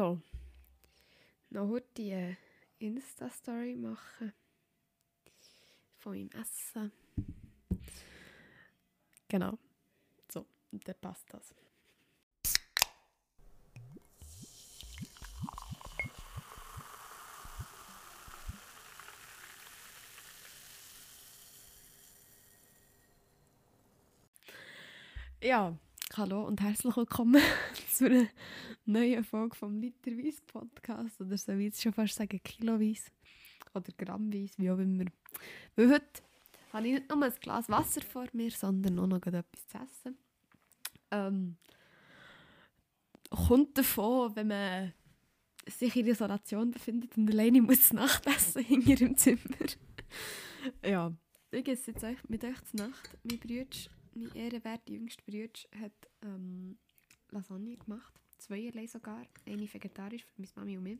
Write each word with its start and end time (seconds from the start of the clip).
So. 0.00 0.18
Noch 1.50 1.68
heute 1.68 1.88
die 1.98 2.10
äh, 2.12 2.34
Insta-Story 2.78 3.76
machen. 3.76 4.32
Von 5.98 6.12
meinem 6.12 6.30
Essen. 6.30 6.90
Genau. 9.28 9.58
So, 10.32 10.46
dann 10.70 10.94
passt 11.02 11.26
das. 11.34 11.54
Ja, 25.42 25.76
hallo 26.16 26.44
und 26.44 26.60
herzlich 26.60 26.96
willkommen 26.96 27.40
zu 27.92 28.06
einer 28.06 28.26
neuen 28.84 29.22
Folge 29.22 29.54
vom 29.54 29.76
Literweise 29.76 30.42
Podcast. 30.46 31.20
Oder 31.20 31.36
so 31.36 31.56
wie 31.56 31.66
jetzt 31.66 31.80
schon 31.80 31.92
fast 31.92 32.16
sagen, 32.16 32.40
Kiloweise 32.42 33.10
oder 33.74 33.92
Grammweise, 33.96 34.54
wie 34.56 34.70
auch 34.70 34.78
immer. 34.78 35.04
Weil 35.76 35.92
heute 35.92 36.22
habe 36.72 36.88
ich 36.88 36.94
nicht 36.94 37.08
nur 37.08 37.22
ein 37.22 37.32
Glas 37.40 37.68
Wasser 37.68 38.00
vor 38.02 38.26
mir, 38.32 38.50
sondern 38.50 38.98
auch 38.98 39.06
noch 39.06 39.24
etwas 39.24 39.66
zu 39.68 39.78
essen. 39.78 40.18
Ähm, 41.12 41.56
kommt 43.30 43.78
davon, 43.78 44.34
wenn 44.34 44.48
man 44.48 44.92
sich 45.66 45.94
in 45.94 46.06
Isolation 46.06 46.72
befindet 46.72 47.16
und 47.16 47.30
alleine 47.30 47.62
muss 47.62 47.92
Nachtessen 47.92 48.64
hinter 48.64 49.00
im 49.00 49.16
Zimmer. 49.16 49.38
ja, 50.84 51.12
ich 51.52 51.68
esse 51.68 51.92
jetzt 51.92 52.28
mit 52.28 52.42
euch 52.42 52.60
zur 52.64 52.88
Nacht. 52.88 53.16
Mein 53.22 53.38
Bruder 53.38 53.64
mein 54.14 54.32
ehrenwerter 54.34 54.92
jüngster 54.92 55.22
Bruder 55.24 55.48
hat 55.80 55.92
ähm, 56.22 56.78
Lasagne 57.30 57.76
gemacht. 57.76 58.12
Zweierlei 58.38 58.86
sogar. 58.86 59.26
Eine 59.46 59.72
vegetarisch 59.72 60.24
für 60.24 60.40
meine 60.40 60.50
Mami 60.56 60.76
und 60.76 60.82
mich. 60.84 60.98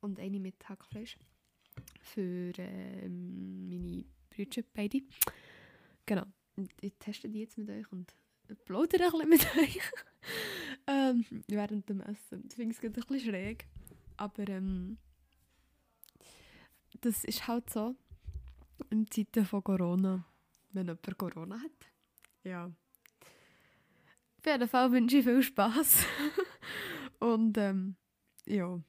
Und 0.00 0.20
eine 0.20 0.40
mit 0.40 0.68
Hackfleisch. 0.68 1.16
Für 2.00 2.52
ähm, 2.58 3.68
meine 3.68 4.04
Brüder 4.30 4.62
beide. 4.72 5.02
Genau. 6.06 6.24
Und 6.56 6.72
ich 6.80 6.94
teste 6.98 7.28
die 7.28 7.40
jetzt 7.40 7.58
mit 7.58 7.68
euch 7.70 7.90
und 7.90 8.14
plaudere 8.64 9.06
ein 9.06 9.28
bisschen 9.28 9.28
mit 9.30 9.56
euch. 9.56 9.80
ähm, 10.86 11.24
während 11.48 11.88
dem 11.88 12.00
Essen. 12.00 12.44
Ich 12.48 12.54
finde 12.54 12.74
es 12.76 12.82
ein 12.82 12.92
bisschen 12.92 13.20
schräg. 13.20 13.66
Aber 14.16 14.48
ähm, 14.48 14.98
das 17.00 17.24
ist 17.24 17.48
halt 17.48 17.68
so 17.70 17.96
in 18.90 19.10
Zeiten 19.10 19.44
von 19.44 19.64
Corona, 19.64 20.24
wenn 20.72 20.86
jemand 20.86 21.18
Corona 21.18 21.60
hat 21.60 21.93
ja. 22.44 22.66
Auf 24.38 24.46
jeden 24.46 24.68
Fall 24.68 24.92
wünsche 24.92 25.18
ich 25.18 25.24
viel 25.24 25.42
Spass. 25.42 26.06
Und 27.18 27.56
ähm, 27.58 27.96
ja. 28.46 28.80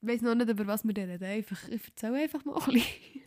Ich 0.00 0.08
weiß 0.08 0.22
noch 0.22 0.34
nicht, 0.34 0.50
über 0.50 0.66
was 0.66 0.84
wir 0.84 0.96
reden. 0.96 1.24
Einfach, 1.24 1.68
ich 1.68 1.84
erzähle 1.84 2.22
einfach 2.22 2.44
mal 2.44 2.56
ein 2.56 2.72
bisschen. 2.72 3.22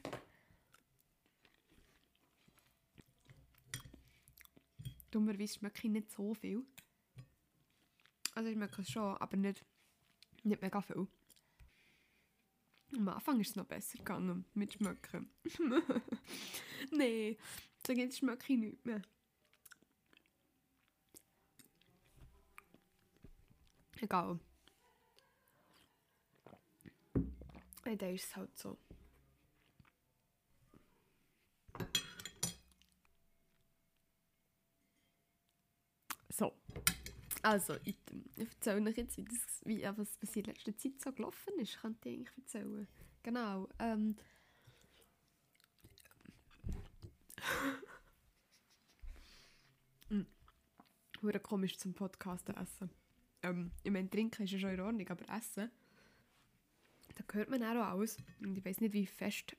Dummerweise 5.12 5.56
schmecke 5.56 5.88
ich 5.88 5.92
nicht 5.92 6.12
so 6.12 6.34
viel. 6.34 6.64
Also 8.34 8.50
ich 8.50 8.56
schmecke 8.56 8.82
es 8.82 8.90
schon, 8.90 9.18
aber 9.18 9.36
nicht, 9.36 9.66
nicht 10.44 10.62
mega 10.62 10.82
viel. 10.82 11.08
Am 12.96 13.08
Anfang 13.10 13.40
ist 13.40 13.50
es 13.50 13.56
noch 13.56 13.66
besser 13.66 13.98
gegangen 13.98 14.46
mit 14.54 14.74
Schmecken. 14.74 15.30
Nein, 16.92 17.38
so 17.86 17.94
jetzt 17.94 18.20
schmecke 18.20 18.54
ich 18.54 18.60
nicht 18.60 18.86
mehr. 18.86 19.02
Egal. 24.02 24.40
Ja, 27.86 27.96
dann 27.96 28.16
ist 28.16 28.26
es 28.26 28.36
halt 28.36 28.58
so. 28.58 28.78
So. 36.30 36.52
Also, 37.44 37.76
ich, 37.84 37.96
ich 38.36 38.48
erzähle 38.50 38.90
euch 38.90 38.98
jetzt, 38.98 39.18
wie, 39.18 39.24
das, 39.24 39.62
wie 39.66 39.84
was, 39.84 40.18
was 40.22 40.36
in 40.36 40.44
letzter 40.46 40.76
Zeit 40.78 41.00
so 41.02 41.12
gelaufen 41.12 41.60
ist. 41.60 41.80
Könnte 41.80 42.10
ich 42.10 42.20
eigentlich 42.20 42.38
erzählen. 42.38 42.88
Genau. 43.24 43.68
Ähm, 43.80 44.16
hm. 50.10 50.26
komisch 51.44 51.78
zum 51.78 51.94
Podcasten 51.94 52.56
essen. 52.58 52.90
Ähm, 53.44 53.72
ich 53.84 53.92
meine, 53.92 54.10
trinken 54.10 54.44
ist 54.44 54.52
ja 54.52 54.60
schon 54.60 54.72
in 54.72 54.80
Ordnung, 54.80 55.08
aber 55.10 55.28
essen, 55.30 55.72
da 57.16 57.24
hört 57.34 57.50
man 57.50 57.64
auch 57.64 57.88
alles. 57.88 58.18
Und 58.40 58.58
ich 58.58 58.66
weiß 58.66 58.82
nicht, 58.82 58.94
wie 58.94 59.06
fest 59.06 59.56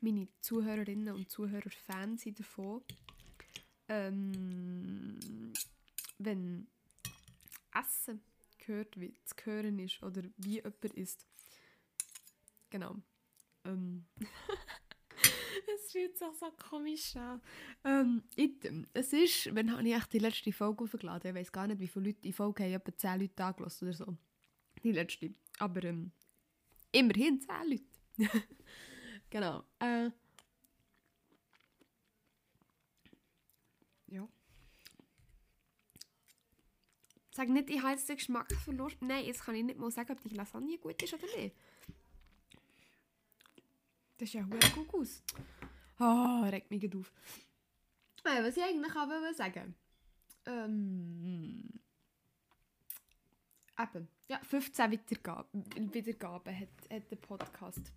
meine 0.00 0.28
Zuhörerinnen 0.40 1.14
und 1.14 1.30
Zuhörer 1.30 1.70
Fan 1.70 2.16
sind 2.16 2.40
davon. 2.40 2.82
Ähm, 3.88 5.52
wenn 6.18 6.66
Essen 7.74 8.22
gehört, 8.58 8.98
wie 9.00 9.14
zu 9.24 9.34
hören 9.44 9.78
ist 9.78 10.02
oder 10.02 10.22
wie 10.36 10.54
jemand 10.54 10.84
ist. 10.94 11.26
Genau. 12.70 12.96
Ähm. 13.64 14.06
es 15.90 15.92
fühlt 15.92 16.16
sich 16.16 16.28
so 16.38 16.50
komisch 16.68 17.16
an. 17.16 17.40
Ähm, 17.84 18.22
item. 18.36 18.86
Es 18.92 19.12
ist, 19.12 19.54
wenn 19.54 19.72
habe 19.72 19.86
ich 19.86 19.94
echt 19.94 20.12
die 20.12 20.18
letzte 20.18 20.52
Folge 20.52 20.84
aufgeladen. 20.84 21.30
Ich 21.30 21.34
weiß 21.34 21.52
gar 21.52 21.66
nicht, 21.66 21.80
wie 21.80 21.88
viele 21.88 22.06
Leute 22.06 22.20
die 22.22 22.32
Folge 22.32 22.62
haben. 22.62 22.72
Etwa 22.72 22.96
10 22.96 23.20
Leute 23.20 23.44
angelassen 23.44 23.88
oder 23.88 23.96
so. 23.96 24.16
Die 24.84 24.92
letzte. 24.92 25.34
Aber 25.58 25.82
ähm, 25.84 26.12
immerhin 26.92 27.40
10 27.40 27.48
Leute. 27.68 27.84
genau. 29.30 29.64
Äh, 29.80 30.10
ja. 34.08 34.28
Sag 37.32 37.48
nicht, 37.48 37.70
ich 37.70 37.82
habe 37.82 37.92
jetzt 37.92 38.08
den 38.08 38.16
Geschmacksverlust. 38.16 39.02
Nein, 39.02 39.24
jetzt 39.24 39.44
kann 39.44 39.56
ich 39.56 39.64
nicht 39.64 39.78
mal 39.78 39.90
sagen, 39.90 40.12
ob 40.12 40.20
die 40.20 40.34
Lasagne 40.34 40.78
gut 40.78 41.02
ist 41.02 41.14
oder 41.14 41.26
nicht. 41.36 41.56
Das 44.18 44.28
ist 44.28 44.34
ja 44.34 44.42
gut 44.42 44.94
aus. 44.94 45.22
Oh, 46.00 46.42
regt 46.44 46.70
mich 46.70 46.94
auf. 46.94 47.12
Äh, 48.24 48.42
was 48.42 48.56
ich 48.56 48.62
eigentlich 48.62 48.92
auch 48.92 49.08
wollte 49.08 49.34
sagen 49.34 49.74
ähm, 50.46 51.62
eben, 53.78 54.08
ja, 54.28 54.38
15 54.42 54.90
Wiedergaben, 54.90 55.64
Wiedergaben 55.92 56.58
hat, 56.58 56.68
hat 56.90 57.10
der 57.10 57.16
Podcast. 57.16 57.92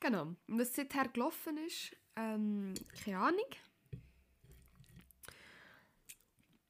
Genau. 0.00 0.36
Was 0.46 0.74
seither 0.74 1.08
gelaufen 1.08 1.56
ist, 1.58 1.96
ähm, 2.16 2.74
keine 3.04 3.18
Ahnung. 3.18 3.50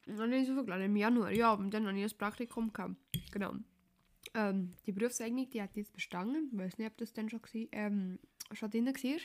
So 0.07 0.27
viel 0.27 0.65
gelernt, 0.65 0.85
im 0.85 0.97
Januar, 0.97 1.31
ja, 1.31 1.53
und 1.53 1.71
dann 1.71 1.87
habe 1.87 1.99
ich 1.99 2.11
ein 2.11 2.19
Praktikum 2.19 2.73
gehabt. 2.73 2.97
Genau. 3.31 3.53
Ähm, 4.33 4.75
die 4.87 4.93
Berufseignung, 4.93 5.49
die 5.51 5.61
hat 5.61 5.77
jetzt 5.77 5.93
bestanden. 5.93 6.49
Ich 6.53 6.59
weiß 6.59 6.79
nicht, 6.79 6.87
ob 6.87 6.97
das 6.97 7.13
dann 7.13 7.29
schon, 7.29 7.43
war, 7.43 7.69
ähm, 7.73 8.19
schon 8.53 8.71
drin 8.71 8.87
war. 8.87 9.21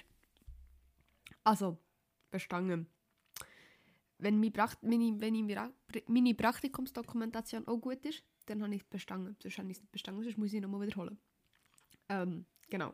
Also, 1.43 1.77
bestanden. 2.31 2.87
Wenn, 4.17 4.39
mein 4.39 4.53
meine, 4.81 5.19
wenn 5.19 5.73
meine 6.07 6.33
Praktikumsdokumentation 6.33 7.67
auch 7.67 7.77
gut 7.77 8.05
ist, 8.05 8.23
dann 8.45 8.61
habe 8.63 8.75
ich 8.75 8.81
es 8.81 8.87
bestanden. 8.87 9.35
Sonst 9.41 9.57
habe 9.57 9.69
ich 9.69 9.77
es 9.77 9.81
nicht 9.81 9.91
bestanden, 9.91 10.23
sonst 10.23 10.37
muss 10.37 10.53
ich 10.53 10.61
nochmal 10.61 10.81
wiederholen. 10.81 11.17
Ähm, 12.09 12.45
genau. 12.69 12.93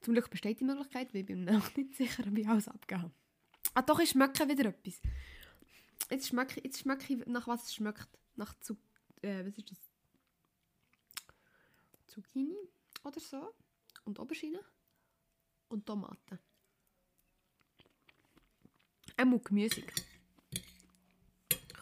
Zum 0.00 0.14
Glück 0.14 0.30
besteht 0.30 0.60
die 0.60 0.64
Möglichkeit, 0.64 1.12
weil 1.12 1.20
ich 1.20 1.26
bin 1.26 1.44
mir 1.44 1.58
auch 1.58 1.76
nicht 1.76 1.94
sicher, 1.94 2.24
ob 2.26 2.36
ich 2.36 2.48
alles 2.48 2.68
abgegeben 2.68 3.12
Ah 3.74 3.82
doch, 3.82 4.00
ich 4.00 4.10
schmecke 4.10 4.48
wieder 4.48 4.68
etwas. 4.68 5.00
Jetzt 6.10 6.28
schmecke, 6.28 6.60
jetzt 6.62 6.80
schmecke 6.80 7.14
ich, 7.14 7.26
nach 7.26 7.46
was 7.46 7.64
es 7.64 7.74
schmeckt. 7.74 8.08
Nach 8.34 8.54
zu, 8.60 8.76
äh, 9.22 9.46
was 9.46 9.56
ist 9.56 9.70
das? 9.70 9.78
Zucchini 12.06 12.56
oder 13.04 13.20
so. 13.20 13.54
Und 14.04 14.18
Aubergine. 14.18 14.60
Und 15.68 15.86
Tomaten. 15.86 16.38
Einmal 19.16 19.40
gemüsig. 19.40 19.92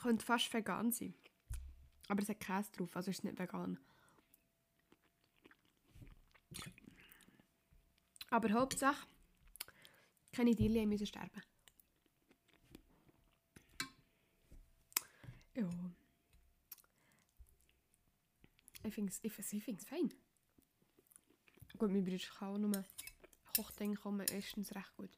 Könnte 0.02 0.24
fast 0.24 0.52
vegan 0.52 0.92
sein. 0.92 1.14
Aber 2.08 2.22
es 2.22 2.28
hat 2.28 2.40
Käse 2.40 2.72
drauf, 2.72 2.96
also 2.96 3.10
ist 3.10 3.18
es 3.18 3.24
nicht 3.24 3.38
vegan. 3.38 3.78
Aber 8.30 8.50
Hauptsache, 8.52 9.06
keine 10.32 10.54
Dilien 10.54 10.88
müssen 10.88 11.06
sterben. 11.06 11.42
Ja. 15.54 15.68
Ich 18.84 18.94
finde 18.94 19.12
es 19.12 19.22
ich 19.22 19.64
find's 19.64 19.84
fein. 19.84 20.12
Gut, 21.76 21.90
mein 21.90 22.04
Bruder 22.04 22.18
kann 22.18 22.48
auch 22.48 22.58
nur 22.58 22.84
Kochdenken 23.56 24.00
kommen 24.00 24.26
erstens 24.30 24.74
recht 24.74 24.94
gut. 24.96 25.10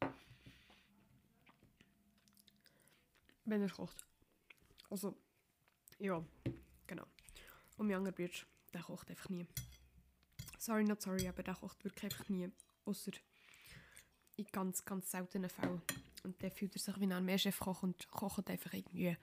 Wenn 3.44 3.62
er 3.62 3.70
kocht. 3.70 4.04
Also, 4.90 5.16
ja, 5.98 6.24
genau. 6.86 7.06
Und 7.76 7.86
mein 7.86 7.96
anderer 7.96 8.14
Bruder, 8.14 8.32
der 8.72 8.82
kocht 8.82 9.10
einfach 9.10 9.28
nie. 9.30 9.46
Sorry, 10.58 10.84
not 10.84 11.02
sorry, 11.02 11.26
aber 11.28 11.42
der 11.42 11.54
kocht 11.54 11.82
wirklich 11.84 12.04
einfach 12.04 12.28
nie. 12.28 12.50
Außer 12.84 13.12
in 14.36 14.46
ganz, 14.52 14.84
ganz 14.84 15.10
seltenen 15.10 15.50
Fällen. 15.50 15.82
Und 16.22 16.40
der 16.40 16.50
fühlt 16.50 16.72
sich 16.72 17.00
wie 17.00 17.12
ein 17.12 17.24
Mehrchef-Koch 17.24 17.82
und 17.82 18.08
kocht 18.10 18.48
einfach 18.48 18.72
irgendwie 18.72 19.16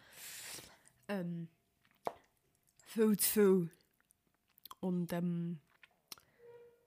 ähm, 1.07 1.47
viel 2.83 3.17
zu 3.17 3.29
viel. 3.29 3.69
Und 4.81 5.13
ähm, 5.13 5.59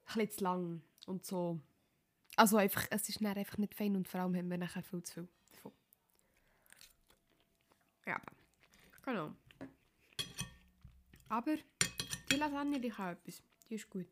ein 0.06 0.14
bisschen 0.14 0.30
zu 0.30 0.44
lang 0.44 0.82
und 1.06 1.24
so. 1.26 1.60
Also 2.36 2.56
einfach, 2.56 2.86
es 2.90 3.08
ist 3.08 3.22
einfach 3.22 3.58
nicht 3.58 3.74
fein 3.74 3.96
und 3.96 4.08
vor 4.08 4.20
allem 4.20 4.36
haben 4.36 4.50
wir 4.50 4.58
nachher 4.58 4.82
viel 4.82 5.02
zu 5.02 5.12
viel. 5.12 5.28
Ja, 8.06 8.20
genau. 9.02 9.32
Aber 11.28 11.56
die 12.30 12.36
Lasagne, 12.36 12.80
die 12.80 12.90
kann 12.90 13.16
etwas. 13.16 13.42
Die 13.68 13.74
ist 13.74 13.88
gut. 13.88 14.08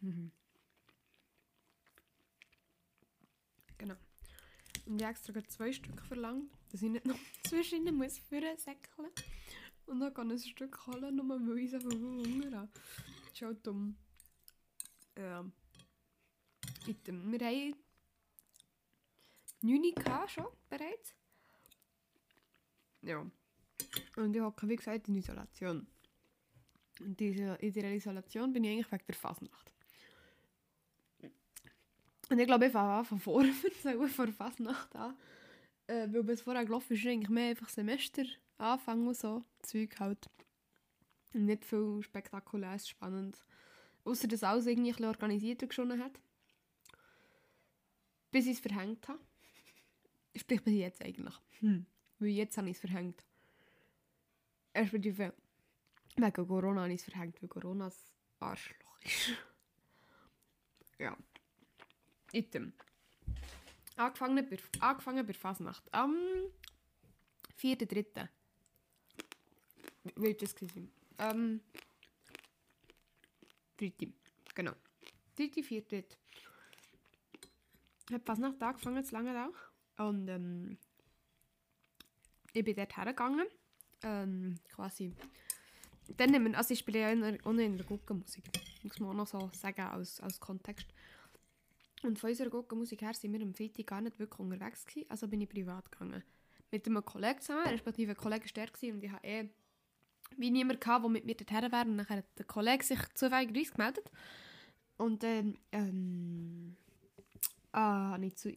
Mhm. 0.00 0.30
Genau. 3.78 3.96
Und 4.86 4.96
ich 4.96 5.02
habe 5.02 5.12
extra 5.12 5.48
zwei 5.48 5.72
Stück 5.72 6.00
verlangt, 6.02 6.52
dass 6.70 6.82
ich 6.82 6.90
nicht 6.90 7.06
noch 7.06 7.18
zwischen 7.48 7.84
muss 7.96 8.18
führen 8.18 8.58
säckeln. 8.58 9.10
Und 9.86 10.00
dann 10.00 10.14
kann 10.14 10.30
ich 10.30 10.44
ein 10.44 10.48
Stück 10.48 10.86
holen, 10.86 11.16
nur 11.16 11.28
weil 11.28 11.58
ich 11.58 11.70
so 11.70 11.80
viel 11.80 11.98
Hunger 11.98 12.58
habe. 12.58 12.70
Das 13.24 13.32
ist 13.32 13.42
halt 13.42 13.66
dumm. 13.66 13.96
Ja. 15.16 15.44
Item. 16.86 17.32
Wir 17.32 17.46
haben 17.46 17.74
9 19.62 19.94
K 19.94 20.28
schon 20.28 20.46
bereits. 20.68 21.14
Ja. 23.04 23.24
Und 24.16 24.34
ich 24.34 24.42
hocke, 24.42 24.68
wie 24.68 24.76
gesagt, 24.76 25.08
in 25.08 25.16
Isolation. 25.16 25.86
Und 27.00 27.18
diese, 27.18 27.56
in 27.60 27.72
dieser 27.72 27.90
Isolation 27.90 28.52
bin 28.52 28.64
ich 28.64 28.70
eigentlich 28.72 28.92
wegen 28.92 29.06
der 29.06 29.14
Fasnacht. 29.14 29.72
Und 32.30 32.38
ich 32.38 32.46
glaube, 32.46 32.66
ich 32.66 32.72
fange 32.72 32.92
an 32.92 33.04
von 33.04 33.18
vorne 33.18 33.52
erzählen, 33.64 34.08
von 34.08 34.26
der 34.26 34.34
Fasnacht 34.34 34.94
an. 34.96 35.16
Äh, 35.86 36.08
weil 36.10 36.22
bis 36.22 36.40
vorher 36.40 36.64
gelaufen 36.64 36.94
ist, 36.94 37.06
eigentlich 37.06 37.28
mehr 37.28 37.50
einfach 37.50 37.68
Semester 37.68 38.24
anfangen 38.58 39.06
und 39.06 39.16
so. 39.16 39.44
Zeug 39.62 39.98
halt. 40.00 40.30
Nicht 41.32 41.64
viel 41.64 42.00
spektakuläres, 42.02 42.88
spannend. 42.88 43.44
Außer 44.04 44.28
dass 44.28 44.42
alles 44.42 44.66
irgendwie 44.66 44.90
ein 44.90 44.96
bisschen 44.96 45.06
organisierter 45.06 45.66
geschonnen 45.66 46.02
hat. 46.02 46.20
Bis 48.30 48.46
ich 48.46 48.52
es 48.52 48.60
verhängt 48.60 49.06
habe. 49.08 49.20
Sprich 50.36 50.62
bis 50.62 50.74
jetzt 50.74 51.04
eigentlich. 51.04 51.34
Hm. 51.60 51.86
Weil 52.18 52.28
jetzt 52.28 52.56
habe 52.56 52.70
ich 52.70 52.76
es 52.76 52.80
verhängt. 52.80 53.24
Die 54.76 55.18
Wegen 55.18 56.32
Corona 56.32 56.82
habe 56.82 56.92
ich 56.92 57.00
es 57.00 57.04
verhängt, 57.04 57.40
weil 57.42 57.48
Corona 57.48 57.86
das 57.86 58.12
Arschloch 58.40 59.00
ist. 59.02 59.32
ja. 60.98 61.16
Item. 62.32 62.72
Angefangen 63.96 64.48
bei, 64.48 64.58
angefangen 64.80 65.26
bei 65.26 65.32
Fasnacht. 65.32 65.92
Am 65.92 66.16
4.3. 67.60 68.28
Wie 70.16 70.34
das 70.34 70.54
gewesen? 70.54 70.92
Ähm. 71.18 71.60
3. 73.78 73.92
Genau. 74.54 74.72
3. 75.36 75.62
4. 75.62 75.82
Ich 78.06 78.12
habe 78.12 78.24
Fasnacht 78.24 78.62
angefangen, 78.62 79.04
zu 79.04 79.14
lange 79.14 79.48
auch. 79.48 80.06
Und 80.06 80.28
ähm, 80.28 80.78
ich 82.54 82.64
bin 82.64 82.74
dort 82.74 82.96
hergegangen. 82.96 83.46
Ähm, 84.02 84.56
quasi 84.68 85.12
dann 86.16 86.30
nehmen, 86.30 86.54
also 86.54 86.72
ich 86.72 86.80
spiele 86.80 87.00
ja 87.00 87.14
der, 87.14 87.44
in 87.44 87.76
der 87.76 87.86
Guckenmusik, 87.86 88.44
muss 88.82 89.00
man 89.00 89.10
auch 89.10 89.14
noch 89.14 89.26
so 89.26 89.50
sagen 89.52 89.82
als, 89.82 90.20
als 90.20 90.40
Kontext. 90.40 90.86
Und 92.02 92.18
von 92.18 92.30
unserer 92.30 92.50
Guckenmusik 92.50 93.02
her 93.02 93.14
sind 93.14 93.32
wir 93.32 93.40
am 93.40 93.54
Freitag 93.54 93.86
gar 93.86 94.00
nicht 94.00 94.18
wirklich 94.18 94.38
unterwegs 94.38 94.84
gewesen, 94.84 95.10
also 95.10 95.26
bin 95.28 95.40
ich 95.40 95.48
privat 95.48 95.90
gegangen. 95.90 96.22
Mit 96.70 96.86
einem 96.86 97.04
Kollegen 97.04 97.40
zusammen, 97.40 97.66
respektive 97.66 98.12
ein 98.12 98.16
Kollege 98.16 98.44
war 98.44 98.66
der 98.66 98.94
und 98.94 99.04
ich 99.04 99.10
hatte 99.10 99.26
eh 99.26 99.48
wie 100.36 100.50
niemand 100.50 100.80
gehabt, 100.80 101.04
der 101.04 101.10
mit 101.10 101.24
mir 101.24 101.34
dorthin 101.34 101.72
wäre. 101.72 101.86
Und 101.86 101.98
dann 101.98 102.08
hat 102.08 102.24
der 102.38 102.44
Kollege 102.44 102.84
sich 102.84 102.98
zufällig 103.14 103.72
gemeldet. 103.72 104.10
Und 104.96 105.22
dann 105.22 105.58
ähm, 105.72 106.76
ah, 107.72 108.12
habe 108.12 108.26
ich 108.26 108.36
zu, 108.36 108.56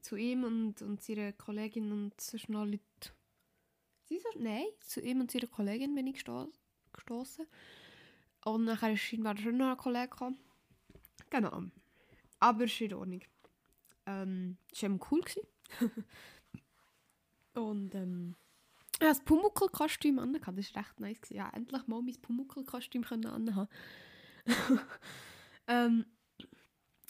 zu 0.00 0.16
ihm 0.16 0.44
und, 0.44 0.82
und 0.82 1.02
seiner 1.02 1.32
Kollegin 1.32 1.92
und 1.92 2.20
sonst 2.20 2.48
noch 2.48 2.64
Leute... 2.64 2.80
Sie 4.08 4.18
so, 4.18 4.28
nein, 4.38 4.66
zu 4.80 5.00
ihm 5.00 5.20
und 5.20 5.30
seiner 5.30 5.48
Kollegin 5.48 5.94
bin 5.94 6.06
ich 6.06 6.24
gestoßen. 6.92 7.46
Und 8.44 8.64
nachher 8.64 8.92
ist 8.92 9.00
scheinbar 9.00 9.36
schon 9.36 9.56
noch 9.56 9.70
ein 9.70 9.76
Kollege 9.76 10.08
gekommen. 10.08 10.38
Genau. 11.30 11.64
Aber 12.38 12.64
es 12.64 12.72
ist 12.72 12.80
in 12.82 12.94
Ordnung. 12.94 13.22
Ähm, 14.06 14.56
es 14.72 14.82
war 14.82 14.98
cool. 15.10 15.22
und 17.54 17.94
ähm, 17.94 18.36
ja, 19.00 19.08
das 19.08 19.20
Pumuckl-Kostüm 19.24 20.18
an. 20.18 20.32
Das 20.32 20.46
war 20.46 20.54
recht 20.56 21.00
nice. 21.00 21.20
Gewesen. 21.20 21.36
Ja, 21.36 21.50
endlich 21.50 21.86
mal 21.86 22.00
mein 22.00 22.20
Pumuckl-Kostüm 22.22 23.04
anhaben. 23.04 23.68
ähm, 25.66 26.06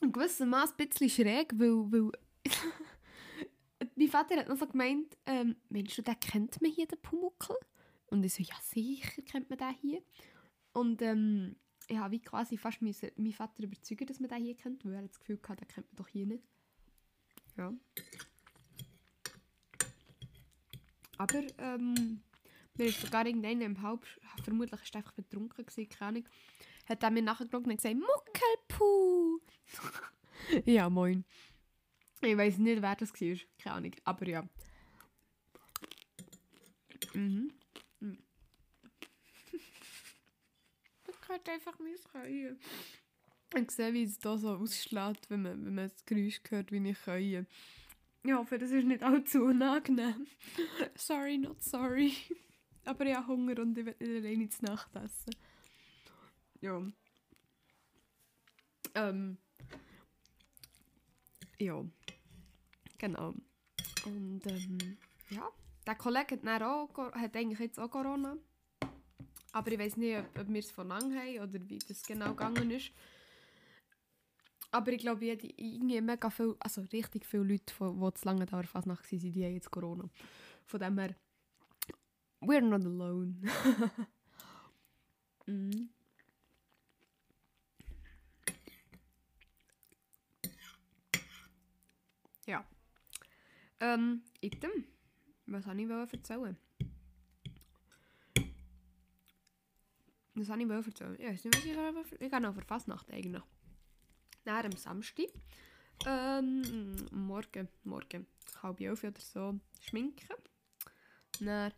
in 0.00 0.12
gewissem 0.12 0.48
Maß 0.48 0.72
ein 0.72 0.88
bisschen 0.88 1.10
schräg, 1.10 1.52
weil, 1.58 1.92
weil 1.92 2.12
mein 3.96 4.08
Vater 4.08 4.36
hat 4.36 4.48
noch 4.48 4.58
so 4.58 4.66
gemeint, 4.66 5.16
ähm, 5.26 5.56
Mensch, 5.70 5.96
der 5.96 6.14
kennt 6.14 6.60
man 6.60 6.70
hier, 6.70 6.86
den 6.86 7.00
Pumuckl? 7.00 7.56
Und 8.08 8.24
ich 8.24 8.34
so, 8.34 8.42
ja 8.42 8.54
sicher 8.62 9.22
kennt 9.22 9.50
man 9.50 9.58
den 9.58 9.74
hier. 9.80 10.02
Und 10.72 11.02
ähm, 11.02 11.56
ich 11.88 11.96
habe 11.96 12.12
wie 12.12 12.20
quasi 12.20 12.56
fast 12.56 12.82
müssen, 12.82 13.10
meinen 13.16 13.32
Vater 13.32 13.62
überzeugen, 13.62 14.06
dass 14.06 14.20
man 14.20 14.28
den 14.28 14.44
hier 14.44 14.56
kennt, 14.56 14.84
weil 14.84 14.94
er 14.94 15.02
das 15.02 15.18
Gefühl 15.18 15.40
hatte, 15.48 15.64
den 15.64 15.68
kennt 15.68 15.86
man 15.88 15.96
doch 15.96 16.08
hier 16.08 16.26
nicht. 16.26 16.44
Ja. 17.56 17.72
Aber 21.18 21.42
ähm, 21.58 22.22
mir 22.76 22.86
ist 22.86 23.00
sogar 23.00 23.26
irgendeiner 23.26 23.64
im 23.64 23.80
Halb, 23.80 24.06
vermutlich 24.44 24.72
war 24.72 24.80
er 24.92 24.96
einfach 24.96 25.12
betrunken, 25.12 25.64
gewesen, 25.64 25.88
keine 25.88 26.08
Ahnung, 26.08 26.28
hat 26.86 27.02
er 27.02 27.10
mir 27.10 27.22
nachgeschaut 27.22 27.66
und 27.66 27.76
gesagt, 27.76 27.96
Muckelpuh! 27.96 29.38
ja, 30.66 30.90
moin. 30.90 31.24
Ich 32.22 32.36
weiß 32.36 32.58
nicht, 32.58 32.82
wer 32.82 32.96
das 32.96 33.12
war, 33.12 33.36
keine 33.58 33.76
Ahnung, 33.76 33.92
aber 34.04 34.28
ja. 34.28 34.48
Mhm. 37.14 37.52
hat 41.36 41.48
einfach 41.48 41.78
mein 41.78 41.96
Können. 42.12 42.58
Ich 43.54 43.70
sehe, 43.70 43.92
wie 43.92 44.02
es 44.02 44.18
da 44.18 44.36
so 44.36 44.50
ausschlägt, 44.50 45.30
wenn 45.30 45.42
man, 45.42 45.64
wenn 45.64 45.74
man 45.74 45.88
das 45.88 46.04
Geräusch 46.04 46.40
hört, 46.48 46.72
wie 46.72 46.90
ich 46.90 47.02
kann. 47.04 47.46
Ich 48.24 48.32
hoffe, 48.32 48.58
das 48.58 48.70
ist 48.70 48.86
nicht 48.86 49.02
allzu 49.02 49.44
unangenehm. 49.44 50.26
sorry, 50.96 51.38
not 51.38 51.62
sorry. 51.62 52.12
Aber 52.84 53.06
ich 53.06 53.14
habe 53.14 53.26
Hunger 53.28 53.60
und 53.60 53.78
ich 53.78 53.86
will 53.86 53.94
nicht 54.00 54.24
alleine 54.24 54.48
zu 54.48 54.64
Nacht 54.64 54.94
essen. 54.96 55.34
Ja. 56.60 56.82
Ähm. 58.94 59.38
Ja. 61.58 61.84
Genau. 62.98 63.34
Und 64.04 64.46
ähm, 64.46 64.98
ja. 65.30 65.48
Der 65.86 65.94
Kollege 65.94 66.38
hat, 66.44 66.62
auch, 66.62 67.12
hat 67.12 67.36
eigentlich 67.36 67.60
jetzt 67.60 67.78
auch 67.78 67.90
Corona. 67.90 68.36
Aber 69.52 69.72
ich 69.72 69.78
weiß 69.78 69.96
nicht, 69.96 70.18
ob, 70.18 70.38
ob 70.38 70.48
wir 70.48 70.58
es 70.58 70.70
von 70.70 70.88
lang 70.88 71.14
haben 71.14 71.38
oder 71.38 71.68
wie 71.68 71.78
das 71.78 72.02
genau 72.02 72.30
gegangen 72.30 72.70
ist. 72.70 72.90
Aber 74.72 74.92
ich 74.92 74.98
glaube, 74.98 75.24
irgendwie 75.24 76.00
mega 76.00 76.28
viel, 76.28 76.56
also 76.58 76.82
richtig 76.92 77.24
viele 77.24 77.44
Leute, 77.44 77.72
die 77.78 78.14
zu 78.14 78.24
lange 78.24 78.46
da 78.46 78.62
fast 78.64 78.86
nach 78.86 79.02
waren, 79.02 79.18
die 79.18 79.44
haben 79.44 79.54
jetzt 79.54 79.70
Corona. 79.70 80.10
Von 80.66 80.80
dem 80.80 80.98
her, 80.98 81.14
we're 82.40 82.60
not 82.60 82.84
alone. 82.84 83.36
mm. 85.46 85.88
Ja. 92.46 92.64
Ähm, 93.80 94.22
item. 94.40 94.84
Was 95.46 95.64
soll 95.64 95.78
ich 95.80 95.88
erzählen? 95.88 96.56
Das 100.34 100.50
habe 100.50 100.60
ich 100.60 100.66
mal 100.66 100.82
erzählt. 100.84 101.18
Ich 101.18 101.26
weiß 101.26 101.44
nicht, 101.44 101.56
was 101.56 101.64
ich 101.64 101.76
habe. 101.76 102.04
Ich 102.20 102.30
gehe 102.30 102.40
noch 102.40 102.54
für 102.54 102.62
Fastnacht 102.62 103.10
eigentlich. 103.10 103.42
Dann 104.44 104.66
am 104.66 104.72
Samstag. 104.72 105.28
Ähm, 106.04 107.06
morgen, 107.10 107.68
morgen, 107.84 108.26
halb 108.62 108.80
elf 108.80 109.02
oder 109.02 109.20
so, 109.20 109.58
schminken. 109.80 110.28
Dann 111.40 111.72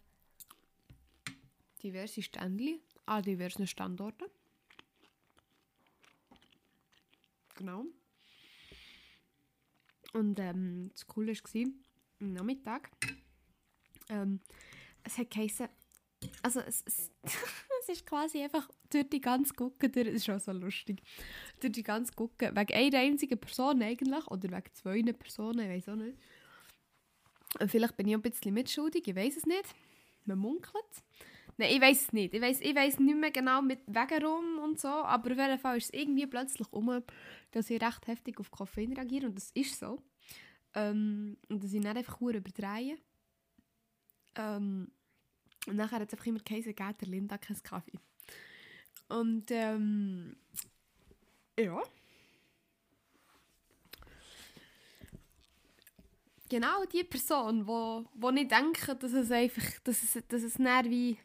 diverse 1.83 2.23
Ständchen 2.23 2.81
an 3.07 3.23
diversen 3.23 3.67
Standorten. 3.67 4.27
Genau. 7.55 7.85
Und 10.13 10.39
ähm, 10.39 10.91
das 10.93 11.07
Coole 11.07 11.35
war, 11.35 11.67
Nachmittag, 12.19 12.91
ähm, 14.09 14.41
es 15.05 15.19
hat 15.19 15.31
geheißen, 15.31 15.69
also 16.43 16.61
es, 16.61 16.83
es, 16.87 17.11
es 17.83 17.89
ist 17.89 18.07
quasi 18.07 18.43
einfach 18.43 18.69
durch 18.91 19.09
die 19.09 19.21
ganze 19.21 19.55
Gucke, 19.55 19.89
durch, 19.89 20.09
es 20.09 20.15
ist 20.15 20.31
auch 20.31 20.41
so 20.41 20.53
lustig, 20.53 21.03
durch 21.61 21.73
die 21.73 21.83
ganze 21.83 22.13
Gucke, 22.13 22.55
wegen 22.55 22.75
einer 22.75 22.99
einzigen 22.99 23.39
Person 23.39 23.83
eigentlich, 23.83 24.27
oder 24.29 24.51
wegen 24.51 24.75
zwei 24.75 25.03
Personen, 25.13 25.71
ich 25.71 25.77
weiß 25.77 25.89
auch 25.91 25.97
nicht. 25.97 26.19
Vielleicht 27.67 27.97
bin 27.97 28.09
ich 28.09 28.15
ein 28.15 28.23
bisschen 28.23 28.53
mitschuldig, 28.53 29.07
ich 29.07 29.17
weiß 29.17 29.39
es 29.39 29.47
nicht. 29.47 29.75
Man 30.27 30.39
munkelt 30.39 30.85
Nein, 31.59 31.73
ich 31.73 31.81
weiß 31.81 32.03
es 32.03 32.13
nicht. 32.13 32.35
Ich 32.35 32.41
weiß 32.41 32.61
ich 32.61 32.75
nicht 33.01 33.19
mehr 33.19 33.33
genau 33.33 33.61
mit 33.63 33.81
wegen 33.87 34.25
rum 34.25 34.59
und 34.63 34.79
so, 34.79 34.89
aber 34.89 35.33
auf 35.33 35.37
jeden 35.37 35.59
Fall 35.59 35.77
ist 35.77 35.87
es 35.87 36.01
irgendwie 36.01 36.27
plötzlich 36.27 36.73
um, 36.73 37.03
dass 37.51 37.69
ich 37.69 37.83
recht 37.83 38.07
heftig 38.07 38.39
auf 38.39 38.51
Koffein 38.53 38.93
reagiere 38.93 39.27
und 39.27 39.37
das 39.37 39.51
ist 39.55 39.79
so. 39.81 40.01
Ähm, 40.79 41.37
und 41.49 41.65
dass 41.65 41.73
ich 41.73 41.81
nicht 41.81 41.97
einfach 41.97 42.21
nur 42.21 42.33
überdrehe. 42.33 42.99
Ähm, 44.37 44.93
und 45.67 45.77
nachher 45.77 45.99
hat 45.99 46.09
es 46.09 46.15
einfach 46.15 46.27
immer 46.27 46.39
geheißen, 46.39 46.75
geht 46.75 47.01
der 47.01 47.09
Linda 47.09 47.37
keinen 47.37 47.63
Kaffee. 47.63 47.99
Und 49.09 49.51
ähm, 49.51 50.37
ja. 51.59 51.83
Genau 56.49 56.85
die 56.87 57.05
Person, 57.05 57.67
wo, 57.67 58.07
wo 58.15 58.31
ich 58.31 58.49
denke, 58.49 58.95
dass 58.95 59.13
es 59.13 59.31
einfach, 59.31 59.81
dass 59.85 60.03
es, 60.03 60.23
dass 60.29 60.43
es 60.43 60.59
wie 60.59 61.19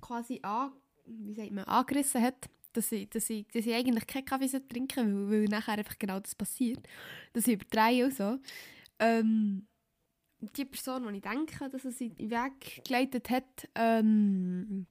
quasi 0.00 0.38
an, 0.42 0.72
wie 1.06 1.34
sagt 1.34 1.50
man, 1.50 1.64
angerissen 1.64 2.22
hat, 2.22 2.48
dass 2.78 2.92
ich, 2.92 3.08
dass 3.10 3.28
ich, 3.28 3.46
dass 3.48 3.66
ich 3.66 3.74
eigentlich 3.74 4.06
keinen 4.06 4.24
Kaffee 4.24 4.60
trinken 4.68 5.30
weil, 5.30 5.42
weil 5.42 5.48
nachher 5.48 5.74
einfach 5.74 5.98
genau 5.98 6.20
das 6.20 6.34
passiert. 6.34 6.86
Dass 7.32 7.46
ich 7.46 7.54
übertreibe 7.54 8.06
und 8.06 8.14
so. 8.14 8.38
Ähm, 8.98 9.66
die 10.40 10.64
Person, 10.64 11.08
die 11.08 11.16
ich 11.16 11.22
denke, 11.22 11.68
dass 11.68 11.84
es 11.84 12.00
in 12.00 12.14
den 12.14 12.30
Weg 12.30 12.84
geleitet 12.84 13.28
hat, 13.30 13.68
ähm, 13.74 14.86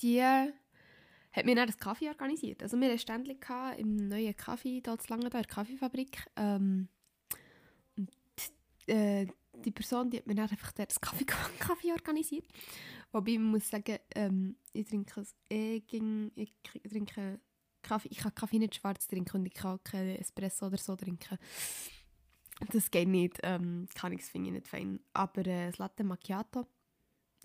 die 0.00 0.22
hat 0.22 1.44
mir 1.44 1.54
dann 1.54 1.66
das 1.66 1.78
Kaffee 1.78 2.08
organisiert. 2.08 2.62
Also 2.62 2.78
wir 2.78 2.88
hatten 2.88 2.98
ständig 2.98 3.46
im 3.78 4.08
neuen 4.08 4.36
Kaffee, 4.36 4.80
dort 4.80 5.08
lange 5.08 5.30
da 5.30 5.38
in 5.38 5.44
der 5.44 5.54
Kaffeefabrik. 5.54 6.26
Ähm, 6.36 6.88
und, 7.96 8.10
äh, 8.86 9.26
die 9.64 9.70
Person, 9.70 10.10
die 10.10 10.18
hat 10.18 10.26
mir 10.26 10.34
dann 10.34 10.48
einfach 10.48 10.72
das 10.72 11.00
Kaffee, 11.00 11.24
Kaffee 11.58 11.92
organisiert. 11.92 12.46
Wobei 13.12 13.38
man 13.38 13.50
muss 13.50 13.68
sagen, 13.68 13.98
ähm, 14.14 14.56
ich 14.72 14.86
trinke 14.86 15.24
ging, 15.48 16.30
ich 16.34 16.54
trinke 16.88 17.40
Kaffee, 17.82 18.08
ich 18.10 18.18
kann 18.18 18.34
Kaffee 18.34 18.58
nicht 18.58 18.76
schwarz 18.76 19.06
trinken 19.06 19.38
und 19.38 19.46
ich 19.46 19.54
kann 19.54 19.82
keinen 19.82 20.16
Espresso 20.16 20.66
oder 20.66 20.78
so 20.78 20.96
trinken. 20.96 21.38
Das 22.72 22.90
geht 22.90 23.08
nicht, 23.08 23.38
ähm, 23.42 23.88
kann 23.94 24.12
ich, 24.12 24.22
finde 24.22 24.48
ich 24.48 24.54
nicht 24.54 24.68
fein. 24.68 25.00
Aber 25.14 25.46
äh, 25.46 25.66
das 25.66 25.78
Latte 25.78 26.04
Macchiato, 26.04 26.66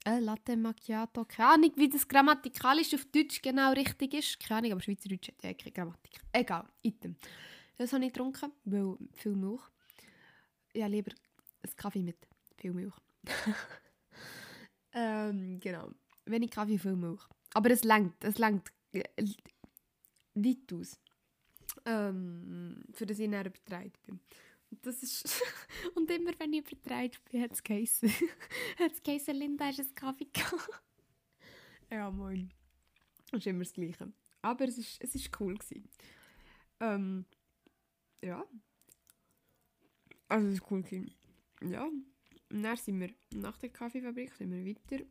äh, 0.05 0.19
Latte 0.19 0.57
Macchiato, 0.57 1.25
keine 1.25 1.49
Ahnung, 1.49 1.71
wie 1.77 1.89
das 1.89 2.07
grammatikalisch 2.07 2.93
auf 2.93 3.05
Deutsch 3.05 3.41
genau 3.41 3.71
richtig 3.71 4.13
ist, 4.13 4.39
keine 4.39 4.59
Ahnung, 4.59 4.73
aber 4.73 4.81
Schweizerdeutsch 4.81 5.29
hat 5.29 5.43
ja 5.43 5.53
keine 5.53 5.71
Grammatik. 5.71 6.19
Egal, 6.33 6.67
item. 6.81 7.15
Das 7.77 7.93
habe 7.93 8.05
ich 8.05 8.13
getrunken, 8.13 8.51
weil 8.65 8.97
viel 9.13 9.35
Milch. 9.35 9.61
Ja, 10.73 10.87
lieber 10.87 11.11
einen 11.63 11.75
Kaffee 11.75 12.03
mit 12.03 12.17
viel 12.57 12.73
Milch. 12.73 12.93
ähm, 14.95 15.59
genau. 15.59 15.91
Wenig 16.25 16.49
Kaffee, 16.49 16.79
viel 16.79 16.95
Milch. 16.95 17.21
Aber 17.53 17.69
es 17.69 17.83
lenkt, 17.83 18.23
es 18.23 18.37
lenkt 18.39 18.73
nicht 20.33 20.73
aus. 20.73 20.99
Ähm, 21.85 22.83
für 22.93 23.05
das 23.05 23.19
ich 23.19 23.29
näher 23.29 23.45
übertreibt 23.45 24.01
bin. 24.03 24.19
Und 24.71 24.85
das 24.85 25.03
ist... 25.03 25.41
und 25.95 26.09
immer 26.09 26.31
wenn 26.39 26.53
ich 26.53 26.71
übertreibt 26.71 27.23
bin, 27.25 27.41
hat 27.41 27.51
es 27.51 27.63
geheißen. 27.63 28.09
hat 28.79 28.91
es 28.91 29.03
geheißen, 29.03 29.35
Linda, 29.35 29.65
hast 29.65 29.77
du 29.77 29.83
einen 29.83 29.95
Kaffee 29.95 30.29
gehabt? 30.33 30.83
ja, 31.91 32.09
moin. 32.09 32.51
Das 33.29 33.41
ist 33.41 33.47
immer 33.47 33.63
das 33.63 33.73
Gleiche. 33.73 34.11
Aber 34.41 34.65
es 34.65 34.77
ist, 34.77 35.03
es 35.03 35.13
ist 35.13 35.39
cool 35.39 35.55
gewesen. 35.55 35.87
Ähm, 36.79 37.25
ja. 38.23 38.43
Also 40.27 40.47
es 40.47 40.53
ist 40.55 40.71
cool 40.71 40.81
gewesen 40.81 41.13
ja, 41.61 41.89
und 42.51 42.63
dann 42.63 42.77
sind 42.77 42.99
wir 42.99 43.13
nach 43.33 43.57
der 43.57 43.69
Kaffeefabrik 43.69 44.33
sind 44.35 44.51
wir 44.51 44.65
weiter 44.65 45.03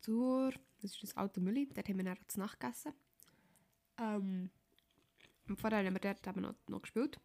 zur, 0.00 0.52
das 0.80 0.92
ist 0.92 1.02
das 1.02 1.16
alte 1.16 1.40
Mülli, 1.40 1.68
dort 1.72 1.88
haben 1.88 1.96
wir 1.96 2.04
dann 2.04 2.18
zu 2.28 2.38
Nacht 2.38 2.60
gegessen. 2.60 2.92
Ähm, 3.98 4.50
und 5.48 5.60
vorher 5.60 5.84
haben 5.84 5.94
wir 5.94 6.00
dort 6.00 6.26
eben 6.26 6.42
noch, 6.42 6.54
noch 6.68 6.82
gespielt. 6.82 7.18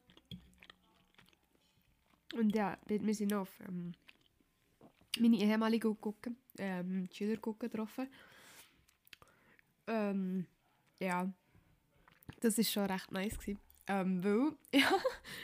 Und 2.34 2.56
ja, 2.56 2.78
wir 2.88 3.14
sind 3.14 3.32
noch 3.32 3.42
auf 3.42 3.60
ähm, 3.68 3.94
meine 5.20 5.38
ehemalige 5.38 5.94
gucken, 5.94 6.38
ähm, 6.58 7.08
Schüler 7.12 7.38
gucken 7.38 7.70
getroffen. 7.70 8.08
Ähm, 9.86 10.48
ja, 11.00 11.32
das 12.40 12.58
war 12.58 12.64
schon 12.64 12.86
recht 12.86 13.12
nice 13.12 13.38
gewesen. 13.38 13.60
Ähm, 13.88 14.24
weil, 14.24 14.54
ja, 14.74 14.92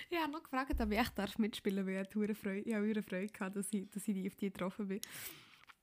ich 0.09 0.17
habe 0.17 0.31
noch 0.31 0.43
gefragt, 0.43 0.79
ob 0.79 0.91
ich 0.91 0.97
echt 0.97 1.17
darf 1.17 1.37
mitspielen 1.37 1.85
darf, 1.85 2.15
weil 2.15 2.31
ich 2.31 2.37
Freude, 2.37 2.59
ich 2.59 2.73
hatte 2.73 3.03
Freude 3.03 3.27
gehabt, 3.27 3.55
dass 3.55 3.67
ich, 3.71 3.89
dass 3.89 4.07
ich 4.07 4.13
die 4.13 4.27
auf 4.27 4.35
die 4.35 4.51
getroffen 4.51 4.87
bin. 4.87 5.01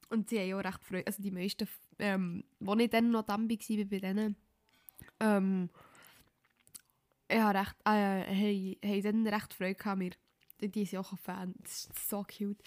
Und 0.09 0.29
sie 0.29 0.39
haben 0.39 0.55
auch 0.55 0.65
recht 0.65 0.85
Freude, 0.85 1.07
also 1.07 1.23
die 1.23 1.31
meisten, 1.31 1.69
ähm, 1.99 2.45
als 2.65 2.81
ich 2.81 2.91
dann 2.91 3.11
noch 3.11 3.27
dann 3.27 3.49
war, 3.49 3.85
bei 3.85 3.99
denen, 3.99 4.37
ähm, 5.21 5.69
ich 7.29 7.39
habe 7.39 7.59
recht, 7.59 7.77
äh, 7.85 8.23
hey, 8.23 8.79
hey, 8.83 9.03
dann 9.03 9.27
recht 9.27 9.53
Freude 9.53 9.75
gehabt, 9.75 9.99
mir. 9.99 10.13
Die 10.61 10.87
sind 10.87 11.01
auch 11.01 11.13
ein 11.13 11.19
Fan, 11.19 11.55
das 11.59 11.87
ist 11.87 12.09
so 12.09 12.25
cute. 12.25 12.63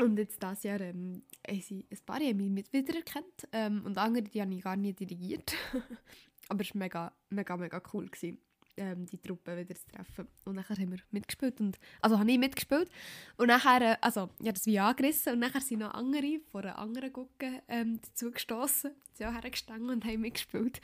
Und 0.00 0.18
jetzt 0.18 0.42
dieses 0.42 0.62
Jahr 0.64 0.80
ähm, 0.80 1.22
haben 1.46 1.60
sie 1.60 1.86
ein 1.88 1.98
paar 2.04 2.18
haben 2.18 2.54
mich 2.54 2.72
wiedererkannt 2.72 3.48
ähm, 3.52 3.82
und 3.84 3.96
andere 3.96 4.24
die 4.24 4.40
habe 4.42 4.52
ich 4.52 4.62
gar 4.62 4.76
nicht 4.76 4.98
dirigiert. 4.98 5.54
Aber 6.48 6.62
es 6.62 6.74
war 6.74 6.78
mega, 6.80 7.12
mega, 7.30 7.56
mega 7.56 7.80
cool. 7.92 8.06
Gewesen 8.06 8.38
ähm, 8.76 9.06
die 9.06 9.18
Truppe 9.18 9.56
wieder 9.56 9.74
zu 9.74 9.86
treffen. 9.88 10.28
Und 10.44 10.56
nachher 10.56 10.76
haben 10.76 10.90
wir 10.90 10.98
mitgespielt. 11.10 11.60
Und, 11.60 11.78
also 12.00 12.18
habe 12.18 12.30
ich 12.30 12.38
mitgespielt. 12.38 12.90
Und 13.36 13.48
nachher, 13.48 13.80
äh, 13.80 13.96
also 14.00 14.30
ich 14.38 14.46
habe 14.46 14.54
das 14.54 14.66
wie 14.66 14.78
angerissen 14.78 15.34
und 15.34 15.38
nachher 15.40 15.60
sind 15.60 15.80
noch 15.80 15.94
andere 15.94 16.40
von 16.50 16.62
einer 16.62 16.78
anderen 16.78 17.12
Gucke 17.12 17.62
ähm, 17.68 18.00
dazu 18.02 18.30
gestossen. 18.30 18.92
Sie 19.14 19.24
haben 19.24 19.40
hergestanden 19.40 19.90
und 19.90 20.04
haben 20.04 20.20
mitgespielt. 20.20 20.80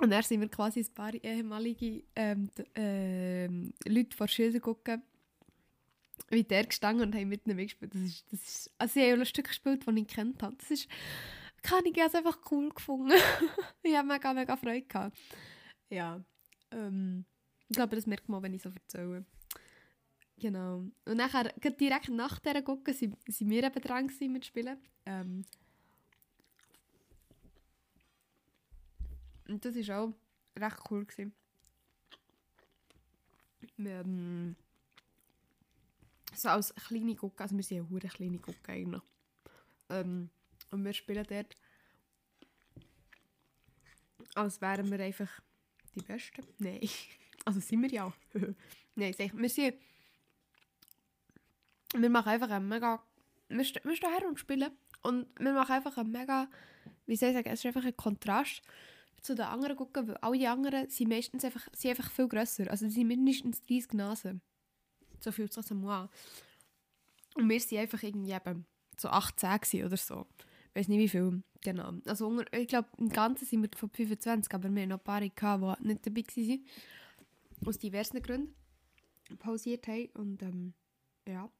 Und 0.00 0.10
dann 0.10 0.22
sind 0.22 0.40
wir 0.40 0.48
quasi 0.48 0.80
ein 0.80 0.94
paar 0.94 1.12
ehemalige 1.14 2.04
ähm, 2.14 2.50
äh, 2.76 3.46
Leute 3.88 4.16
von 4.16 4.28
Schilder 4.28 4.60
gucken 4.60 5.02
wie 6.30 6.44
der 6.44 6.66
gestanden 6.66 7.06
und 7.06 7.14
haben 7.14 7.28
mit 7.28 7.46
ihnen 7.46 7.56
mitgespielt. 7.56 7.94
Das 7.94 8.02
ist, 8.02 8.32
das 8.32 8.40
ist, 8.40 8.70
also 8.78 8.94
sie 8.94 9.10
haben 9.10 9.20
ein 9.20 9.26
Stück 9.26 9.48
gespielt, 9.48 9.86
das 9.86 9.96
ich 9.96 10.06
kennt 10.06 10.42
habe. 10.42 10.56
Das 10.56 10.70
ist, 10.70 10.88
kann 11.62 11.84
ich 11.86 11.96
es 11.96 12.14
einfach 12.14 12.38
cool 12.50 12.70
gefunden. 12.70 13.12
ich 13.82 13.96
habe 13.96 14.08
mega, 14.08 14.34
mega 14.34 14.56
Freude 14.56 14.82
gehabt. 14.82 15.16
Ja. 15.90 16.22
Ähm, 16.70 17.24
ich 17.68 17.76
glaube, 17.76 17.96
das 17.96 18.06
merkt 18.06 18.28
man, 18.28 18.42
wenn 18.42 18.54
ich 18.54 18.62
so 18.62 18.70
erzähle. 18.70 19.24
Genau. 20.38 20.84
Und 21.04 21.16
nachher, 21.16 21.52
direkt 21.52 22.08
nach 22.10 22.38
dieser 22.38 22.62
Gucke, 22.62 22.94
sind 22.94 23.16
wir 23.26 23.64
eben 23.64 23.82
dran 23.82 24.10
mit 24.20 24.46
Spielen. 24.46 24.78
Ähm, 25.04 25.44
und 29.48 29.64
das 29.64 29.74
war 29.88 30.02
auch 30.02 30.12
recht 30.56 30.78
cool. 30.90 31.04
Gewesen. 31.04 31.32
Ähm, 33.78 34.56
so 36.34 36.48
als 36.48 36.74
kleine 36.74 37.16
Gucke, 37.16 37.42
also 37.42 37.56
wir 37.56 37.64
sind 37.64 37.90
eine 37.90 38.00
kleine 38.00 38.38
Gucke 38.38 38.72
eigentlich. 38.72 39.02
Ähm, 39.88 40.30
und 40.70 40.84
wir 40.84 40.92
spielen 40.92 41.26
dort, 41.28 41.56
als 44.34 44.60
wären 44.60 44.90
wir 44.90 45.00
einfach 45.00 45.40
die 45.98 46.04
Besten? 46.04 46.46
Nein. 46.58 46.88
Also 47.44 47.60
sind 47.60 47.80
wir 47.80 47.88
ja. 47.88 48.12
Nein, 48.94 49.14
wir 49.16 49.48
sind... 49.48 49.76
Wir 51.94 52.10
machen 52.10 52.28
einfach 52.28 52.50
ein 52.50 52.68
mega... 52.68 53.02
Wir, 53.48 53.64
st 53.64 53.82
wir 53.84 53.96
stehen 53.96 54.10
her 54.10 54.28
und 54.28 54.38
spielen. 54.38 54.70
Und 55.02 55.28
wir 55.38 55.52
machen 55.54 55.72
einfach 55.72 55.96
ein 55.96 56.10
mega... 56.10 56.50
Wie 57.06 57.16
soll 57.16 57.30
ich 57.30 57.36
sagen? 57.36 57.48
Es 57.48 57.60
ist 57.60 57.66
einfach 57.66 57.84
ein 57.84 57.96
Kontrast 57.96 58.60
zu 59.22 59.34
den 59.34 59.46
anderen 59.46 59.76
gucken, 59.76 60.08
weil 60.08 60.16
alle 60.18 60.50
anderen 60.50 60.90
sind 60.90 61.08
meistens 61.08 61.44
einfach, 61.44 61.66
sind 61.74 61.90
einfach 61.90 62.10
viel 62.10 62.28
grösser. 62.28 62.70
Also 62.70 62.86
sie 62.86 62.96
sind 62.96 63.08
mindestens 63.08 63.62
30 63.62 63.94
Nasen. 63.94 64.42
So 65.20 65.32
viel 65.32 65.48
zu 65.48 65.60
an. 65.60 66.08
Und 67.34 67.48
wir 67.48 67.60
sind 67.60 67.78
einfach 67.78 68.02
irgendwie 68.02 68.32
eben 68.32 68.66
so 68.96 69.08
18 69.08 69.84
oder 69.84 69.96
so. 69.96 70.26
Weiß 70.78 70.86
nicht 70.86 71.00
wie 71.00 71.08
viel. 71.08 71.42
Genau. 71.62 71.92
Also 72.06 72.40
ich 72.52 72.68
glaube, 72.68 72.88
im 72.98 73.08
Ganzen 73.08 73.44
sind 73.44 73.62
wir 73.62 73.70
von 73.76 73.90
25, 73.90 74.54
aber 74.54 74.72
wir 74.72 74.82
haben 74.82 74.90
noch 74.90 74.98
ein 74.98 75.02
paar 75.02 75.28
gehabt, 75.28 75.80
die 75.80 75.88
nicht 75.88 76.06
dabei 76.06 76.22
waren. 76.22 76.66
Aus 77.66 77.78
diversen 77.78 78.22
Gründen 78.22 78.54
pausiert 79.40 79.88
haben. 79.88 80.08
Und 80.14 80.40
ähm, 80.40 80.74
ja. 81.26 81.50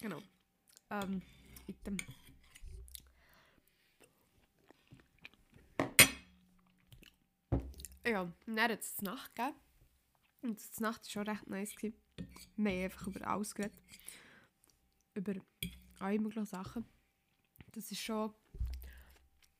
Genau. 0.00 0.22
Ähm, 0.88 1.20
item. 1.66 1.98
Ja, 8.06 8.22
und 8.22 8.34
dann 8.46 8.58
hat 8.58 8.80
es 8.80 9.02
Nacht 9.02 9.34
gegeben. 9.34 9.54
Und 10.40 10.58
die 10.78 10.82
Nacht 10.82 11.02
war 11.02 11.10
schon 11.10 11.28
recht 11.28 11.46
nice. 11.46 11.76
Gewesen. 11.76 12.03
Wir 12.56 12.70
haben 12.72 12.84
einfach 12.84 13.06
über 13.06 13.26
alles 13.26 13.54
geredet. 13.54 13.82
Über 15.14 15.34
alle 15.98 16.18
möglichen 16.18 16.46
Sachen. 16.46 16.84
Das 17.72 17.90
ist 17.90 18.00
schon... 18.00 18.32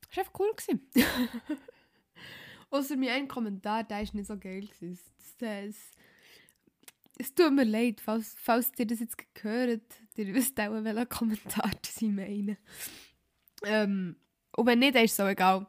Das 0.09 0.17
war 0.17 0.25
einfach 0.25 0.41
cool. 0.41 0.55
Gewesen. 0.55 0.89
Außer 2.71 2.97
mir 2.97 3.13
ein 3.13 3.29
Kommentar, 3.29 3.85
der 3.85 4.03
ist 4.03 4.15
nicht 4.15 4.27
so 4.27 4.39
geil. 4.39 4.67
Gewesen. 4.67 4.99
Das, 5.17 5.37
das, 5.39 5.77
es 7.19 7.35
tut 7.35 7.53
mir 7.53 7.65
leid, 7.65 8.01
falls, 8.01 8.35
falls 8.39 8.73
ihr 8.79 8.87
das 8.87 9.01
jetzt 9.01 9.17
gehört 9.35 9.83
ihr 10.17 10.35
wisst 10.35 10.59
auch, 10.61 10.85
welcher 10.85 11.07
Kommentar 11.07 11.71
sie 11.87 12.09
meinen. 12.09 12.57
Ähm, 13.65 14.17
und 14.57 14.67
wenn 14.67 14.79
nicht, 14.79 14.95
dann 14.95 15.05
ist 15.05 15.13
es 15.13 15.21
auch 15.21 15.29
egal. 15.29 15.67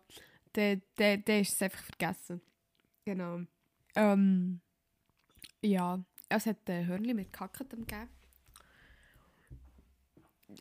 Dann, 0.53 0.81
dann, 0.95 1.23
dann 1.23 1.41
ist 1.41 1.53
es 1.53 1.61
einfach 1.61 1.83
vergessen. 1.83 2.41
Genau. 3.03 3.41
Ähm, 3.95 4.61
ja, 5.61 6.03
es 6.29 6.45
hat 6.45 6.69
ein 6.69 6.87
Hörnchen 6.87 7.15
mit 7.15 7.31
Kacketem 7.31 7.85
gegeben. 7.85 8.09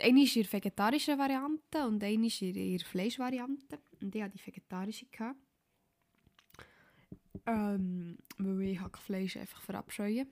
Eine 0.01 0.23
ist 0.25 0.37
in 0.37 0.43
der 0.43 0.53
vegetarischen 0.53 1.19
Variante 1.19 1.87
und 1.87 2.03
eine 2.03 2.27
ist 2.27 2.43
in 2.43 2.55
der 2.55 2.81
Fleischvariante. 2.81 3.79
Und 4.01 4.15
ich 4.15 4.23
hatte 4.23 4.37
die 4.37 4.47
vegetarische. 4.47 5.07
Ähm, 7.47 8.19
weil 8.39 8.63
ich 8.63 8.81
Hackfleisch 8.81 9.37
einfach 9.37 9.61
verabscheue. 9.61 10.27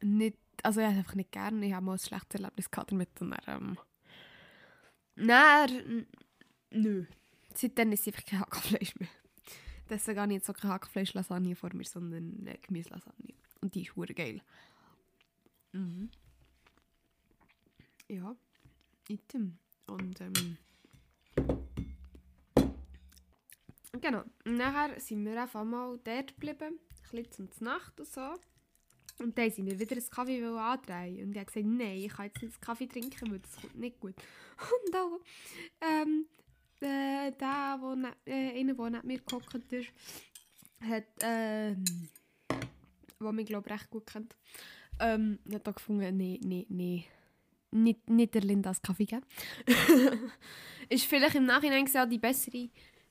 Nicht, 0.00 0.38
also 0.62 0.80
ich 0.80 0.86
habe 0.86 0.98
einfach 0.98 1.14
nicht 1.14 1.32
gerne. 1.32 1.66
Ich 1.66 1.72
habe 1.72 1.84
mal 1.84 1.92
ein 1.92 1.98
schlechtes 1.98 2.40
Erlebnis 2.40 2.70
gehabt 2.70 2.92
damit. 2.92 3.20
Und 3.20 3.30
dann, 3.30 3.40
ähm, 3.46 3.78
Nein, 5.16 6.06
nö. 6.70 7.06
Seitdem 7.54 7.92
ist 7.92 8.00
es 8.00 8.06
einfach 8.08 8.24
kein 8.24 8.40
Hackfleisch 8.40 8.94
mehr. 8.96 9.08
Deswegen 9.88 10.20
habe 10.20 10.32
ich 10.32 10.36
jetzt 10.36 10.46
so 10.46 10.52
keine 10.52 10.74
Hackfleisch-Lasagne 10.74 11.56
vor 11.56 11.74
mir, 11.74 11.84
sondern 11.84 12.48
Gemüse-Lasagne. 12.62 13.34
Und 13.66 13.74
die 13.74 13.82
ist 13.82 13.96
hure 13.96 14.14
geil. 14.14 14.40
Mhm. 15.72 16.08
Ja, 18.06 18.36
item. 19.08 19.58
Und 19.88 20.20
ähm, 20.20 20.56
genau. 24.00 24.22
Nachher 24.44 25.00
sind 25.00 25.24
wir 25.24 25.42
einfach 25.42 25.64
mal 25.64 25.98
dort 26.04 26.28
geblieben, 26.34 26.78
ein 27.12 27.24
bisschen 27.24 27.50
zur 27.50 27.64
Nacht 27.64 27.98
und 27.98 28.06
so. 28.06 28.34
Und 29.18 29.36
dann 29.36 29.50
sind 29.50 29.66
wir 29.66 29.80
wieder 29.80 29.96
einen 29.96 30.10
Kaffee 30.10 30.44
andrehen. 30.44 31.24
Und 31.24 31.32
ich 31.32 31.38
habe 31.38 31.46
gesagt, 31.46 31.66
nein, 31.66 31.96
ich 31.96 32.12
kann 32.12 32.26
jetzt 32.26 32.42
nicht 32.42 32.60
Kaffee 32.60 32.86
trinken, 32.86 33.32
weil 33.32 33.40
das 33.40 33.56
kommt 33.60 33.74
nicht 33.74 33.98
gut. 33.98 34.14
Und 34.86 34.96
auch 34.96 35.18
ähm, 35.80 36.26
äh, 36.78 37.32
der, 37.32 37.78
wo 37.80 37.96
ne, 37.96 38.14
äh, 38.26 38.60
einer, 38.60 38.74
der 38.74 38.90
neben 38.90 39.06
mir 39.08 39.18
gehockt 39.18 39.72
ist, 39.72 39.90
hat, 40.88 41.08
ähm, 41.20 41.84
der 43.20 43.32
mich, 43.32 43.46
glaube 43.46 43.68
ich, 43.68 43.72
recht 43.72 43.90
gut 43.90 44.06
kennt, 44.06 44.36
ähm, 45.00 45.38
hat 45.52 45.68
auch 45.68 45.74
gefunden, 45.74 46.16
nee, 46.16 46.40
nee, 46.42 46.66
nee, 46.68 47.04
nicht, 47.70 48.08
nicht 48.08 48.34
der 48.34 48.42
Linda 48.42 48.70
das 48.70 48.82
Kaffee 48.82 49.04
geben. 49.04 49.24
ist 50.88 51.04
vielleicht 51.04 51.34
im 51.34 51.46
Nachhinein 51.46 51.84
gesehen 51.84 52.08
die 52.10 52.18
bessere, 52.18 52.70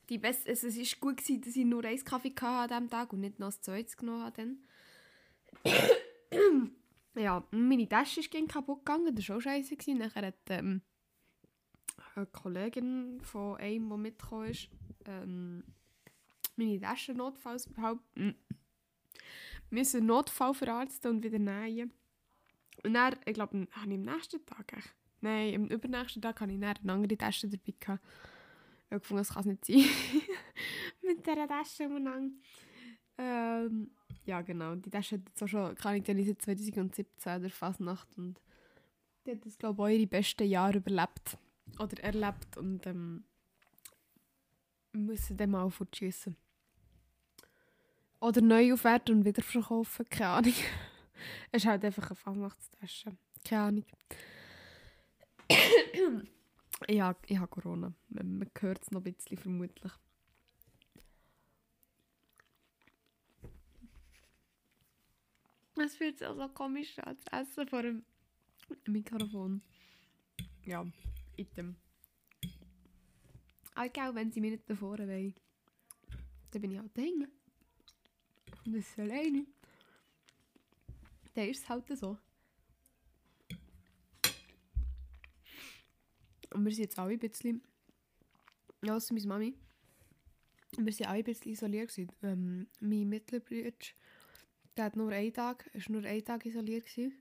die 0.09 0.17
bess 0.17 0.45
also 0.47 0.67
es 0.67 0.77
ist 0.77 0.99
gut 0.99 1.17
gewesen, 1.17 1.41
dass 1.41 1.55
ich 1.55 1.65
nur 1.65 1.83
einen 1.83 2.03
Kaffee 2.03 2.33
hatte 2.39 2.75
an 2.75 2.83
diesem 2.83 2.89
Tag 2.89 3.13
und 3.13 3.21
nicht 3.21 3.39
noch 3.39 3.47
das 3.47 3.61
zweites 3.61 3.97
genommen 3.97 4.23
habe. 4.23 4.55
ja, 7.15 7.43
meine 7.51 7.89
Tasche 7.89 8.19
ist 8.19 8.31
kaputt 8.47 8.85
gegangen, 8.85 9.15
das 9.15 9.29
war 9.29 9.37
auch 9.37 9.41
scheiße. 9.41 9.75
Gewesen. 9.75 9.99
Nachher 9.99 10.27
hat 10.27 10.35
ähm, 10.49 10.81
eine 12.15 12.25
Kollegin 12.27 13.19
von 13.21 13.57
einem, 13.57 13.89
der 13.89 13.97
mitgekommen 13.97 14.49
ist, 14.49 14.69
ähm, 15.05 15.63
meine 16.55 16.79
Tasche 16.79 17.13
notfalls 17.13 17.69
mm, 17.69 18.29
müssen 19.69 20.05
Notfall 20.05 20.53
verarzten 20.53 21.11
und 21.11 21.23
wieder 21.23 21.39
nähen. 21.39 21.91
Und 22.83 22.93
dann, 22.93 23.15
ich 23.25 23.33
glaube, 23.33 23.67
habe 23.71 23.93
ich 23.93 23.97
am 23.97 24.01
nächsten 24.01 24.45
Tag, 24.45 24.73
echt, 24.73 24.95
nein, 25.21 25.55
am 25.55 25.67
übernächsten 25.67 26.21
Tag 26.21 26.39
hatte 26.39 26.51
ich 26.51 26.59
dann 26.59 26.75
eine 26.77 26.93
andere 26.93 27.17
Tasche 27.17 27.47
dabei. 27.47 27.73
Gehabt. 27.79 28.03
Ich 28.85 28.91
habe 28.91 28.99
gefunden, 28.99 29.23
das 29.23 29.33
kann 29.33 29.41
es 29.41 29.45
nicht 29.47 29.65
sein. 29.65 30.21
Mit 31.01 31.25
dieser 31.25 31.47
Tasche 31.47 31.85
umeinander. 31.85 32.35
Ähm, 33.17 33.91
ja, 34.25 34.41
genau. 34.41 34.75
Die 34.75 34.89
Tasche 34.89 35.15
hat 35.15 35.21
jetzt 35.27 35.49
schon, 35.49 35.75
kann 35.75 35.95
ich 35.95 36.03
dann 36.03 36.23
seit 36.23 36.41
2017 36.41 37.41
der 37.41 37.51
Fasnacht 37.51 38.17
und 38.17 38.39
die 39.25 39.31
hat 39.31 39.45
das, 39.45 39.57
glaube 39.57 39.91
ich, 39.91 39.99
ihre 39.99 40.07
besten 40.07 40.47
Jahre 40.47 40.77
überlebt. 40.77 41.37
Oder 41.79 42.03
erlebt 42.03 42.57
und 42.57 42.85
ähm, 42.85 43.23
müssen 44.93 45.37
dann 45.37 45.51
mal 45.51 45.69
fortschießen. 45.69 46.35
Oder 48.25 48.41
neu 48.41 48.73
aufwerten 48.73 49.17
und 49.17 49.25
wieder 49.25 49.43
verkaufen, 49.43 50.09
keine 50.09 50.29
Ahnung. 50.31 50.53
es 51.51 51.61
ist 51.61 51.67
halt 51.67 51.85
einfach 51.85 52.07
eine 52.07 52.15
Fasnachtstasche. 52.15 53.15
Keine 53.47 53.61
Ahnung. 53.61 53.85
ich 56.87 57.01
habe 57.01 57.47
Corona. 57.47 57.93
Man, 58.09 58.49
hört 58.59 58.81
es 58.81 58.89
noch 58.89 59.01
ein 59.01 59.13
bisschen 59.13 59.37
vermutlich. 59.37 59.91
Es 65.75 65.95
fühlt 65.95 66.17
sich 66.17 66.27
auch 66.27 66.35
so 66.35 66.47
komisch 66.47 66.97
an, 66.97 67.19
zu 67.19 67.31
essen 67.31 67.67
vor 67.67 67.83
dem 67.83 68.03
Mikrofon. 68.87 69.61
Ja, 70.63 70.83
item. 71.35 71.75
Auch 73.75 74.15
wenn 74.15 74.31
sie 74.31 74.41
mich 74.41 74.53
nicht 74.53 74.67
davor 74.67 74.97
wollen, 74.97 75.35
dann 76.49 76.61
bin 76.63 76.71
ich 76.71 76.79
halt 76.79 76.97
hängen. 76.97 77.34
Und 78.65 78.73
das 78.75 78.89
ist 78.89 78.99
alleine. 78.99 79.45
Dann 81.33 81.49
ist 81.49 81.63
es 81.63 81.69
halt 81.69 81.85
so. 81.97 82.17
Und 86.53 86.65
wir 86.65 86.71
sind 86.71 86.85
jetzt 86.85 86.97
alle 86.97 87.13
ein 87.13 87.19
bisschen, 87.19 87.61
außer 88.87 89.13
meine 89.13 89.27
Mami, 89.27 89.53
wir 90.77 90.93
sind 90.93 91.07
alle 91.07 91.19
ein 91.19 91.23
bisschen 91.23 91.51
isoliert 91.51 91.89
gewesen. 91.89 92.11
Ähm, 92.23 92.67
mein 92.79 93.09
Mittelbruder 93.09 93.71
der 94.77 94.91
nur 94.95 95.11
einen 95.11 95.33
Tag, 95.33 95.69
ist 95.73 95.89
nur 95.89 96.03
einen 96.03 96.23
Tag 96.23 96.45
isoliert 96.45 96.85
gewesen. 96.85 97.13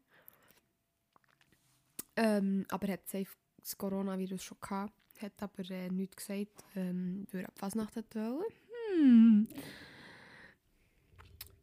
Ähm, 2.16 2.64
aber 2.68 2.88
er 2.88 2.94
hat 2.94 3.26
das 3.59 3.78
Coronavirus 3.78 4.42
schon 4.42 4.59
gehabt. 4.61 4.92
Hat 5.20 5.42
aber 5.42 5.70
äh, 5.70 5.88
nichts 5.88 6.16
gesagt, 6.16 6.64
ähm, 6.74 7.26
weil 7.30 7.42
er 7.42 7.48
ab 7.48 7.59
Fasnacht 7.59 7.96
wollte. 7.96 8.54
Hm. 8.96 9.48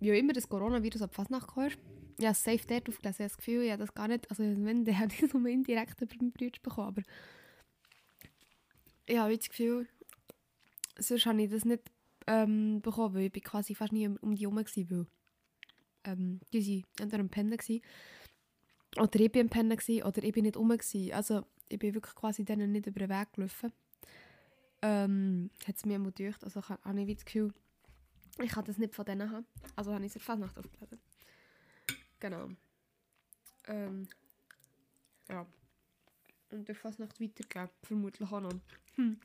Wie 0.02 0.12
auch 0.12 0.18
immer 0.18 0.34
das 0.34 0.50
Coronavirus 0.50 1.04
ab 1.04 1.14
Fasnacht 1.14 1.48
gehört. 1.54 1.78
Ja, 2.20 2.34
safe 2.34 2.66
dort 2.68 2.90
aufgelesen. 2.90 3.00
Ich 3.00 3.20
habe 3.20 3.30
das 3.30 3.38
Gefühl, 3.38 3.64
ja, 3.64 3.78
das 3.78 3.94
gar 3.94 4.08
nicht, 4.08 4.30
also 4.30 4.44
wenn, 4.44 4.84
der 4.86 4.98
hat 4.98 5.14
ich 5.14 5.34
nur 5.34 5.48
indirekt 5.48 6.02
über 6.02 6.16
meinen 6.20 6.34
Bruder 6.34 6.60
bekommen, 6.62 6.88
aber 6.88 7.02
ich 9.06 9.18
habe 9.18 9.38
das 9.38 9.50
Gefühl, 9.50 9.88
sonst 10.98 11.26
habe 11.26 11.42
ich 11.42 11.52
das 11.52 11.66
nicht 11.66 11.84
ähm, 12.28 12.82
bekommen, 12.82 13.16
weil 13.16 13.32
ich 13.34 13.44
quasi 13.44 13.76
fast 13.76 13.94
nie 13.94 14.08
um 14.08 14.36
die 14.36 14.42
herum 14.42 14.58
war, 14.58 15.06
ähm, 16.04 16.40
die 16.52 16.84
waren 16.84 16.86
entweder 17.00 17.22
am 17.22 17.30
Pennen 17.30 17.54
oder 18.98 19.20
ich 19.20 19.34
war 19.34 19.42
am 19.42 19.50
Pennen 19.50 20.04
oder 20.04 20.24
ich 20.24 20.34
bin 20.34 20.44
nicht 20.44 20.58
rum. 20.58 20.72
Also 20.72 21.46
ich 21.70 21.80
bin 21.80 21.94
wirklich 21.94 22.16
quasi 22.16 22.44
denen 22.44 22.72
nicht 22.72 22.88
über 22.88 23.00
den 23.00 23.10
Weg 23.10 23.34
gelaufen. 23.34 23.72
Ähm, 24.82 25.52
hat 25.68 25.76
es 25.76 25.86
mir 25.86 25.96
immer 25.96 26.12
gedacht. 26.12 26.44
Also 26.44 26.62
habe 26.68 27.02
ich 27.02 27.16
das 27.16 27.26
Gefühl, 27.26 27.54
ich 28.44 28.52
kann 28.52 28.66
das 28.66 28.78
nicht 28.78 28.96
von 28.96 29.06
denen 29.06 29.32
haben. 29.32 29.46
Also 29.76 29.94
habe 29.94 30.06
ich 30.06 30.12
es 30.12 30.16
in 30.16 30.22
Fasnacht 30.22 30.58
aufgelesen. 30.58 31.00
Genau. 32.20 32.50
Ähm, 33.68 34.08
ja. 35.30 35.46
Und 36.50 36.68
der 36.68 36.76
Fasnacht 36.76 37.20
weitergegeben. 37.20 37.70
Vermutlich 37.84 38.32
auch 38.32 38.42
noch. 38.42 38.54
Hm. 38.96 39.20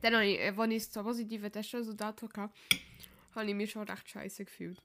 Dann 0.00 0.14
habe 0.14 0.26
ich, 0.26 0.38
äh, 0.38 0.54
als 0.56 0.72
ich 0.72 0.86
so 0.88 1.02
positive 1.02 1.50
Testresultate 1.50 2.26
hatte, 2.26 2.52
habe 3.34 3.48
ich 3.48 3.54
mich 3.54 3.70
schon 3.70 3.88
recht 3.88 4.08
scheiße 4.08 4.44
gefühlt 4.44 4.82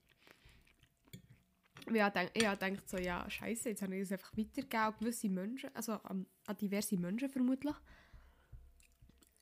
ich 1.94 2.02
habe 2.02 2.30
gedacht, 2.34 2.90
so, 2.90 2.98
ja, 2.98 3.30
scheiße, 3.30 3.70
jetzt 3.70 3.82
habe 3.82 3.96
ich 3.96 4.02
das 4.02 4.12
einfach 4.12 4.36
weitergegeben 4.38 4.80
an 4.80 4.96
gewisse 5.00 5.30
Menschen, 5.30 5.70
also 5.74 5.94
an, 5.94 6.26
an 6.46 6.58
diverse 6.58 6.98
Menschen 6.98 7.30
vermutlich. 7.30 7.76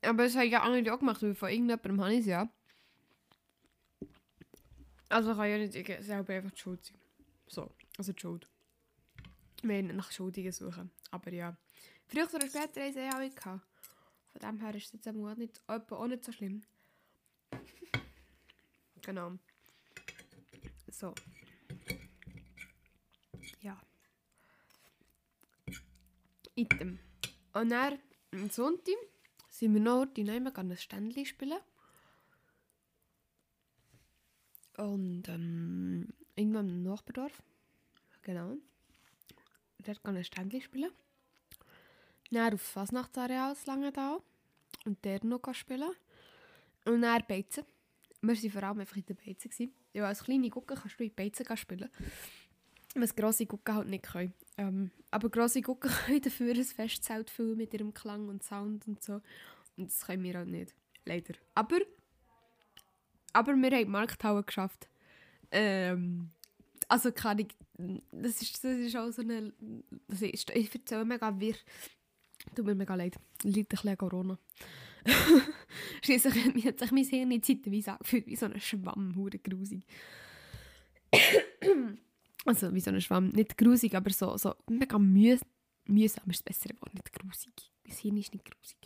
Aber 0.02 0.24
das 0.24 0.34
habe 0.36 0.46
ich 0.46 0.52
ja 0.52 0.62
andere 0.62 0.94
auch 0.94 0.98
gemacht, 0.98 1.22
weil 1.22 1.34
von 1.34 1.48
irgendjemandem 1.48 2.00
habe 2.00 2.14
ich 2.14 2.20
es 2.20 2.26
ja. 2.26 2.48
Also 5.08 5.34
kann 5.34 5.50
ja 5.50 5.58
nicht 5.58 5.74
ich 5.74 6.04
selber 6.04 6.34
einfach 6.34 6.50
die 6.50 6.58
Schuld 6.58 6.84
sein. 6.84 6.98
So, 7.46 7.70
also 7.96 8.12
die 8.12 8.20
Schuld. 8.20 8.48
Wir 9.62 9.82
nach 9.82 10.10
Schuldigen 10.10 10.52
suchen. 10.52 10.90
Aber 11.10 11.32
ja. 11.32 11.56
Früher 12.06 12.28
oder 12.32 12.48
später 12.48 12.82
haben 12.82 12.92
sie 12.92 13.00
eh 13.00 13.08
alle 13.08 13.30
gehabt. 13.30 13.66
Von 14.32 14.40
dem 14.40 14.60
her 14.60 14.74
ist 14.74 14.86
es 14.86 14.92
jetzt 14.92 15.08
auch 15.08 15.34
nicht, 15.36 15.60
auch 15.66 16.06
nicht 16.06 16.24
so 16.24 16.32
schlimm. 16.32 16.62
genau. 19.02 19.32
So. 20.88 21.14
Ja. 23.60 23.80
Item. 26.54 26.98
Und 27.52 27.70
dann, 27.70 27.98
am 28.32 28.50
Sonntag, 28.50 28.94
sind 29.48 29.72
wir 29.72 29.80
noch 29.80 30.06
die 30.06 30.24
Nehmen 30.24 30.54
ein 30.54 30.76
Ständchen 30.76 31.24
spielen. 31.24 31.58
Und 34.78 35.28
ähm, 35.28 36.08
irgendwann 36.34 36.68
im 36.68 36.82
Nachbardorf. 36.82 37.42
Genau. 38.22 38.56
Dort 39.78 40.02
kann 40.02 40.16
ich 40.16 40.26
Ständchen 40.26 40.60
spielen. 40.60 40.90
Dann 42.30 42.54
auf 42.54 42.60
Fasnachtsareal 42.60 43.52
in 43.52 43.66
Langenthal. 43.66 44.20
Und 44.84 45.04
dort 45.04 45.24
noch 45.24 45.54
spielen. 45.54 45.90
Und 46.84 47.02
dann 47.02 47.22
Beizen. 47.26 47.64
Wir 48.20 48.34
waren 48.36 48.50
vor 48.50 48.62
allem 48.62 48.80
einfach 48.80 48.96
in 48.96 49.06
der 49.06 49.14
Beizen. 49.14 49.72
Ja, 49.92 50.06
als 50.06 50.24
kleine 50.24 50.50
Gucke 50.50 50.74
kannst 50.74 50.98
du 50.98 51.04
in 51.04 51.14
Beizen 51.14 51.56
spielen. 51.56 51.90
Was 52.94 53.14
grosse 53.14 53.46
Gucken 53.46 53.74
halt 53.74 53.88
nicht 53.88 54.04
können. 54.04 54.32
Ähm, 54.58 54.90
aber 55.10 55.28
grosse 55.28 55.62
Gucken 55.62 55.90
können 56.06 56.20
dafür 56.20 56.54
ein 56.54 56.64
Festzelt 56.64 57.30
füllen 57.30 57.58
mit 57.58 57.74
ihrem 57.74 57.92
Klang 57.92 58.28
und 58.28 58.42
Sound 58.42 58.86
und 58.86 59.02
so. 59.02 59.20
Und 59.76 59.90
das 59.90 60.06
können 60.06 60.22
wir 60.22 60.34
halt 60.34 60.48
nicht. 60.48 60.74
Leider. 61.04 61.34
Aber, 61.54 61.78
aber 63.36 63.54
wir 63.54 63.70
haben 63.70 63.84
die 63.84 63.84
Markthalle 63.84 64.42
geschafft. 64.42 64.88
Ähm, 65.50 66.30
also 66.88 67.12
kann 67.12 67.38
ich, 67.38 67.48
das 68.10 68.40
ist, 68.40 68.64
das 68.64 68.78
ist 68.78 68.96
auch 68.96 69.10
so 69.10 69.22
eine, 69.22 69.52
das 70.08 70.22
ist, 70.22 70.50
ich 70.50 70.74
erzähle 70.74 71.04
mega 71.04 71.38
wirr. 71.38 71.56
Tut 72.54 72.64
mir 72.64 72.74
mega 72.74 72.94
leid. 72.94 73.16
Liegt 73.42 73.72
ein 73.72 73.76
bisschen 73.76 73.98
Corona. 73.98 74.38
Schliesslich 76.02 76.64
hat 76.64 76.78
sich 76.78 76.90
mein 76.90 77.04
Hirn 77.04 77.30
in 77.30 77.42
zeitweise 77.42 77.92
angefühlt 77.92 78.26
wie 78.26 78.36
so 78.36 78.46
ein 78.46 78.60
Schwamm, 78.60 79.14
hure 79.16 79.38
grusig. 79.38 79.84
also 82.44 82.74
wie 82.74 82.80
so 82.80 82.90
ein 82.90 83.00
Schwamm, 83.00 83.28
nicht 83.28 83.56
grusig, 83.58 83.94
aber 83.94 84.10
so, 84.10 84.36
so 84.36 84.54
mega 84.68 84.98
müh 84.98 85.38
mühsam 85.88 86.30
ist 86.30 86.38
das 86.38 86.42
bessere 86.42 86.74
Wort, 86.80 86.94
nicht 86.94 87.12
grusig. 87.12 87.52
Mein 87.86 87.96
Hirn 87.96 88.16
ist 88.16 88.32
nicht 88.32 88.44
grusig. 88.44 88.78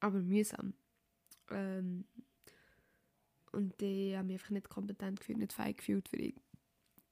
Aber 0.00 0.20
mühsam. 0.20 0.74
Ähm, 1.50 2.06
und 3.54 3.80
ich 3.80 4.14
habe 4.14 4.26
mich 4.26 4.34
einfach 4.34 4.50
nicht 4.50 4.68
kompetent 4.68 5.20
gefühlt, 5.20 5.38
nicht 5.38 5.52
fähig 5.52 5.78
gefühlt 5.78 6.08
für 6.08 6.16
irg 6.16 6.34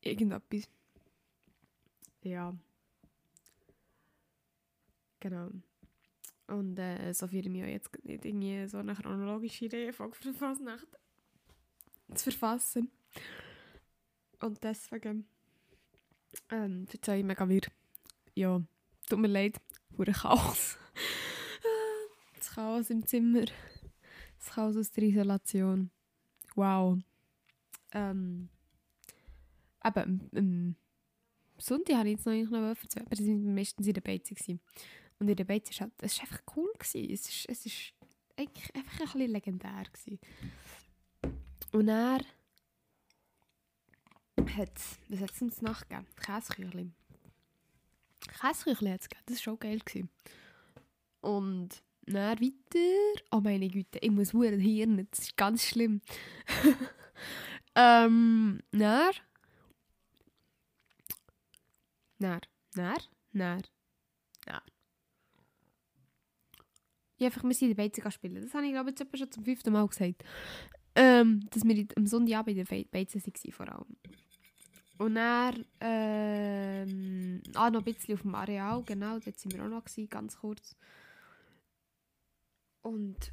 irgendetwas. 0.02 0.68
Ja. 2.22 2.54
Genau. 5.20 5.50
Und 6.48 6.78
äh, 6.78 7.12
so 7.14 7.28
fühle 7.28 7.48
ich 7.48 7.62
auch 7.62 7.66
jetzt 7.66 8.04
nicht 8.04 8.24
irgendwie 8.24 8.68
so 8.68 8.78
eine 8.78 8.94
chronologische 8.94 9.70
für 9.70 10.08
die 10.24 10.32
Fasnacht 10.32 10.88
zu 12.14 12.30
verfassen. 12.30 12.90
Und 14.40 14.62
deswegen 14.62 15.26
ähm, 16.50 16.86
erzähle 16.92 17.18
ich 17.18 17.24
mega 17.24 17.48
wieder. 17.48 17.70
Ja, 18.34 18.60
tut 19.08 19.18
mir 19.18 19.28
leid, 19.28 19.60
für 19.96 20.04
Chaos. 20.12 20.78
das 22.36 22.50
Chaos 22.50 22.90
im 22.90 23.06
Zimmer. 23.06 23.44
Das 24.38 24.54
Chaos 24.54 24.76
aus 24.76 24.90
der 24.90 25.04
Isolation. 25.04 25.90
Wow. 26.54 26.98
Ähm, 27.92 28.48
aber 29.80 30.04
am, 30.04 30.20
am 30.34 30.76
Sonntag 31.58 31.96
habe 31.96 32.08
ich 32.08 32.16
jetzt 32.16 32.26
noch 32.26 32.32
noch 32.50 32.68
erzählt, 32.68 33.06
aber 33.06 33.16
sie 33.16 33.28
waren 33.28 33.54
meistens 33.54 33.86
in 33.86 33.94
der 33.94 34.00
Beize. 34.00 34.34
Und 35.18 35.28
in 35.28 35.36
der 35.36 35.44
Beize 35.44 35.72
war 35.72 35.80
halt, 35.86 35.92
es 35.98 36.14
ist 36.14 36.20
einfach 36.20 36.42
cool. 36.56 36.72
Gewesen. 36.78 37.10
Es 37.10 37.28
ist, 37.28 37.48
es 37.48 37.66
ist 37.66 37.94
einfach 38.36 38.74
ein 38.74 39.12
bisschen 39.12 39.30
legendär. 39.30 39.84
Gewesen. 39.92 40.18
Und 41.72 41.88
er 41.88 42.20
hat, 44.56 44.80
was 45.08 45.20
hat 45.20 45.30
es 45.30 45.42
uns 45.42 45.62
Nacht 45.62 45.88
gegeben? 45.88 46.06
Käseküchli 46.16 46.90
hat 48.90 49.00
es 49.00 49.08
gegeben, 49.08 49.24
das 49.26 49.36
war 49.36 49.42
schon 49.42 49.58
geil. 49.58 49.78
Gewesen. 49.78 50.10
Und 51.20 51.82
dann 52.06 52.40
weiter, 52.40 53.22
oh 53.30 53.40
meine 53.40 53.68
Güte, 53.68 53.98
ich 54.00 54.10
muss 54.10 54.32
huren 54.32 54.60
Hirn, 54.60 55.06
das 55.10 55.20
ist 55.20 55.36
ganz 55.36 55.64
schlimm. 55.64 56.00
ähm, 57.74 58.60
dann, 58.72 59.12
dann, 62.18 62.40
dann, 62.74 62.98
dann, 63.32 63.62
dann. 64.46 64.62
Ja, 67.22 67.28
einfach, 67.28 67.44
wir 67.44 67.54
sind 67.54 67.70
in 67.70 67.76
der 67.76 67.84
Beize 67.84 68.10
spielen. 68.10 68.42
Das 68.42 68.52
habe 68.52 68.66
ich, 68.66 68.72
glaube 68.72 68.90
ich, 68.90 68.98
jetzt 68.98 69.16
schon 69.16 69.30
zum 69.30 69.44
fünften 69.44 69.72
Mal 69.72 69.86
gesagt. 69.86 70.24
Ähm, 70.96 71.48
dass 71.50 71.64
wir 71.64 71.86
am 71.94 72.06
Sonntagabend 72.06 72.58
in 72.58 72.64
der 72.64 72.84
Beize 72.90 73.20
waren, 73.20 73.52
vor 73.52 73.68
allem. 73.68 73.96
Und 74.98 75.14
dann, 75.14 75.64
ähm, 75.80 77.40
ah, 77.54 77.70
noch 77.70 77.80
ein 77.80 77.84
bisschen 77.84 78.14
auf 78.14 78.22
dem 78.22 78.34
Areal, 78.34 78.82
genau, 78.82 79.20
dort 79.20 79.26
waren 79.26 79.52
wir 79.52 79.64
auch 79.64 79.68
noch, 79.68 80.10
ganz 80.10 80.36
kurz. 80.36 80.76
Und, 82.82 83.32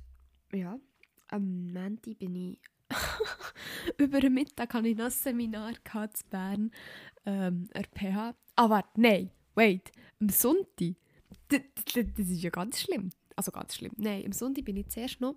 ja, 0.54 0.80
am 1.28 1.72
Montag 1.74 2.18
bin 2.20 2.36
ich, 2.36 2.60
über 3.98 4.20
den 4.20 4.34
Mittag 4.34 4.74
hatte 4.74 4.88
ich 4.88 4.98
noch 4.98 5.06
ein 5.06 5.12
Seminar 5.12 5.70
in 5.70 5.76
Bern, 6.30 6.72
ähm, 7.26 7.68
der 7.74 7.84
PH. 7.84 8.36
Warte, 8.56 9.02
nein, 9.02 9.32
wait, 9.56 9.92
am 10.20 10.30
Sonntag, 10.30 10.96
das, 11.50 11.62
das, 11.94 12.06
das 12.16 12.30
ist 12.30 12.42
ja 12.42 12.50
ganz 12.50 12.82
schlimm. 12.82 13.10
Also 13.36 13.52
ganz 13.52 13.76
schlimm. 13.76 13.94
Nein, 13.98 14.26
am 14.26 14.32
Sonntag 14.34 14.66
bin 14.66 14.78
ich 14.78 14.90
zuerst 14.90 15.22
noch, 15.22 15.36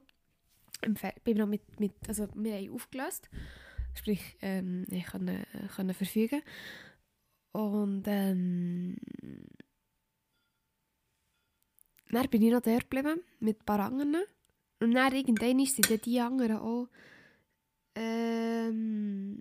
im 0.83 0.95
bin 1.25 1.37
noch 1.37 1.47
mit, 1.47 1.79
mit, 1.79 1.93
also 2.09 2.27
wir 2.35 2.57
haben 2.57 2.75
aufgelöst, 2.75 3.31
sprich, 3.95 4.37
ähm, 4.41 4.85
ich 4.91 5.07
konnte 5.07 5.95
verfügen. 5.95 6.43
Und 7.53 8.05
ähm, 8.07 8.97
dann 12.13 12.29
bin 12.29 12.43
ich 12.43 12.53
noch 12.53 12.61
dort 12.61 12.91
geblieben, 12.91 13.23
mit 13.41 13.61
ein 13.61 13.65
paar 13.65 13.81
anderen. 13.81 14.17
Und 14.81 14.95
dann 14.95 15.15
irgendwann 15.15 15.65
sind 15.65 15.91
dann 15.91 16.01
die 16.01 16.21
anderen 16.21 16.59
auch 16.59 16.89
ähm, 17.95 19.39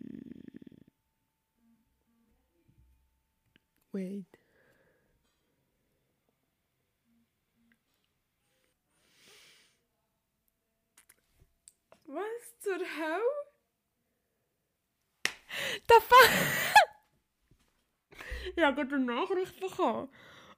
wait. 3.92 4.26
Was 12.06 12.60
zur 12.60 12.74
Hölle? 12.74 13.22
Da 15.88 16.00
fa 16.00 16.16
Ich 18.56 18.64
habe 18.64 18.76
gerade 18.76 18.96
eine 18.96 19.06
Nachricht 19.06 19.60
bekommen. 19.60 20.10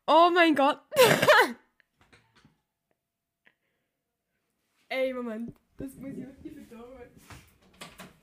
Oh 0.08 0.30
mein 0.34 0.56
Gott. 0.56 0.80
Ey, 4.94 5.12
Moment. 5.12 5.52
Das 5.78 5.96
muss 5.96 6.12
ich 6.12 6.18
wirklich 6.18 6.54
verdauen. 6.54 7.10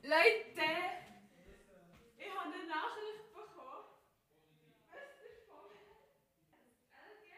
Leute! 0.05 0.71
Ich 2.17 2.31
habe 2.31 2.45
eine 2.45 2.69
Nachricht 2.69 3.27
bekommen. 3.35 3.87
Was 4.89 5.19
ist 5.27 5.49
von 5.49 5.67
LG? 6.95 7.35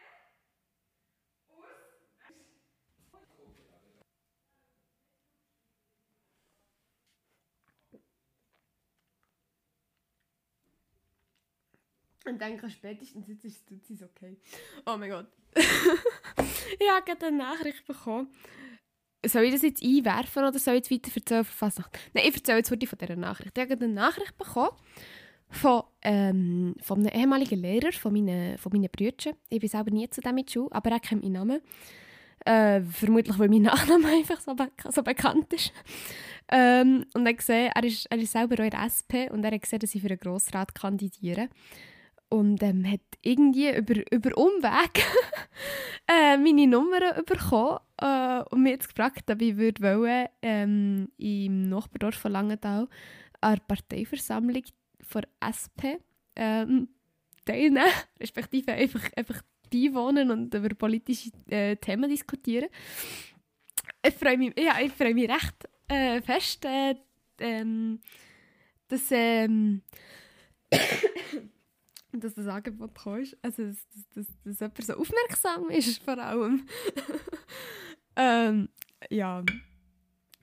Und 12.26 12.38
denke 12.38 12.68
spätestens 12.68 13.28
jetzt 13.28 13.46
ist 13.46 13.90
es 13.90 14.02
okay. 14.02 14.36
Oh 14.84 14.98
mein 14.98 15.08
Gott. 15.08 15.28
ich 15.56 16.90
habe 16.90 17.06
gerade 17.06 17.26
eine 17.28 17.38
Nachricht 17.38 17.86
bekommen. 17.86 18.28
Soll 19.24 19.44
ich 19.44 19.52
das 19.52 19.62
jetzt 19.62 19.82
einwerfen 19.82 20.44
oder 20.44 20.58
soll 20.58 20.74
ich 20.74 20.88
jetzt 20.88 20.90
weiter 20.90 21.10
erzählen 21.14 21.44
von 21.44 21.54
Fasnacht? 21.54 21.98
Nein, 22.12 22.24
ich 22.26 22.34
erzähle 22.34 22.58
jetzt 22.58 22.70
wirklich 22.70 22.90
von 22.90 22.98
dieser 22.98 23.16
Nachricht. 23.16 23.56
Ich 23.56 23.70
habe 23.70 23.84
eine 23.84 23.92
Nachricht 23.92 24.36
bekommen 24.36 24.70
von, 25.48 25.82
ähm, 26.02 26.74
von 26.80 26.98
einem 26.98 27.20
ehemaligen 27.20 27.60
Lehrer 27.60 27.92
von 27.92 28.12
meinen, 28.12 28.58
von 28.58 28.72
meinen 28.72 28.88
Brüdern. 28.90 29.34
Ich 29.48 29.60
bin 29.60 29.68
selber 29.68 29.90
nie 29.90 30.08
zu 30.08 30.20
dem 30.20 30.38
in 30.38 30.46
die 30.46 30.52
Schule, 30.52 30.72
aber 30.72 30.90
er 30.90 31.00
kennt 31.00 31.22
meinen 31.22 31.32
Namen. 31.32 31.60
Äh, 32.44 32.80
vermutlich, 32.80 33.38
weil 33.38 33.48
mein 33.48 33.62
Nachname 33.62 34.08
einfach 34.08 34.40
so, 34.40 34.54
be 34.54 34.68
so 34.90 35.02
bekannt 35.02 35.52
ist. 35.52 35.72
ähm, 36.50 37.04
und 37.14 37.26
er, 37.26 37.34
gesehen, 37.34 37.70
er, 37.74 37.84
ist, 37.84 38.06
er 38.06 38.18
ist 38.18 38.32
selber 38.32 38.56
auch 38.56 38.64
in 38.64 38.70
der 38.70 38.82
SP 38.90 39.30
und 39.30 39.44
er 39.44 39.52
hat 39.52 39.62
gesehen, 39.62 39.78
dass 39.78 39.94
ich 39.94 40.02
für 40.02 40.08
den 40.08 40.18
Grossrat 40.18 40.74
kandidiere. 40.74 41.48
Und 42.32 42.62
ähm, 42.62 42.90
hat 42.90 43.00
irgendwie 43.20 43.76
über, 43.76 43.94
über 44.10 44.36
Umweg 44.38 45.04
äh, 46.08 46.38
meine 46.38 46.66
Nummer 46.66 47.22
bekommen 47.26 47.78
äh, 47.98 48.42
und 48.50 48.62
mich 48.62 48.72
jetzt 48.72 48.88
gefragt, 48.88 49.30
ob 49.30 49.42
ich 49.42 49.58
würde 49.58 49.82
wollen, 49.82 50.28
ähm, 50.40 51.08
im 51.18 51.68
Nachbardorf 51.68 52.14
von 52.14 52.32
Langenthal 52.32 52.88
an 53.42 53.54
der 53.56 53.62
Parteiversammlung 53.68 54.62
von 55.02 55.26
SP 55.44 56.00
ähm, 56.34 56.88
teilnehmen, 57.44 57.84
respektive 58.20 58.72
einfach, 58.72 59.02
einfach 59.14 59.42
beiwohnen 59.70 60.30
und 60.30 60.54
über 60.54 60.70
politische 60.70 61.30
äh, 61.50 61.76
Themen 61.76 62.08
diskutieren. 62.08 62.68
Ich 64.06 64.14
freue 64.14 64.38
mich, 64.38 64.58
ja, 64.58 64.80
ich 64.80 64.92
freue 64.92 65.12
mich 65.12 65.28
recht 65.28 65.68
äh, 65.88 66.22
fest, 66.22 66.64
äh, 66.64 66.94
ähm, 67.40 68.00
dass, 68.88 69.10
ähm, 69.10 69.82
dass 72.20 72.34
das 72.34 72.46
Angebot 72.46 72.94
kommt. 72.94 73.36
Also, 73.42 73.64
dass, 73.64 73.86
dass, 73.88 74.08
dass, 74.14 74.26
dass 74.44 74.60
jemand 74.60 74.84
so 74.84 74.94
aufmerksam 74.94 75.70
ist, 75.70 76.02
vor 76.02 76.18
allem. 76.18 76.66
ähm, 78.16 78.68
ja. 79.10 79.42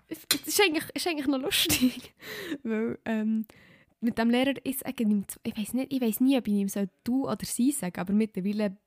Es 0.07 0.25
ist 0.45 0.61
eigentlich, 0.61 0.85
ist 0.95 1.07
eigentlich 1.07 1.27
noch 1.27 1.39
lustig, 1.39 2.15
weil 2.63 2.97
ähm, 3.05 3.45
mit 4.01 4.17
dem 4.17 4.29
Lehrer 4.29 4.53
ist 4.65 4.83
irgendwie, 4.85 5.23
ich 5.43 5.57
weiß 5.57 5.73
nicht, 5.73 5.93
ich 5.93 6.01
weiß 6.01 6.19
nie, 6.21 6.37
ob 6.37 6.47
ich 6.47 6.53
ihm 6.53 6.69
soll 6.69 6.89
du 7.03 7.29
oder 7.29 7.45
sie 7.45 7.71
sagen, 7.71 7.99
aber 7.99 8.13
mittlerweile, 8.13 8.77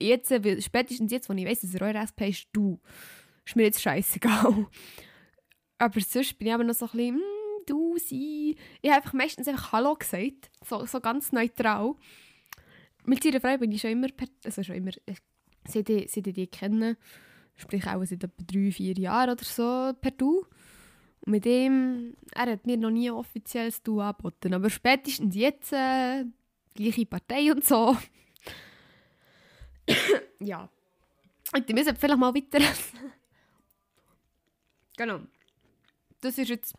jetzt, 0.00 0.32
spätestens 0.64 1.12
jetzt, 1.12 1.28
wo 1.28 1.34
ich 1.34 1.44
weiß, 1.44 1.60
dass 1.60 1.74
er 1.74 1.82
euer 1.82 2.00
SP 2.00 2.30
ist, 2.30 2.48
du, 2.52 2.80
ist 3.44 3.56
mir 3.56 3.64
jetzt 3.64 3.82
scheißegal. 3.82 4.66
Aber 5.78 6.00
sonst 6.00 6.38
bin 6.38 6.48
ich 6.48 6.54
aber 6.54 6.64
noch 6.64 6.74
so 6.74 6.86
ein 6.86 6.92
bisschen, 6.92 7.22
sie. 7.98 8.56
Ich 8.82 8.90
habe 8.90 9.16
meistens 9.16 9.48
einfach 9.48 9.72
Hallo 9.72 9.94
gesagt, 9.94 10.50
so, 10.64 10.84
so 10.86 11.00
ganz 11.00 11.32
neutral. 11.32 11.94
Mit 13.04 13.24
ihrer 13.24 13.40
Frau 13.40 13.56
bin 13.58 13.72
ich 13.72 13.80
schon 13.80 13.90
immer, 13.90 14.08
also 14.44 14.62
schon 14.62 14.76
immer, 14.76 14.92
seit 15.66 15.88
ich, 15.88 16.10
seit 16.10 16.26
ich 16.26 16.34
die 16.34 16.46
kenne, 16.46 16.96
sprich 17.56 17.86
auch 17.86 18.04
seit 18.04 18.24
etwa 18.24 18.44
drei, 18.44 18.70
vier 18.70 18.98
Jahren 18.98 19.30
oder 19.30 19.44
so, 19.44 19.92
per 20.00 20.10
Du. 20.10 20.46
Und 21.20 21.32
mit 21.32 21.46
ihm, 21.46 22.16
er 22.34 22.52
hat 22.52 22.66
mir 22.66 22.76
noch 22.76 22.90
nie 22.90 23.10
offiziell 23.10 23.66
das 23.66 23.82
Du 23.82 24.00
angeboten, 24.00 24.54
aber 24.54 24.70
spätestens 24.70 25.34
jetzt, 25.34 25.72
äh, 25.72 26.24
gleiche 26.74 27.06
Partei 27.06 27.52
und 27.52 27.64
so. 27.64 27.96
ja. 30.40 30.68
Und 31.54 31.68
die 31.68 31.74
müssen 31.74 31.96
vielleicht 31.96 32.18
mal 32.18 32.34
weiter. 32.34 32.58
genau. 34.96 35.20
Das 36.20 36.38
ist 36.38 36.48
jetzt 36.48 36.74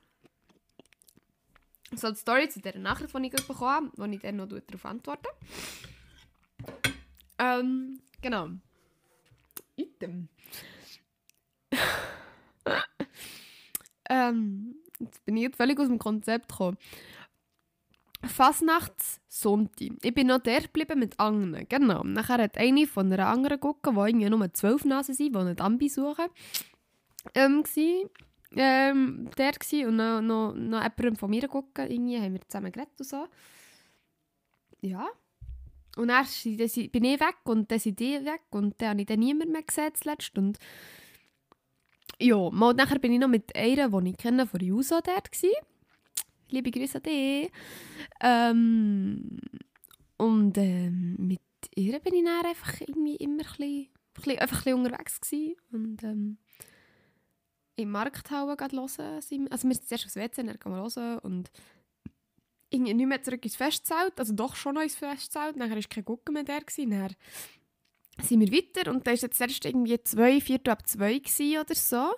so 1.96 2.10
die 2.10 2.18
Story 2.18 2.50
zu 2.50 2.60
dieser 2.62 2.78
Nachricht, 2.80 3.16
die 3.16 3.28
ich 3.28 3.48
bekommen 3.48 3.70
habe, 3.70 3.92
wo 3.96 4.06
ich 4.06 4.20
dann 4.20 4.38
noch 4.38 4.48
darauf 4.48 4.86
antworte. 4.86 5.30
Ähm, 7.40 8.02
genau. 8.22 8.50
Item. 9.76 10.30
ähm, 14.10 14.76
jetzt 15.00 15.26
bin 15.26 15.38
ich 15.38 15.44
jetzt 15.44 15.58
völlig 15.58 15.80
aus 15.80 15.88
dem 15.88 16.00
Konzept 16.00 16.50
gekommen. 16.50 16.78
Fasnachtssonntag. 18.24 19.92
Ich 20.02 20.14
bin 20.14 20.28
noch 20.28 20.40
der 20.40 20.62
geblieben 20.62 21.00
mit 21.00 21.20
anderen. 21.20 21.68
Genau. 21.70 22.04
Nachher 22.04 22.40
hat 22.40 22.58
eine 22.58 22.88
von 22.88 23.12
einer 23.14 23.28
anderen 23.28 23.60
Gucke, 23.60 23.92
die 23.92 24.00
irgendwie 24.00 24.30
nur 24.30 24.54
zwölf 24.54 24.84
Nasen 24.86 25.14
sind, 25.14 25.36
die 25.36 25.40
einen 25.40 25.60
Ambi 25.62 25.88
suchen, 25.88 26.26
ähm, 27.36 27.64
war, 27.64 28.10
ähm, 28.56 29.30
der 29.38 29.52
war. 29.52 29.88
Und 29.88 29.96
noch, 29.96 30.22
noch, 30.22 30.54
noch 30.54 30.84
jemand 30.98 31.20
von 31.20 31.30
mir 31.30 31.48
gucken. 31.48 31.90
Irgendwie 31.90 32.20
haben 32.20 32.34
wir 32.34 32.42
zusammen 32.48 32.72
geredet 32.72 32.94
und 33.00 33.08
so. 33.08 33.28
Ja. 34.82 35.08
Und 35.96 36.10
dann 36.10 36.26
bin 36.92 37.04
ich 37.04 37.20
weg 37.20 37.38
und 37.44 37.72
dann 37.72 37.80
sind 37.80 38.00
die 38.00 38.24
weg 38.24 38.44
und 38.52 38.80
dann 38.80 38.90
habe 38.90 39.02
ich 39.02 39.08
dann 39.08 39.20
niemand 39.20 39.52
mehr 39.52 39.64
gesehen 39.64 39.96
zuletzt. 39.96 40.38
Und 40.38 40.60
ja, 42.20 42.50
mal 42.52 42.74
nachher 42.74 43.00
bin 43.00 43.14
ich 43.14 43.20
noch 43.20 43.28
mit 43.28 43.56
einer, 43.56 43.90
die 43.90 44.12
ich 44.12 44.18
kenne, 44.18 44.46
von 44.46 44.60
Juso 44.60 45.00
dort 45.04 45.32
gewesen. 45.32 45.56
Liebe 46.50 46.72
Grüße 46.72 46.98
an 46.98 47.04
dich. 47.04 47.52
Ähm, 48.22 49.40
und 50.18 50.58
ähm, 50.58 51.16
mit 51.18 51.42
ihr 51.76 52.00
bin 52.00 52.14
ich 52.14 52.24
dann 52.24 52.46
einfach 52.46 52.80
irgendwie 52.80 53.16
immer 53.16 53.44
ein 53.44 53.48
bisschen, 53.48 53.90
bisschen, 54.14 54.40
einfach 54.40 54.58
ein 54.58 54.64
bisschen 54.64 54.86
unterwegs 54.86 55.22
gewesen. 55.22 56.38
Im 57.78 57.92
Markthalle 57.92 58.58
hören. 58.58 59.48
Also 59.50 59.68
wir 59.68 59.76
sind 59.76 59.88
zuerst 59.88 60.06
aufs 60.06 60.16
WC, 60.16 60.44
dann 60.44 60.60
gehen 60.60 60.72
wir 60.72 60.82
hören 60.82 61.20
und 61.20 61.52
irgendwie 62.70 62.94
nicht 62.94 63.08
mehr 63.08 63.24
zurück 63.24 63.44
ins 63.46 63.56
Festzelt, 63.56 64.20
also 64.20 64.34
doch 64.34 64.56
schon 64.56 64.76
noch 64.76 64.82
ins 64.82 64.96
Festzelt, 64.96 65.56
nachher 65.56 65.76
war 65.76 65.84
kein 65.84 66.04
Gucken 66.04 66.34
mehr 66.34 66.44
da, 66.44 66.60
gewesen. 66.60 66.90
dann 66.90 67.16
sind 68.26 68.42
wir 68.42 68.52
weiter 68.52 68.92
und 68.92 69.06
da 69.08 69.12
war 69.12 69.18
jetzt 69.18 69.40
erst 69.40 69.66
irgendwie 69.66 70.04
zwei, 70.04 70.42
viertel 70.42 70.72
ab 70.72 70.88
zwei 70.88 71.22
oder 71.62 71.76
so. 71.76 72.14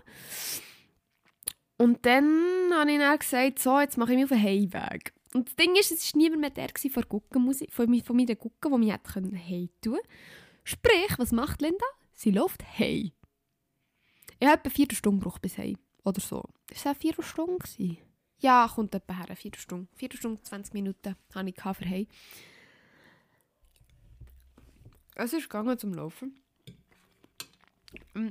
Und 1.77 2.05
dann 2.05 2.71
habe 2.73 2.91
ich 2.91 2.97
dann 2.97 3.19
gesagt, 3.19 3.59
so, 3.59 3.79
jetzt 3.79 3.97
mache 3.97 4.13
ich 4.13 4.15
mich 4.15 4.25
auf 4.25 4.29
den 4.31 4.43
Heimweg. 4.43 5.13
Und 5.33 5.47
das 5.47 5.55
Ding 5.55 5.75
ist, 5.75 5.91
es 5.91 6.13
war 6.13 6.17
niemand 6.17 6.41
mehr 6.41 6.49
der 6.49 6.69
von, 6.91 7.03
Guckenmusik, 7.07 7.71
von, 7.71 8.01
von 8.01 8.15
meinen 8.15 8.37
Gucken, 8.37 8.71
der 8.71 8.77
mich 8.79 8.91
hätte 8.91 9.21
hey 9.35 9.69
tun 9.81 9.99
Sprich, 10.63 11.17
was 11.17 11.31
macht 11.31 11.61
Linda? 11.61 11.85
Sie 12.13 12.31
läuft 12.31 12.63
hey. 12.63 13.13
Ich 14.39 14.47
habe 14.47 14.59
etwa 14.59 14.69
vier 14.69 14.87
Stunden 14.91 15.19
gebraucht 15.19 15.41
bis 15.41 15.57
heim. 15.57 15.77
Oder 16.03 16.21
so. 16.21 16.43
Ist 16.71 16.85
es 16.85 16.97
vier 16.97 17.13
Stunden? 17.19 17.97
Ja, 18.39 18.71
kommt 18.73 18.95
etwa 18.95 19.13
her. 19.13 19.35
Vier 19.35 19.51
Stunden. 19.57 19.89
Vier 19.95 20.09
Stunden, 20.13 20.43
20 20.43 20.73
Minuten 20.73 21.15
habe 21.35 21.49
ich 21.49 21.55
für 21.61 21.89
heim. 21.89 22.07
Es 25.15 25.33
ist 25.33 25.49
gegangen 25.49 25.77
zum 25.77 25.93
Laufen. 25.93 26.39
Mm, 28.13 28.29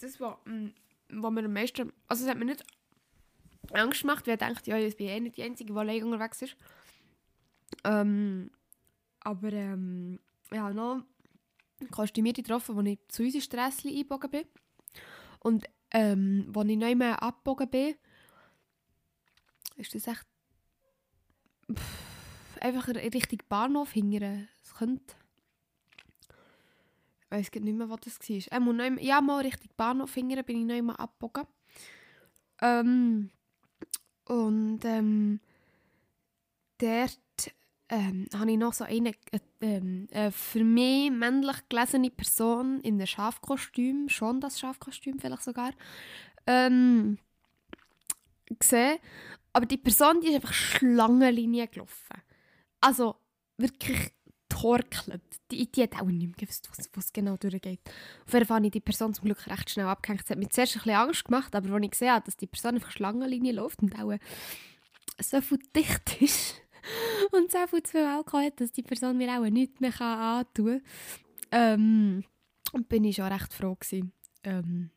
das 0.00 0.18
war, 0.18 0.40
mm, 0.46 0.72
was 1.08 1.32
mir 1.32 1.44
am 1.44 1.52
meisten... 1.52 1.92
Also 2.08 2.24
es 2.24 2.30
hat 2.30 2.36
mir 2.36 2.46
nicht 2.46 2.64
Angst 3.72 4.00
gemacht, 4.00 4.26
weil 4.26 4.34
ich 4.34 4.40
dachte, 4.40 4.70
ja, 4.70 4.76
ich 4.76 4.96
bin 4.96 5.06
eh 5.06 5.20
nicht 5.20 5.36
die 5.36 5.44
Einzige, 5.44 5.72
die 5.72 5.78
allein 5.78 6.02
unterwegs 6.02 6.42
ist. 6.42 6.56
Ähm, 7.84 8.50
aber 9.20 9.52
ähm, 9.52 10.18
ich 10.50 10.58
habe 10.58 10.74
noch 10.74 11.04
Kostümierte 11.92 12.42
getroffen, 12.42 12.76
als 12.76 12.88
ich 12.88 12.98
zu 13.08 13.22
unserem 13.22 13.42
Stress 13.42 13.84
eingebogen 13.84 14.30
bin. 14.30 14.44
Und 15.44 15.66
ähm, 15.92 16.46
als 16.54 16.68
ich 16.68 16.76
nicht 16.78 16.96
mehr 16.96 17.22
abgebogen 17.22 17.68
bin, 17.68 17.94
ist 19.76 19.94
das 19.94 20.06
echt 20.06 20.26
pff, 21.70 22.62
einfach 22.62 22.88
Richtung 22.88 23.40
Bahnhof 23.48 23.92
hingern. 23.92 24.48
Es 24.62 24.74
könnte... 24.74 25.14
Ich 27.24 27.30
weiß 27.30 27.52
nicht 27.52 27.76
mehr, 27.76 27.90
was 27.90 28.00
das 28.00 28.18
war. 28.20 28.52
Ähm, 28.52 28.68
mehr, 28.68 28.98
ja, 29.00 29.20
mal 29.20 29.42
Richtung 29.42 29.70
Bahnhof 29.76 30.14
hingern 30.14 30.44
bin 30.44 30.60
ich 30.60 30.64
nicht 30.64 30.82
mehr 30.82 30.98
abgebogen. 30.98 31.46
Ähm, 32.62 33.30
und 34.24 34.80
ähm, 34.84 35.40
dort 36.78 37.20
ähm, 37.88 38.26
habe 38.34 38.50
ich 38.50 38.58
noch 38.58 38.72
so 38.72 38.84
eine 38.84 39.12
äh, 39.60 39.80
äh, 40.10 40.30
für 40.30 40.64
mich 40.64 41.10
männlich 41.10 41.56
gelesene 41.68 42.10
Person 42.10 42.80
in 42.80 42.94
einem 42.94 43.06
Schafkostüm, 43.06 44.08
schon 44.08 44.40
das 44.40 44.58
Schafkostüm 44.58 45.18
vielleicht 45.18 45.42
sogar, 45.42 45.72
ähm, 46.46 47.18
gesehen. 48.58 48.98
Aber 49.52 49.66
die 49.66 49.76
Person, 49.76 50.20
die 50.20 50.28
ist 50.28 50.34
einfach 50.36 50.52
Schlangenlinie 50.52 51.68
gelaufen. 51.68 52.22
Also 52.80 53.16
wirklich 53.56 54.12
torkelt. 54.48 55.22
Die, 55.50 55.70
die 55.70 55.82
hat 55.82 56.00
auch 56.00 56.06
nicht 56.06 56.26
mehr 56.26 56.36
gewusst, 56.36 56.68
was, 56.70 56.90
was 56.94 57.12
genau 57.12 57.36
durchgeht. 57.36 57.80
Auf 58.26 58.32
jeden 58.32 58.46
Fall 58.46 58.56
habe 58.56 58.66
ich 58.66 58.72
die 58.72 58.80
Person 58.80 59.14
zum 59.14 59.26
Glück 59.26 59.46
recht 59.46 59.70
schnell 59.70 59.86
abgehängt. 59.86 60.22
Es 60.24 60.30
hat 60.30 60.38
mir 60.38 60.48
zuerst 60.48 60.74
ein 60.74 60.78
bisschen 60.80 60.94
Angst 60.94 61.24
gemacht, 61.24 61.54
aber 61.54 61.72
als 61.72 61.84
ich 61.84 61.90
gesehen 61.90 62.10
habe, 62.10 62.24
dass 62.24 62.36
die 62.36 62.46
Person 62.46 62.74
einfach 62.74 62.90
Schlangenlinie 62.90 63.52
läuft 63.52 63.82
und 63.82 63.98
auch 63.98 64.14
so 65.20 65.40
viel 65.40 65.58
dicht 65.74 66.20
ist, 66.20 66.63
und 67.32 67.50
so 67.50 67.66
viel 67.66 67.82
zu 67.82 67.92
viel 67.92 68.04
Alkohol 68.04 68.46
hat, 68.46 68.60
dass 68.60 68.72
die 68.72 68.82
Person 68.82 69.16
mir 69.18 69.30
auch 69.38 69.48
nichts 69.48 69.80
mehr 69.80 70.00
antun 70.00 70.80
kann. 70.80 70.82
Ähm, 71.50 72.24
bin 72.88 73.04
ich 73.04 73.16
schon 73.16 73.26
recht 73.26 73.52
froh 73.52 73.76
gewesen, 73.76 74.12
ähm, 74.42 74.90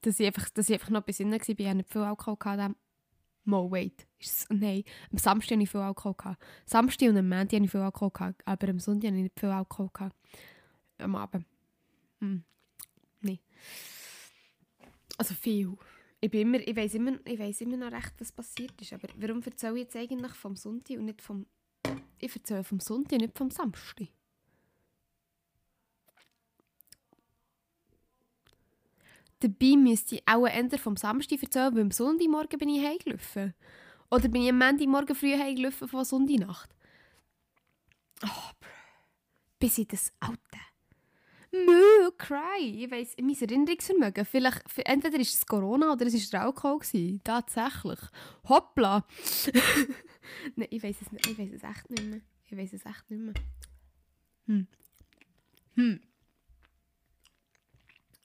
dass, 0.00 0.20
ich 0.20 0.26
einfach, 0.26 0.48
dass 0.50 0.68
ich 0.68 0.74
einfach 0.74 0.90
noch 0.90 1.02
besinnen 1.02 1.32
war. 1.32 1.40
Ich 1.40 1.48
hatte 1.48 1.74
nicht 1.74 1.92
viel 1.92 2.02
Alkohol. 2.02 2.36
Gehabt. 2.36 2.76
Mo, 3.44 3.70
wait. 3.70 4.06
Nein, 4.48 4.82
am 5.12 5.18
Samstag 5.18 5.52
hatte 5.56 5.62
ich 5.62 5.70
viel 5.70 5.80
Alkohol. 5.80 6.14
Gehabt. 6.14 6.42
Samstag 6.64 7.08
und 7.10 7.16
am 7.16 7.28
Montag 7.28 7.52
hatte 7.52 7.64
ich 7.64 7.70
viel 7.70 7.80
Alkohol. 7.80 8.10
Gehabt, 8.10 8.42
aber 8.44 8.68
am 8.68 8.80
Sonntag 8.80 9.08
hatte 9.08 9.16
ich 9.16 9.22
nicht 9.24 9.40
viel 9.40 9.50
Alkohol. 9.50 9.90
Gehabt. 9.92 10.16
Am 10.98 11.14
Abend. 11.14 11.46
Hm. 12.20 12.44
Nein. 13.20 13.38
Also 15.18 15.34
viel 15.34 15.76
ich, 16.26 16.30
bin 16.32 16.40
immer, 16.40 16.58
ich, 16.58 16.76
weiss 16.76 16.94
immer, 16.94 17.12
immer 17.60 17.76
noch 17.76 17.92
recht, 17.92 18.14
was 18.18 18.32
passiert 18.32 18.80
ist. 18.80 18.92
Aber 18.92 19.08
warum 19.16 19.42
erzähle 19.42 19.74
ich 19.74 19.84
jetzt 19.84 19.96
eigentlich 19.96 20.32
vom 20.32 20.56
Sonntag 20.56 20.98
und 20.98 21.04
nicht 21.06 21.22
vom... 21.22 21.46
Ich 22.18 22.34
erzähle 22.34 22.64
vom 22.64 22.80
Sonntag 22.80 23.12
und 23.12 23.20
nicht 23.20 23.38
vom 23.38 23.50
Samstag. 23.50 24.08
Dabei 29.38 29.76
müsste 29.76 30.16
ich 30.16 30.22
auch 30.26 30.48
eher 30.48 30.78
vom 30.78 30.96
Samstag 30.96 31.42
erzählen, 31.42 31.74
weil 31.74 31.82
am 31.82 31.90
Sonntagmorgen 31.90 32.58
bin 32.58 32.70
ich 32.70 32.84
heimgelaufen. 32.84 33.54
Oder 34.10 34.28
bin 34.28 34.42
ich 34.42 34.50
am 34.50 34.58
Montagmorgen 34.58 35.14
früh 35.14 35.38
heimgelaufen 35.38 35.88
von 35.88 36.04
Sonntagnacht. 36.04 36.74
Oh, 38.24 38.50
bis 39.60 39.78
ich 39.78 39.88
das 39.88 40.12
Alte. 40.18 40.40
Mö, 41.64 42.10
cry. 42.18 42.84
Ich 42.84 42.90
weiss, 42.90 43.16
mein 43.20 43.34
Erinnerungsvermögen. 43.40 44.24
Vielleicht, 44.24 44.62
entweder 44.84 45.18
ist 45.18 45.34
es 45.34 45.46
Corona 45.46 45.92
oder 45.92 46.06
es 46.06 46.14
war 46.14 46.30
der 46.30 46.42
Alkohol. 46.42 46.78
Gewesen. 46.78 47.20
Tatsächlich. 47.24 48.00
Hoppla. 48.48 49.06
Nein, 50.56 50.68
ich 50.70 50.82
weiß 50.82 51.00
es 51.02 51.12
nicht. 51.12 51.26
Ich 51.26 51.38
weiß 51.38 51.52
es 51.52 51.62
echt 51.62 51.90
nicht 51.90 52.04
mehr. 52.04 52.20
Ich 52.46 52.56
weiß 52.56 52.72
es 52.72 52.84
echt 52.84 53.10
nicht 53.10 53.20
mehr. 53.20 53.34
Hm. 54.46 54.66
Hm. 55.74 56.00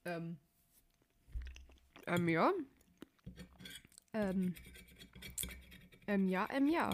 Ähm. 0.06 0.38
Ähm, 2.08 2.30
ja. 2.30 2.52
Ähm. 4.14 4.56
Ähm, 6.08 6.28
ja, 6.28 6.48
ähm, 6.52 6.68
ja. 6.68 6.90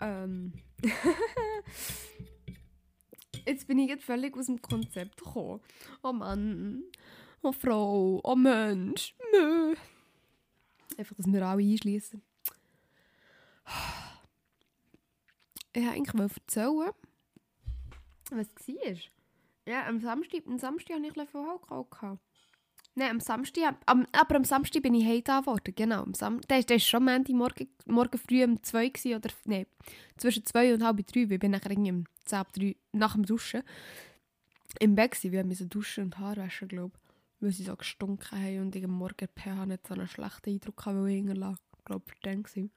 Ähm. 0.00 0.52
jetzt 3.46 3.66
bin 3.66 3.78
ich 3.78 3.88
jetzt 3.88 4.04
völlig 4.04 4.36
aus 4.36 4.46
dem 4.46 4.60
Konzept 4.60 5.16
gekommen. 5.18 5.60
Oh 6.02 6.12
Mann, 6.12 6.84
oh 7.42 7.52
Frau, 7.52 8.20
oh 8.22 8.36
Mensch, 8.36 9.14
mö. 9.32 9.74
Einfach, 10.96 11.16
dass 11.16 11.26
wir 11.26 11.46
alle 11.46 11.62
einschließen. 11.62 12.22
Ich 15.72 15.82
wollte 15.82 15.90
eigentlich 15.90 16.32
erzählen, 16.36 16.92
was 18.30 18.48
es 18.56 18.68
war. 18.68 18.94
Ja, 19.66 19.86
am 19.86 20.00
Samstag, 20.00 20.46
am 20.46 20.58
Samstag 20.58 20.96
hatte 20.96 21.06
ich 21.06 21.16
ein 21.16 21.26
bisschen 21.26 21.48
Alkohol. 21.68 22.18
Nein, 22.96 23.10
am 23.10 23.20
Samstag, 23.20 23.76
am, 23.86 24.06
aber 24.12 24.36
am 24.36 24.44
Samstag 24.44 24.82
bin 24.82 24.94
ich 24.94 25.04
heim 25.04 25.24
geworden, 25.24 25.74
genau. 25.74 26.02
Am 26.02 26.14
Sam 26.14 26.40
das 26.46 26.68
war 26.68 26.78
schon 26.78 27.04
Montag 27.04 27.34
morgen, 27.34 27.68
morgen 27.86 28.18
früh 28.18 28.44
um 28.44 28.62
2 28.62 28.92
Uhr, 29.06 29.16
oder 29.16 29.30
nein, 29.46 29.66
zwischen 30.16 30.44
2 30.44 30.74
und 30.74 30.84
halb 30.84 31.04
3, 31.04 31.28
weil 31.28 31.32
ich 31.32 31.40
bin 31.40 31.50
nachher 31.50 31.76
um 31.76 32.04
10 32.24 32.38
ab 32.38 32.52
3 32.52 32.76
nach 32.92 33.14
dem 33.14 33.26
Duschen 33.26 33.62
im 34.78 34.94
Bett 34.94 35.12
gewesen. 35.12 35.32
Wir 35.32 35.44
mussten 35.44 35.68
duschen 35.68 36.04
und 36.04 36.18
Haare 36.18 36.42
waschen, 36.42 36.68
glaube 36.68 36.96
weil 37.44 37.52
sie 37.52 37.64
so 37.64 37.76
gestunken 37.76 38.40
haben 38.40 38.60
und 38.62 38.76
ich 38.76 38.84
am 38.84 38.92
Morgen 38.92 39.28
pH 39.28 39.66
nicht 39.66 39.86
so 39.86 39.94
einen 39.94 40.08
schlechten 40.08 40.50
Eindruck 40.50 40.86
hatte, 40.86 41.02
weil 41.02 41.08
ich 41.10 41.16
hinterlassen, 41.16 41.58
glaube 41.84 42.04
ich, 42.08 42.20
dann 42.22 42.44
war. 42.44 42.70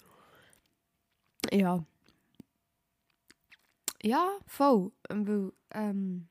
Ja. 1.58 1.86
Ja, 4.04 4.30
voll. 4.46 4.92
Weil, 5.10 5.52
ähm, 5.72 6.28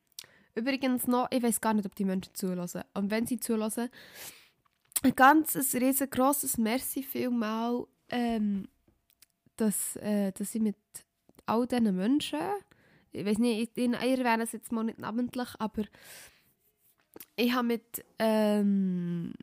Übrigens 0.57 1.07
noch, 1.07 1.29
ich 1.31 1.43
weiß 1.43 1.61
gar 1.61 1.75
nicht, 1.75 1.85
ob 1.87 1.95
die 1.95 2.07
Menschen 2.07 2.35
zulassen. 2.35 2.83
Und 2.95 3.11
wenn 3.11 3.27
sie 3.27 3.39
zulassen, 3.39 3.91
ein 5.03 5.15
ganz 5.15 5.55
riesengroßes 5.75 6.57
Merci 6.57 7.03
vielmal, 7.03 7.87
ähm, 8.09 8.67
dass, 9.57 9.97
äh, 9.97 10.33
dass 10.33 10.55
ich 10.55 10.63
mit 10.63 10.77
all 11.45 11.67
diesen 11.67 11.95
Menschen, 11.95 12.41
ich 13.13 13.25
weiß 13.25 13.39
nicht, 13.39 13.77
ich, 13.77 13.85
ich 13.85 13.93
erwähne 13.93 14.45
es 14.45 14.53
jetzt 14.53 14.73
mal 14.73 14.85
nicht 14.85 14.99
namentlich, 14.99 15.49
aber 15.59 15.85
ich 17.37 17.53
habe 17.53 17.69
mit 17.69 18.05
ähm, 18.19 19.35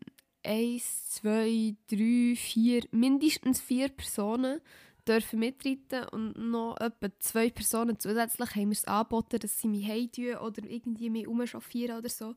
eins, 0.43 1.10
zwei, 1.12 1.76
drei, 1.88 2.36
vier, 2.36 2.84
mindestens 2.91 3.62
vier 3.62 3.89
Personen 3.89 4.62
dürfen 5.07 5.39
mitreiten 5.39 6.07
und 6.09 6.37
noch 6.37 6.77
etwa 6.79 7.07
zwei 7.19 7.49
Personen 7.49 7.99
zusätzlich 7.99 8.55
haben 8.55 8.69
mir 8.69 8.73
es 8.73 8.85
angeboten, 8.85 9.39
dass 9.39 9.59
sie 9.59 9.67
mich 9.67 9.87
heimtun 9.87 10.35
oder 10.37 10.63
irgendwie 10.63 11.09
mich 11.09 11.27
umchauffieren 11.27 11.97
oder 11.97 12.09
so. 12.09 12.35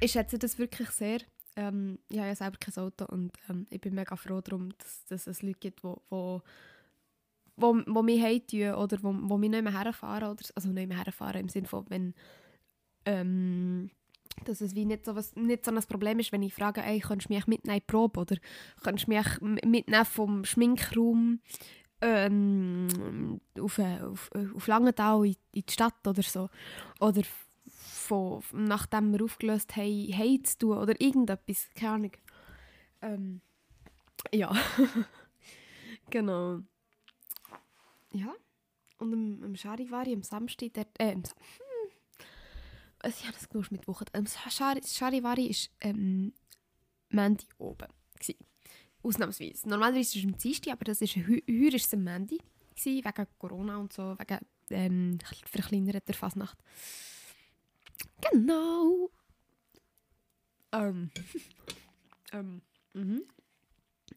Ich 0.00 0.12
schätze 0.12 0.38
das 0.38 0.58
wirklich 0.58 0.90
sehr. 0.90 1.20
Ähm, 1.56 1.98
ich 2.08 2.18
habe 2.18 2.28
ja 2.28 2.34
selber 2.34 2.58
kein 2.58 2.76
Auto 2.82 3.06
und 3.06 3.32
ähm, 3.48 3.66
ich 3.70 3.80
bin 3.80 3.94
mega 3.94 4.16
froh 4.16 4.40
darum, 4.40 4.70
dass, 4.78 5.06
dass 5.06 5.26
es 5.26 5.42
Leute 5.42 5.58
gibt, 5.58 5.80
die 5.80 5.88
wo, 6.10 6.42
wo, 7.56 7.82
wo 7.86 8.02
mich 8.02 8.22
heimtun 8.22 8.74
oder 8.74 9.02
wo, 9.02 9.12
wo 9.12 9.38
mich 9.38 9.50
nicht 9.50 9.62
mehr 9.62 9.72
herfahren. 9.72 10.30
Oder, 10.30 10.44
also 10.54 10.68
nicht 10.68 10.88
mehr 10.88 11.04
herfahren 11.04 11.40
im 11.40 11.48
Sinne 11.48 11.66
von, 11.66 11.84
wenn 11.88 12.14
ähm, 13.04 13.90
dass 14.44 14.60
es 14.60 14.74
wie 14.74 14.84
nicht 14.84 15.04
so, 15.04 15.14
was, 15.14 15.34
nicht 15.36 15.64
so 15.64 15.70
ein 15.70 15.82
Problem 15.84 16.18
ist, 16.18 16.32
wenn 16.32 16.42
ich 16.42 16.54
frage, 16.54 16.82
ey, 16.82 17.00
kannst 17.00 17.28
du 17.28 17.34
mich 17.34 17.46
mitnehmen 17.46 17.76
in 17.76 17.80
die 17.80 17.92
Probe 17.92 18.20
oder 18.20 18.36
kannst 18.82 19.06
du 19.06 19.10
mich 19.10 19.40
mitnehmen 19.40 20.04
vom 20.04 20.44
Schminkraum 20.44 21.40
ähm, 22.00 23.40
auf, 23.58 23.78
äh, 23.78 24.00
auf, 24.00 24.30
äh, 24.34 24.46
auf 24.54 24.66
Langenthal 24.66 25.26
in, 25.26 25.36
in 25.52 25.64
die 25.66 25.72
Stadt 25.72 26.06
oder 26.06 26.22
so. 26.22 26.48
Oder 27.00 27.22
von, 27.68 28.42
nachdem 28.52 29.12
wir 29.12 29.24
aufgelöst 29.24 29.76
haben, 29.76 30.12
heim 30.16 30.44
zu 30.44 30.58
tun 30.58 30.78
oder 30.78 31.00
irgendetwas, 31.00 31.68
keine 31.74 31.92
Ahnung. 31.92 32.12
Ähm, 33.02 33.40
ja. 34.32 34.54
genau. 36.10 36.60
Ja. 38.12 38.34
Und 38.98 39.12
am, 39.12 39.42
am 39.44 39.56
Charivari, 39.56 40.12
am 40.12 40.22
Samstag, 40.22 40.74
dort, 40.74 40.88
äh, 40.98 41.12
am, 41.12 41.22
also 41.22 41.34
ich 43.04 43.24
habe 43.24 43.32
das 43.34 43.48
gewusst 43.48 43.72
mit 43.72 43.86
Wochen. 43.86 44.04
Ähm, 44.12 44.26
Charivari 44.26 45.22
war 45.22 45.88
ähm, 45.88 46.32
Mandy 47.10 47.46
oben. 47.58 47.88
Gewesen. 48.18 48.44
Ausnahmsweise. 49.02 49.68
Normalerweise 49.68 50.00
ist 50.00 50.16
es 50.16 50.24
am 50.24 50.36
Dienstag, 50.36 50.72
aber 50.72 50.84
das 50.84 51.00
ist 51.00 51.16
heuer 51.16 51.74
ist 51.74 51.86
es 51.86 51.94
am 51.94 52.04
Mandy. 52.04 52.38
Gewesen, 52.74 53.04
wegen 53.04 53.26
Corona 53.38 53.76
und 53.76 53.92
so, 53.92 54.16
wegen 54.18 54.38
ähm, 54.70 55.18
verkleinerter 55.46 56.14
Fasnacht. 56.14 56.58
Genau. 58.20 59.10
Ähm. 60.72 61.10
ähm. 62.32 62.62
Mhm. 62.94 63.22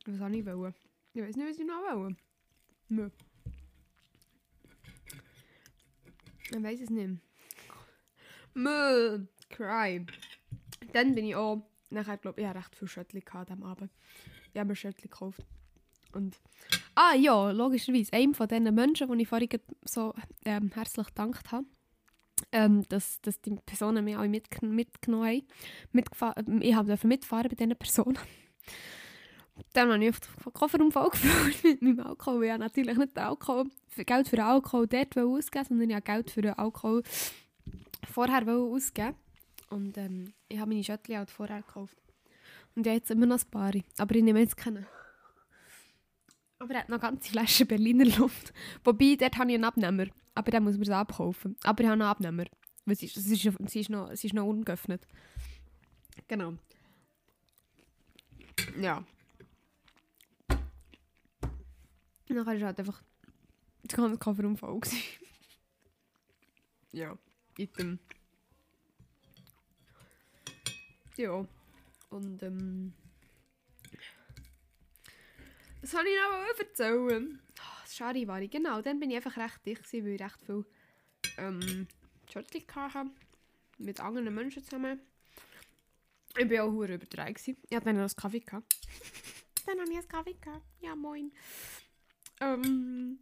Was 0.06 0.18
soll 0.18 0.36
ich 0.36 0.46
wollen? 0.46 0.74
Ich 1.14 1.22
weiß 1.22 1.36
nicht, 1.36 1.50
was 1.50 1.60
ich 1.60 1.66
noch 1.66 1.96
wollen. 1.96 2.18
Nö. 2.90 3.10
Ich 6.50 6.64
weiß 6.64 6.82
es 6.82 6.90
nicht. 6.90 7.22
Mö, 8.54 9.26
cry. 9.50 10.06
Dann 10.94 11.16
bin 11.16 11.26
ich 11.26 11.36
auch, 11.36 11.62
nachher 11.90 12.18
glaube 12.18 12.42
ich, 12.42 12.48
ich 12.48 12.56
recht 12.56 12.76
viel 12.76 12.88
Schöttli 12.88 13.22
gehabt 13.22 13.52
am 13.52 13.64
Abend. 13.64 13.92
Ich 14.54 14.60
habe 14.60 14.70
mir 14.70 14.76
Schöttli 14.76 15.10
gekauft. 15.10 15.46
Und, 16.14 16.38
ah 16.96 17.16
ja, 17.16 17.52
logischerweise, 17.52 18.12
einem 18.14 18.34
von 18.34 18.48
diesen 18.48 18.74
Menschen, 18.76 19.10
die 19.12 19.22
ich 19.22 19.28
vorhin 19.28 19.50
so 19.86 20.14
ähm, 20.44 20.72
herzlich 20.74 21.08
gedankt 21.08 21.52
habe, 21.52 21.66
ähm, 22.52 22.84
dass, 22.90 23.22
dass 23.22 23.42
die 23.42 23.56
Personen 23.66 24.04
mich 24.04 24.18
alle 24.18 24.28
mit, 24.28 24.62
mitgenommen 24.62 25.44
haben. 25.94 26.62
ich 26.62 26.76
habe 26.76 27.08
mitfahren 27.08 27.50
bei 27.50 27.56
diesen 27.56 27.78
Personen. 27.78 28.20
Dann 29.74 29.92
habe 29.92 30.04
ich 30.04 30.10
auf 30.10 30.20
den 30.20 30.54
Kofferraum 30.54 30.90
gefüllt 30.90 31.64
mit 31.64 31.82
meinem 31.82 32.00
Alkohol. 32.00 32.46
Ich 32.46 32.52
habe 32.52 32.60
natürlich 32.60 32.98
nicht 32.98 33.18
Alkohol, 33.18 33.66
Geld 33.96 34.28
für 34.28 34.44
Alkohol 34.44 34.88
dort 34.88 35.18
ausgeben, 35.18 35.66
sondern 35.66 35.90
ich 35.90 35.96
habe 35.96 36.04
Geld 36.04 36.32
für 36.32 36.42
den 36.42 36.54
Alkohol 36.54 37.04
vorher 38.06 38.48
ausgeben 38.48 39.16
Und 39.70 39.98
ähm, 39.98 40.34
ich 40.48 40.60
habe 40.60 40.70
meine 40.70 40.84
Schöttchen 40.84 41.18
halt 41.18 41.32
vorher 41.32 41.62
gekauft. 41.62 41.98
Und 42.76 42.86
ich 42.86 42.90
habe 42.90 42.98
jetzt 42.98 43.12
immer 43.12 43.26
noch 43.26 43.40
ein 43.40 43.50
paar. 43.50 43.74
Aber 43.98 44.16
ich 44.16 44.24
nehme 44.24 44.40
jetzt 44.40 44.58
keine. 44.58 44.88
Aber 46.60 46.74
er 46.74 46.82
hat 46.82 46.90
noch 46.90 47.00
ganze 47.00 47.30
Flaschen 47.30 47.68
Berliner 47.68 48.06
Luft. 48.18 48.54
Wobei, 48.84 49.16
dort 49.20 49.38
habe 49.38 49.50
ich 49.50 49.56
einen 49.56 49.66
Abnehmer. 49.66 50.08
Aber 50.36 50.52
dann 50.52 50.64
muss 50.64 50.74
man 50.74 50.84
es 50.84 50.90
abkaufen. 50.90 51.56
Aber 51.64 51.82
ich 51.82 51.88
habe 51.88 51.94
einen 51.94 52.02
Abnehmer. 52.04 52.46
Weil 52.86 52.96
sie, 52.96 53.08
sie, 53.08 53.34
ist, 53.34 53.58
sie, 53.68 53.80
ist 53.80 53.90
noch, 53.90 54.14
sie 54.14 54.28
ist 54.28 54.34
noch 54.34 54.46
ungeöffnet. 54.46 55.08
Genau. 56.28 56.54
Ja. 58.80 59.04
Dann 62.28 62.46
war 62.46 62.46
halt 62.46 62.80
einfach 62.80 63.04
das 63.84 63.98
ganze 63.98 64.18
Kofferraum 64.18 64.56
voll. 64.56 64.80
ja 66.94 67.18
item. 67.58 68.00
Ja. 71.18 71.46
Und 72.10 72.44
ähm. 72.44 72.94
Was 75.82 75.92
soll 75.92 76.04
ich 76.06 76.16
noch 76.16 76.60
erzählen? 76.60 77.42
Oh, 77.60 77.88
Charivari, 77.88 78.48
genau. 78.48 78.82
Dann 78.82 79.00
bin 79.00 79.10
ich 79.10 79.16
einfach 79.18 79.38
recht 79.38 79.66
dicht, 79.66 79.84
gewesen, 79.84 80.06
weil 80.06 80.16
ich 80.16 80.22
recht 80.22 80.42
viel 80.46 80.66
ähm, 81.38 81.88
Shortly 82.32 82.66
hatte. 82.74 83.10
Mit 83.78 84.00
anderen 84.00 84.34
Menschen 84.34 84.64
zusammen. 84.64 85.02
Ich 86.38 86.50
war 86.50 86.66
auch 86.66 86.72
hure 86.72 86.94
übertragen. 86.94 87.36
Ich 87.36 87.76
hatte 87.76 87.86
dann 87.86 87.96
noch 87.96 88.04
einen 88.04 88.16
Kaffee. 88.16 88.40
Dann 89.66 89.80
habe 89.80 89.90
ich 89.90 89.98
einen 89.98 90.08
Kaffee. 90.08 90.36
Gehabt. 90.40 90.66
Ja, 90.82 90.96
moin. 90.96 91.32
Ähm, 92.40 93.20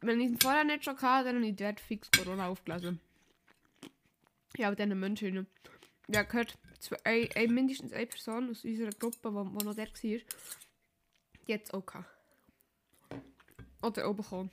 wenn 0.00 0.20
ich 0.20 0.32
es 0.32 0.38
vorher 0.40 0.64
nicht 0.64 0.84
schon 0.84 1.00
hatte, 1.00 1.32
dann 1.32 1.42
ich 1.42 1.56
dort 1.56 1.80
fix 1.80 2.10
Corona 2.10 2.48
aufgelesen. 2.48 3.00
Ja, 4.56 4.68
aber 4.68 4.76
diesen 4.76 4.98
Menschen. 4.98 5.46
Ja, 6.08 6.22
gehört 6.22 6.58
zwei, 6.80 6.96
ein, 7.04 7.28
ein, 7.34 7.54
mindestens 7.54 7.92
eine 7.92 8.06
Person 8.06 8.50
aus 8.50 8.64
unserer 8.64 8.90
Gruppe, 8.90 9.30
die 9.30 9.64
noch 9.64 9.74
der 9.74 9.86
war, 9.86 9.92
die 9.92 10.22
jetzt 11.46 11.74
auch 11.74 11.84
gehabt. 11.84 12.08
Oder 13.82 14.08
oben 14.08 14.16
bekommen. 14.18 14.50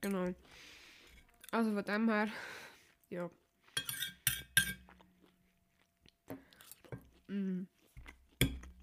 Genau. 0.00 0.34
Also 1.50 1.72
von 1.72 1.84
dem 1.84 2.08
her, 2.08 2.28
ja. 3.10 3.30
Mm. 7.28 7.66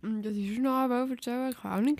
Das 0.02 0.36
ist 0.36 0.60
noch 0.60 0.72
aber 0.72 1.10
erzählen, 1.10 1.54
keine 1.54 1.74
Ahnung. 1.74 1.98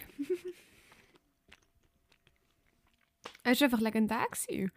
Er 3.48 3.56
war 3.56 3.64
einfach 3.64 3.80
legendär. 3.80 4.26
Gewesen. 4.30 4.72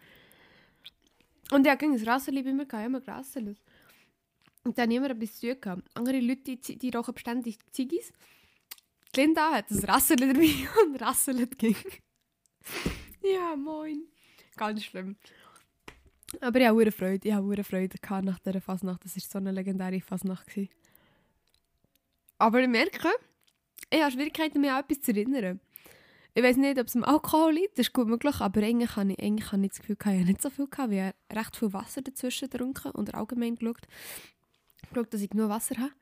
Und 1.50 1.66
er 1.66 1.76
ging 1.76 1.92
ein 1.92 2.04
mir, 2.04 2.62
ich 2.62 2.72
habe 2.72 2.84
immer 2.84 3.00
gerasselt. 3.00 3.58
Und 4.62 4.78
dann 4.78 4.88
niemand 4.88 5.10
etwas 5.10 5.40
zu 5.40 5.58
tun 5.58 5.82
Andere 5.94 6.20
Leute, 6.20 6.56
die, 6.56 6.78
die 6.78 6.90
rauchen 6.90 7.14
beständig 7.14 7.58
Ziggis. 7.72 8.12
Die 9.12 9.20
Linda 9.22 9.50
hat 9.50 9.72
ein 9.72 9.78
Rasserli 9.80 10.32
dabei 10.32 10.68
und 10.84 11.02
rasselt 11.02 11.58
ging. 11.58 11.74
ja, 13.24 13.56
moin. 13.56 14.04
Ganz 14.56 14.84
schlimm. 14.84 15.16
Aber 16.40 16.60
ich 16.60 16.66
habe 16.68 16.92
Freude. 16.92 17.26
Ich 17.26 17.34
habe 17.34 17.64
Freude 17.64 17.98
gehabt 17.98 18.24
nach 18.24 18.38
dieser 18.38 18.60
Fasnacht. 18.60 19.04
Das 19.04 19.16
war 19.16 19.22
so 19.22 19.38
eine 19.38 19.50
legendäre 19.50 20.00
Fasnacht. 20.00 20.46
Aber 22.38 22.60
ich 22.60 22.68
merke, 22.68 23.08
ich 23.90 24.00
habe 24.00 24.12
Schwierigkeiten, 24.12 24.60
mich 24.60 24.70
an 24.70 24.84
etwas 24.84 25.00
zu 25.00 25.10
erinnern. 25.10 25.58
Ich 26.32 26.42
weiß 26.44 26.58
nicht, 26.58 26.78
ob 26.78 26.86
es 26.86 26.94
am 26.94 27.02
Alkohol 27.02 27.54
liegt, 27.54 27.76
das 27.76 27.88
ist 27.88 27.92
gut 27.92 28.06
möglich, 28.06 28.40
aber 28.40 28.62
eigentlich 28.62 28.94
habe 28.94 29.12
ich, 29.12 29.20
eigentlich 29.20 29.50
habe 29.50 29.64
ich 29.64 29.70
das 29.70 29.80
Gefühl, 29.80 29.96
ich 29.98 30.06
habe 30.06 30.24
nicht 30.24 30.42
so 30.42 30.50
viel 30.50 30.68
gehabt, 30.68 30.90
weil 30.92 31.12
ich 31.28 31.36
recht 31.36 31.56
viel 31.56 31.72
Wasser 31.72 32.02
dazwischen 32.02 32.48
getrunken 32.48 32.92
und 32.92 33.14
allgemein 33.14 33.56
geschaut, 33.56 33.82
geschaut 34.88 35.12
dass 35.12 35.20
ich 35.22 35.30
genug 35.30 35.48
Wasser 35.48 35.76
habe. 35.76 35.92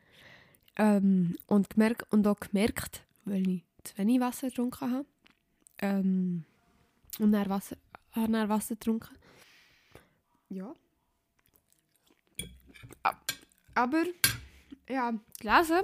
Ähm, 0.76 1.36
und, 1.46 1.70
gemerkt, 1.70 2.12
und 2.12 2.26
auch 2.26 2.38
gemerkt, 2.38 3.04
weil 3.24 3.48
ich 3.48 3.62
zu 3.84 3.96
wenig 3.98 4.20
Wasser 4.20 4.48
getrunken 4.48 4.90
habe. 4.90 5.06
Ähm, 5.78 6.44
und 7.18 7.32
dann 7.32 7.48
Wasser, 7.48 7.76
habe 8.12 8.30
dann 8.30 8.48
Wasser 8.48 8.74
getrunken. 8.74 9.16
Ja. 10.50 10.74
Aber, 13.74 14.04
ja, 14.88 15.14
gelesen, 15.40 15.82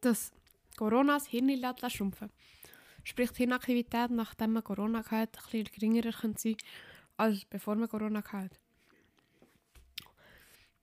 dass 0.00 0.32
Corona 0.76 1.14
das 1.14 1.26
Hirn 1.26 1.48
lässt 1.48 1.90
schrumpfen 1.90 2.30
Sprich, 3.04 3.30
die 3.30 3.38
Hirnaktivität, 3.38 4.10
nachdem 4.10 4.52
man 4.52 4.64
Corona 4.64 4.98
hatte, 4.98 5.38
ein 5.38 5.50
bisschen 5.50 5.64
geringer 5.72 6.12
kann 6.12 6.36
sein 6.36 6.56
als 7.16 7.44
bevor 7.44 7.76
man 7.76 7.88
Corona 7.88 8.22
hatte. 8.22 8.56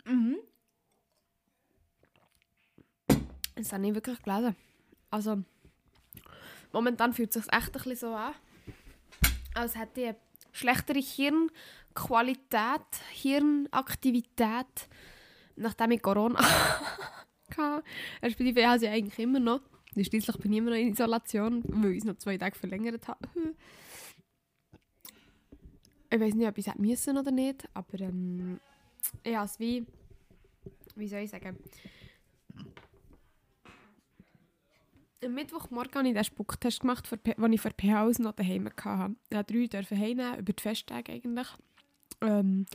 Mhm. 0.05 0.37
Das 3.55 3.71
habe 3.71 3.87
ich 3.87 3.93
wirklich 3.93 4.21
gelesen. 4.21 4.55
Also, 5.11 5.43
momentan 6.71 7.13
fühlt 7.13 7.35
es 7.35 7.43
sich 7.43 7.53
echt 7.53 7.67
ein 7.67 7.71
bisschen 7.71 7.95
so 7.95 8.15
an, 8.15 8.33
als 9.53 9.75
hätte 9.75 10.01
ich 10.01 10.07
eine 10.07 10.17
schlechtere 10.51 10.99
Hirnqualität, 10.99 12.81
Hirnaktivität, 13.11 14.89
nachdem 15.55 15.91
ich 15.91 16.01
Corona 16.01 16.39
hatte. 17.57 17.83
Respektive, 18.21 18.61
ich 18.61 18.65
habe 18.65 18.79
sie 18.79 18.87
eigentlich 18.87 19.19
immer 19.19 19.39
noch. 19.39 19.61
Schließlich 19.93 20.37
bin 20.37 20.51
ich 20.53 20.57
immer 20.57 20.71
noch 20.71 20.77
in 20.77 20.93
Isolation, 20.93 21.63
weil 21.65 21.91
ich 21.91 21.99
es 21.99 22.03
noch 22.05 22.17
zwei 22.17 22.37
Tage 22.37 22.57
verlängert 22.57 23.07
habe. 23.07 23.27
Ich 26.11 26.19
weiß 26.19 26.35
nicht, 26.35 26.47
ob 26.47 26.57
ich 26.57 26.67
es 26.67 26.75
müssen 26.75 27.17
oder 27.17 27.31
nicht, 27.31 27.67
aber 27.73 27.99
ähm, 27.99 28.59
ich 29.23 29.35
habe 29.35 29.45
es 29.45 29.59
wie, 29.59 29.85
wie 30.95 31.07
soll 31.07 31.21
ich 31.21 31.31
sagen, 31.31 31.57
am 35.23 35.33
Mittwochmorgen 35.33 35.95
habe 35.95 36.07
ich 36.09 36.13
den 36.13 36.23
Spucktest 36.23 36.81
gemacht, 36.81 37.09
den 37.25 37.53
ich 37.53 37.61
für 37.61 37.71
PH 37.71 38.03
aus 38.03 38.19
noch 38.19 38.33
daheim 38.33 38.69
hatte. 38.69 39.15
Ich 39.29 39.37
durfte 39.37 39.53
drei 39.53 39.67
dürfen 39.67 39.97
heimnehmen, 39.97 40.39
über 40.39 40.53
die 40.53 40.61
Festtage 40.61 41.13
eigentlich. 41.13 41.47
Ähm, 42.21 42.65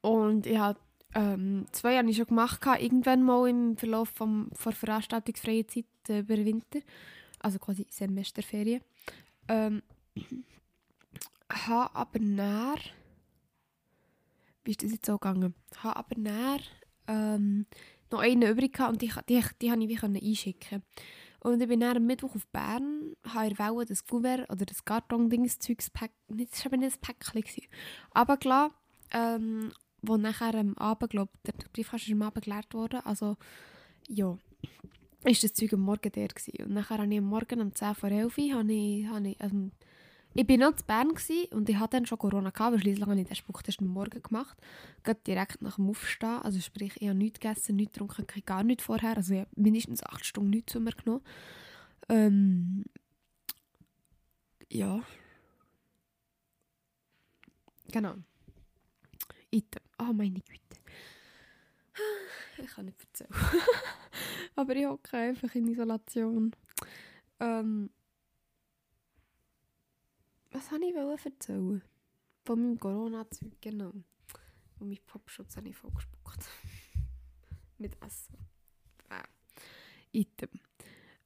und 0.00 0.46
ich 0.46 0.58
habe 0.58 0.78
ähm, 1.14 1.66
zwei 1.72 1.96
habe 1.96 2.10
ich 2.10 2.16
schon 2.16 2.26
gemacht, 2.26 2.60
irgendwann 2.80 3.22
mal 3.22 3.48
im 3.48 3.76
Verlauf 3.76 4.08
vom, 4.10 4.50
der 4.64 4.72
veranstaltungsfreien 4.72 5.68
Zeit 5.68 5.84
äh, 6.08 6.20
über 6.20 6.36
Winter. 6.36 6.80
Also 7.40 7.58
quasi 7.58 7.86
Semesterferien. 7.90 8.82
Ähm, 9.48 9.82
habe 11.50 11.94
aber 11.94 12.18
näher. 12.18 12.78
Wie 14.64 14.72
ist 14.72 14.82
das 14.82 14.92
jetzt 14.92 15.06
so 15.06 15.18
gegangen? 15.18 15.54
Habe 15.78 15.96
aber 15.96 16.20
näher 16.20 16.60
ähm, 17.06 17.66
noch 18.10 18.20
einen 18.20 18.50
übrig 18.50 18.72
gehabt 18.72 18.92
und 18.92 19.02
die, 19.02 19.12
die, 19.28 19.42
die 19.62 19.70
habe 19.70 19.82
ich 19.82 19.88
wie 19.88 20.06
einschicken 20.28 20.82
Und 21.40 21.60
ich 21.60 21.68
bin 21.68 21.80
dann 21.80 21.96
am 21.96 22.06
Mittwoch 22.06 22.34
auf 22.34 22.46
Bern, 22.48 23.14
habe 23.28 23.58
Welle 23.58 23.86
das 23.86 24.04
Kuvert 24.04 24.50
oder 24.50 24.64
das 24.64 24.84
Karton-Dings-Zeugs 24.84 25.90
nicht, 26.28 26.52
das 26.52 26.64
war 26.64 26.72
eben 26.72 26.80
nicht 26.82 26.96
ein 26.96 27.00
Päckchen, 27.00 27.44
runtergelassen, 28.16 28.74
ähm, 29.12 29.72
wo 30.02 30.16
nachher 30.16 30.54
am 30.54 30.74
Abend, 30.78 31.10
glaube 31.10 31.32
der 31.46 31.52
Briefkasten 31.72 32.12
ist 32.12 32.14
am 32.14 32.22
Abend 32.22 32.44
geleert 32.44 32.72
worden, 32.74 33.00
also 33.04 33.36
ja, 34.08 34.36
ist 35.24 35.42
das 35.42 35.54
Zeug 35.54 35.72
am 35.74 35.80
Morgen 35.80 36.12
der 36.12 36.28
gewesen. 36.28 36.64
Und 36.64 36.74
nachher 36.74 36.98
habe 36.98 37.12
ich 37.12 37.18
am 37.18 37.24
Morgen 37.24 37.60
um 37.60 37.74
10 37.74 37.94
vor 37.94 38.10
11 38.10 38.38
Uhr, 38.38 38.54
habe 38.54 38.72
ich, 38.72 39.06
habe 39.06 39.28
ich, 39.28 39.36
ähm, 39.40 39.72
ich 40.34 40.46
bin 40.46 40.60
noch 40.60 40.70
in 40.70 40.86
Bern 40.86 41.08
gewesen 41.08 41.46
und 41.52 41.68
ich 41.68 41.78
hatte 41.78 41.96
dann 41.96 42.04
schon 42.06 42.18
Corona 42.18 42.50
gehabt, 42.50 42.72
weil 42.72 42.80
schliesslich 42.80 43.06
habe 43.06 43.18
ich 43.18 43.26
den 43.26 43.34
Spucktest 43.34 43.80
am 43.80 43.86
Morgen 43.86 44.22
gemacht. 44.22 44.58
Gerade 45.02 45.20
direkt 45.26 45.62
nach 45.62 45.76
dem 45.76 45.88
Aufstehen. 45.88 46.42
Also 46.42 46.60
sprich, 46.60 46.92
ich 47.00 47.08
habe 47.08 47.16
nichts 47.16 47.40
gegessen, 47.40 47.76
nichts 47.76 47.94
getrunken, 47.94 48.26
gar 48.44 48.62
nichts 48.62 48.84
vorher. 48.84 49.16
Also 49.16 49.32
ich 49.32 49.40
habe 49.40 49.50
mindestens 49.56 50.02
acht 50.02 50.26
Stunden 50.26 50.50
nichts 50.50 50.72
zu 50.72 50.80
mir 50.80 50.92
genommen. 50.92 51.22
Ähm, 52.10 52.84
ja. 54.70 55.02
Genau. 57.90 58.16
Item. 59.50 59.82
Oh 59.98 60.12
meine 60.12 60.40
Güte. 60.40 60.80
Ich 62.58 62.70
kann 62.70 62.86
nicht 62.86 62.98
erzählen. 63.00 63.30
Aber 64.56 64.74
ich 64.74 64.86
hocke 64.86 65.16
einfach 65.16 65.54
in 65.54 65.68
Isolation. 65.68 66.56
Ähm, 67.38 67.90
was 70.50 70.72
wollte 70.72 70.86
ich 70.86 71.26
erzählen? 71.26 71.82
Von 72.46 72.60
meinem 72.60 72.80
Corona-Zeug, 72.80 73.52
genau. 73.60 73.92
Und 74.78 74.88
mein 74.88 74.98
Popschutz 75.06 75.56
habe 75.56 75.68
ich 75.68 75.76
vollgespuckt. 75.76 76.48
Mit 77.78 78.02
Essen. 78.02 78.38
Äh. 79.10 80.20
Item. 80.20 80.50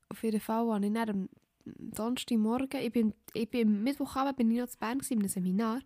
Auf 0.09 0.23
jeden 0.25 0.41
Fall 0.41 0.73
habe 0.73 0.85
ich 0.85 0.93
dann 0.93 1.11
am 1.11 1.29
Donnerstagmorgen, 1.65 2.81
ich 2.81 2.93
bin, 2.93 3.15
ich 3.35 3.49
bin 3.49 3.83
Mittwochabend 3.85 4.37
bin 4.37 4.51
ich 4.51 4.59
noch 4.59 4.69
zu 4.69 4.79
Bern 4.79 5.01
in 5.09 5.19
einem 5.19 5.29
Seminar. 5.29 5.81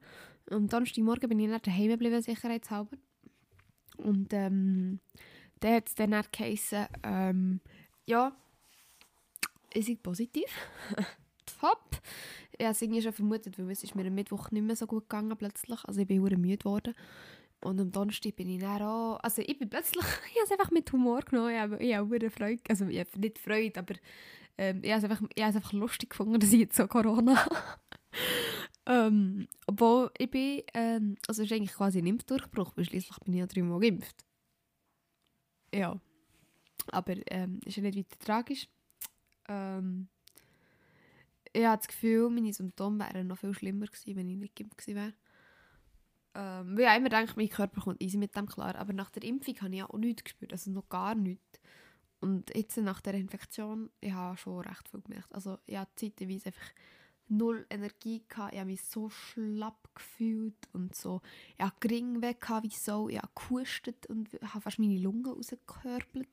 Am 0.50 0.68
Donnerstagmorgen 0.68 1.28
bin 1.28 1.40
ich 1.40 1.50
dann 1.50 1.62
daheim 1.62 1.88
geblieben, 1.88 2.20
sicherheitshalber. 2.22 2.96
Und 3.96 4.32
ähm, 4.32 5.00
dann 5.60 5.74
hat 5.74 5.88
es 5.88 5.94
dann 5.94 6.14
auch 6.14 6.30
geheißen, 6.30 6.86
ähm, 7.02 7.60
ja, 8.06 8.36
ich 9.72 9.86
sei 9.86 9.96
positiv. 10.00 10.48
Top. 11.60 12.00
Ich 12.56 12.64
habe 12.64 12.72
es 12.72 13.02
schon 13.02 13.12
vermutet, 13.12 13.58
weil 13.58 13.70
es 13.70 13.82
ist 13.82 13.94
mir 13.94 14.06
am 14.06 14.14
Mittwoch 14.14 14.50
nicht 14.50 14.62
mehr 14.62 14.76
so 14.76 14.86
gut 14.86 15.08
gegangen 15.08 15.36
plötzlich. 15.36 15.84
Also 15.84 16.00
ich 16.00 16.06
bin 16.06 16.24
sehr 16.26 16.38
müde 16.38 16.58
geworden. 16.58 16.94
Und 17.60 17.80
am 17.80 17.90
Donnerstag 17.90 18.36
bin 18.36 18.50
ich 18.50 18.60
dann 18.60 18.82
auch... 18.82 19.18
Also 19.22 19.42
ich 19.42 19.58
bin 19.58 19.68
plötzlich... 19.68 20.04
Ich 20.30 20.36
habe 20.36 20.44
es 20.44 20.52
einfach 20.52 20.70
mit 20.70 20.92
Humor 20.92 21.20
genommen. 21.22 21.50
Ich 21.80 21.94
habe, 21.94 22.16
ich 22.16 22.32
Freude... 22.32 22.62
Also 22.68 22.86
ich 22.86 23.00
habe 23.00 23.18
nicht 23.18 23.38
Freude, 23.38 23.80
aber... 23.80 23.94
Ähm, 24.56 24.80
ich, 24.84 24.92
habe 24.92 25.08
einfach, 25.08 25.22
ich 25.34 25.42
habe 25.42 25.50
es 25.50 25.56
einfach 25.56 25.72
lustig 25.72 26.10
gefunden, 26.10 26.38
dass 26.38 26.52
ich 26.52 26.60
jetzt 26.60 26.76
so 26.76 26.86
Corona 26.86 27.36
habe. 27.44 27.56
Ähm, 28.86 29.48
obwohl 29.66 30.10
ich 30.18 30.30
bin... 30.30 30.62
Ähm, 30.74 31.16
also 31.26 31.42
es 31.42 31.50
ist 31.50 31.56
eigentlich 31.56 31.72
quasi 31.72 31.98
ein 31.98 32.06
Impfdurchbruch, 32.06 32.72
weil 32.76 32.84
schliesslich 32.84 33.18
bin 33.20 33.34
ich 33.34 33.40
ja 33.40 33.46
dreimal 33.46 33.80
geimpft. 33.80 34.24
Ja. 35.72 36.00
Aber 36.88 37.14
ähm, 37.30 37.60
ist 37.64 37.76
ja 37.76 37.82
nicht 37.82 37.96
weiter 37.96 38.18
tragisch. 38.18 38.68
Ähm, 39.48 40.08
ich 41.52 41.64
habe 41.64 41.78
das 41.78 41.88
Gefühl, 41.88 42.30
meine 42.30 42.52
Symptome 42.52 42.98
wären 42.98 43.28
noch 43.28 43.38
viel 43.38 43.54
schlimmer 43.54 43.86
gewesen, 43.86 44.16
wenn 44.16 44.28
ich 44.28 44.36
nicht 44.36 44.56
geimpft 44.56 44.78
gewesen 44.78 44.96
wäre. 44.96 45.14
Ähm, 46.34 46.76
weil 46.76 46.90
ich 46.90 46.96
immer 46.96 47.08
denke, 47.08 47.34
mein 47.36 47.48
Körper 47.48 47.80
kommt 47.80 48.02
easy 48.02 48.18
mit 48.18 48.36
dem 48.36 48.46
klar. 48.46 48.74
Aber 48.76 48.92
nach 48.92 49.10
der 49.10 49.22
Impfung 49.22 49.56
habe 49.60 49.70
ich 49.70 49.78
ja 49.78 49.88
auch 49.88 49.98
nichts 49.98 50.24
gespürt, 50.24 50.52
also 50.52 50.70
noch 50.70 50.88
gar 50.88 51.14
nichts. 51.14 51.60
Und 52.20 52.54
jetzt 52.54 52.76
nach 52.78 53.00
der 53.00 53.14
Infektion, 53.14 53.90
ich 54.00 54.12
habe 54.12 54.36
schon 54.36 54.60
recht 54.60 54.88
viel 54.88 55.02
gemerkt. 55.02 55.32
Also 55.34 55.58
ich 55.66 55.76
hatte 55.76 55.94
zeitweise 55.94 56.46
einfach 56.46 56.72
null 57.28 57.66
Energie, 57.70 58.22
gehabt. 58.28 58.52
ich 58.52 58.60
habe 58.60 58.70
mich 58.70 58.82
so 58.84 59.08
schlapp 59.10 59.88
gefühlt 59.94 60.68
und 60.72 60.94
so. 60.94 61.20
Ich 61.56 61.64
hatte 61.64 61.88
Gring 61.88 62.20
weg, 62.22 62.40
gehabt 62.40 62.64
wie 62.64 62.70
so. 62.74 63.08
ich 63.08 63.16
habe 63.18 63.28
gehustet 63.34 64.06
und 64.06 64.32
habe 64.42 64.60
fast 64.60 64.78
meine 64.78 64.98
Lungen 64.98 65.26
rausgekörpelt. 65.26 66.28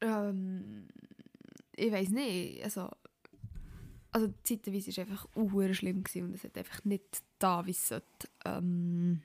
Ähm, 0.00 0.88
ich 1.76 1.92
weiß 1.92 2.08
nicht, 2.10 2.62
also 2.64 2.90
also 4.14 4.32
zeitweise 4.44 4.86
war 4.86 4.88
es 4.90 4.98
einfach 4.98 5.26
unhuere 5.34 5.74
schlimm 5.74 6.04
und 6.16 6.34
es 6.34 6.44
hat 6.44 6.58
einfach 6.58 6.84
nicht 6.84 7.22
da, 7.38 7.64
wie 7.64 7.70
es 7.70 7.88
sollte. 7.88 8.28
Ähm, 8.44 9.22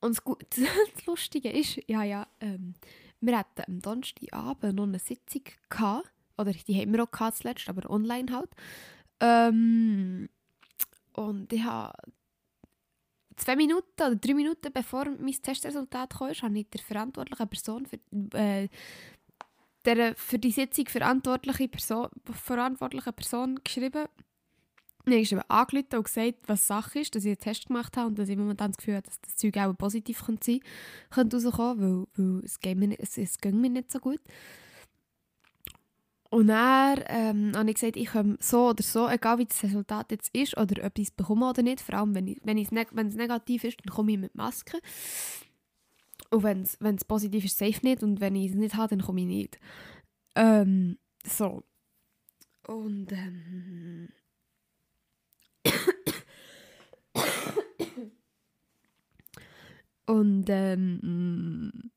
und 0.00 0.10
das, 0.16 0.22
Gu- 0.24 0.36
das 0.94 1.06
Lustige 1.06 1.50
ist, 1.50 1.80
ja, 1.88 2.04
ja, 2.04 2.28
ähm, 2.40 2.74
wir 3.20 3.36
hatten 3.38 3.62
am 3.66 3.80
Donnerstagabend 3.82 4.76
noch 4.76 4.84
eine 4.84 4.98
Sitzung 5.00 5.42
gehabt, 5.68 6.10
oder 6.40 6.52
die 6.52 6.80
haben 6.80 6.92
wir 6.92 7.02
auch 7.02 7.10
gehabt 7.10 7.36
zuletzt, 7.36 7.68
aber 7.68 7.88
online 7.90 8.32
halt. 8.32 8.50
Ähm, 9.20 10.28
und 11.12 11.52
ich 11.52 11.62
habe 11.62 11.92
zwei 13.40 13.56
Minuten 13.56 14.02
oder 14.02 14.16
drei 14.16 14.34
Minuten 14.34 14.72
bevor 14.72 15.06
mein 15.06 15.32
Testresultat 15.32 16.14
kam, 16.16 16.28
habe 16.30 16.58
ich 16.58 16.68
der 16.70 16.80
verantwortlichen 16.80 17.48
Person 17.48 17.86
für, 17.86 17.98
äh, 18.38 18.68
der 19.84 20.14
für 20.14 20.38
die 20.38 20.50
Sitzung 20.50 20.86
verantwortliche 20.86 21.68
Person, 21.68 22.08
verantwortliche 22.32 23.12
Person 23.12 23.60
geschrieben. 23.64 24.06
Nein, 25.06 25.20
geschrieben, 25.20 25.42
angerufen 25.48 25.96
und 25.96 26.04
gesagt, 26.04 26.34
was 26.46 26.66
Sache 26.66 27.00
ist, 27.00 27.14
dass 27.14 27.24
ich 27.24 27.30
einen 27.30 27.38
Test 27.38 27.68
gemacht 27.68 27.96
habe 27.96 28.08
und 28.08 28.18
dass 28.18 28.28
ich 28.28 28.36
momentan 28.36 28.70
das 28.70 28.76
Gefühl 28.76 28.96
habe, 28.96 29.06
dass 29.06 29.20
das 29.22 29.36
Zeug 29.36 29.56
auch 29.56 29.72
positiv 29.72 30.24
könnte 30.24 30.44
sein 30.44 30.60
könnte 31.08 31.42
rauskommen, 31.42 32.06
weil, 32.16 32.26
weil 32.26 32.44
es, 32.44 32.60
geht 32.60 32.76
mir, 32.76 32.94
es, 33.00 33.16
es 33.16 33.38
ging 33.38 33.60
mir 33.60 33.70
nicht 33.70 33.90
so 33.90 33.98
gut. 33.98 34.20
Und 36.30 36.46
dann 36.46 37.02
ähm, 37.08 37.52
habe 37.56 37.70
ich 37.70 37.74
gesagt, 37.74 37.96
ich 37.96 38.08
komme 38.08 38.36
so 38.40 38.68
oder 38.68 38.84
so, 38.84 39.08
egal 39.08 39.38
wie 39.38 39.46
das 39.46 39.64
Resultat 39.64 40.12
jetzt 40.12 40.32
ist 40.32 40.56
oder 40.56 40.86
ob 40.86 40.96
ich 40.96 41.08
es 41.08 41.10
bekomme 41.10 41.50
oder 41.50 41.62
nicht, 41.62 41.80
vor 41.80 41.96
allem 41.96 42.14
wenn, 42.14 42.36
wenn, 42.44 42.56
ich, 42.56 42.70
wenn 42.70 43.08
es 43.08 43.16
negativ 43.16 43.64
ist, 43.64 43.78
dann 43.84 43.92
komme 43.92 44.12
ich 44.12 44.18
mit 44.18 44.36
Maske. 44.36 44.78
Und 46.30 46.44
wenn 46.44 46.62
es 46.62 46.76
wenn 46.80 46.94
es 46.94 47.04
positiv 47.04 47.44
ist, 47.44 47.58
safe 47.58 47.80
nicht. 47.82 48.04
Und 48.04 48.20
wenn 48.20 48.36
ich 48.36 48.50
es 48.50 48.56
nicht 48.56 48.76
habe, 48.76 48.90
dann 48.90 49.04
komme 49.04 49.22
ich 49.22 49.26
nicht. 49.26 49.58
Ähm, 50.36 50.98
so. 51.26 51.64
Und 52.66 53.10
ähm, 53.10 54.10
und 60.06 60.44
ähm, 60.48 61.90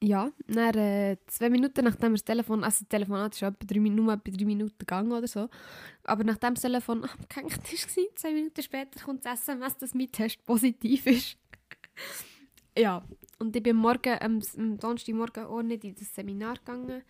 ja, 0.00 0.30
dann, 0.46 0.74
äh, 0.76 1.16
zwei 1.26 1.50
Minuten 1.50 1.84
nachdem 1.84 2.12
das 2.12 2.24
Telefon, 2.24 2.62
also 2.62 2.84
das 2.84 2.88
Telefonat 2.88 3.34
ist 3.34 3.42
nur 3.42 3.50
etwa 3.50 3.66
drei 3.66 3.80
Minuten 3.80 4.78
gegangen 4.78 5.10
oder 5.10 5.26
so, 5.26 5.48
aber 6.04 6.22
nachdem 6.22 6.54
das 6.54 6.62
Telefon 6.62 7.04
abgehängt 7.04 7.56
war, 7.56 8.14
zwei 8.14 8.32
Minuten 8.32 8.62
später 8.62 9.00
kommt 9.04 9.26
das 9.26 9.40
SMS, 9.42 9.76
dass 9.78 9.94
mein 9.94 10.12
Test 10.12 10.44
positiv 10.44 11.06
ist. 11.06 11.36
ja, 12.78 13.04
und 13.40 13.56
ich 13.56 13.62
bin 13.62 13.76
morgen, 13.76 14.16
ähm, 14.20 14.40
am 14.56 14.78
Donnerstagmorgen 14.78 15.46
auch 15.46 15.62
nicht 15.62 15.82
in 15.82 15.96
das 15.96 16.14
Seminar 16.14 16.58
gegangen. 16.58 17.02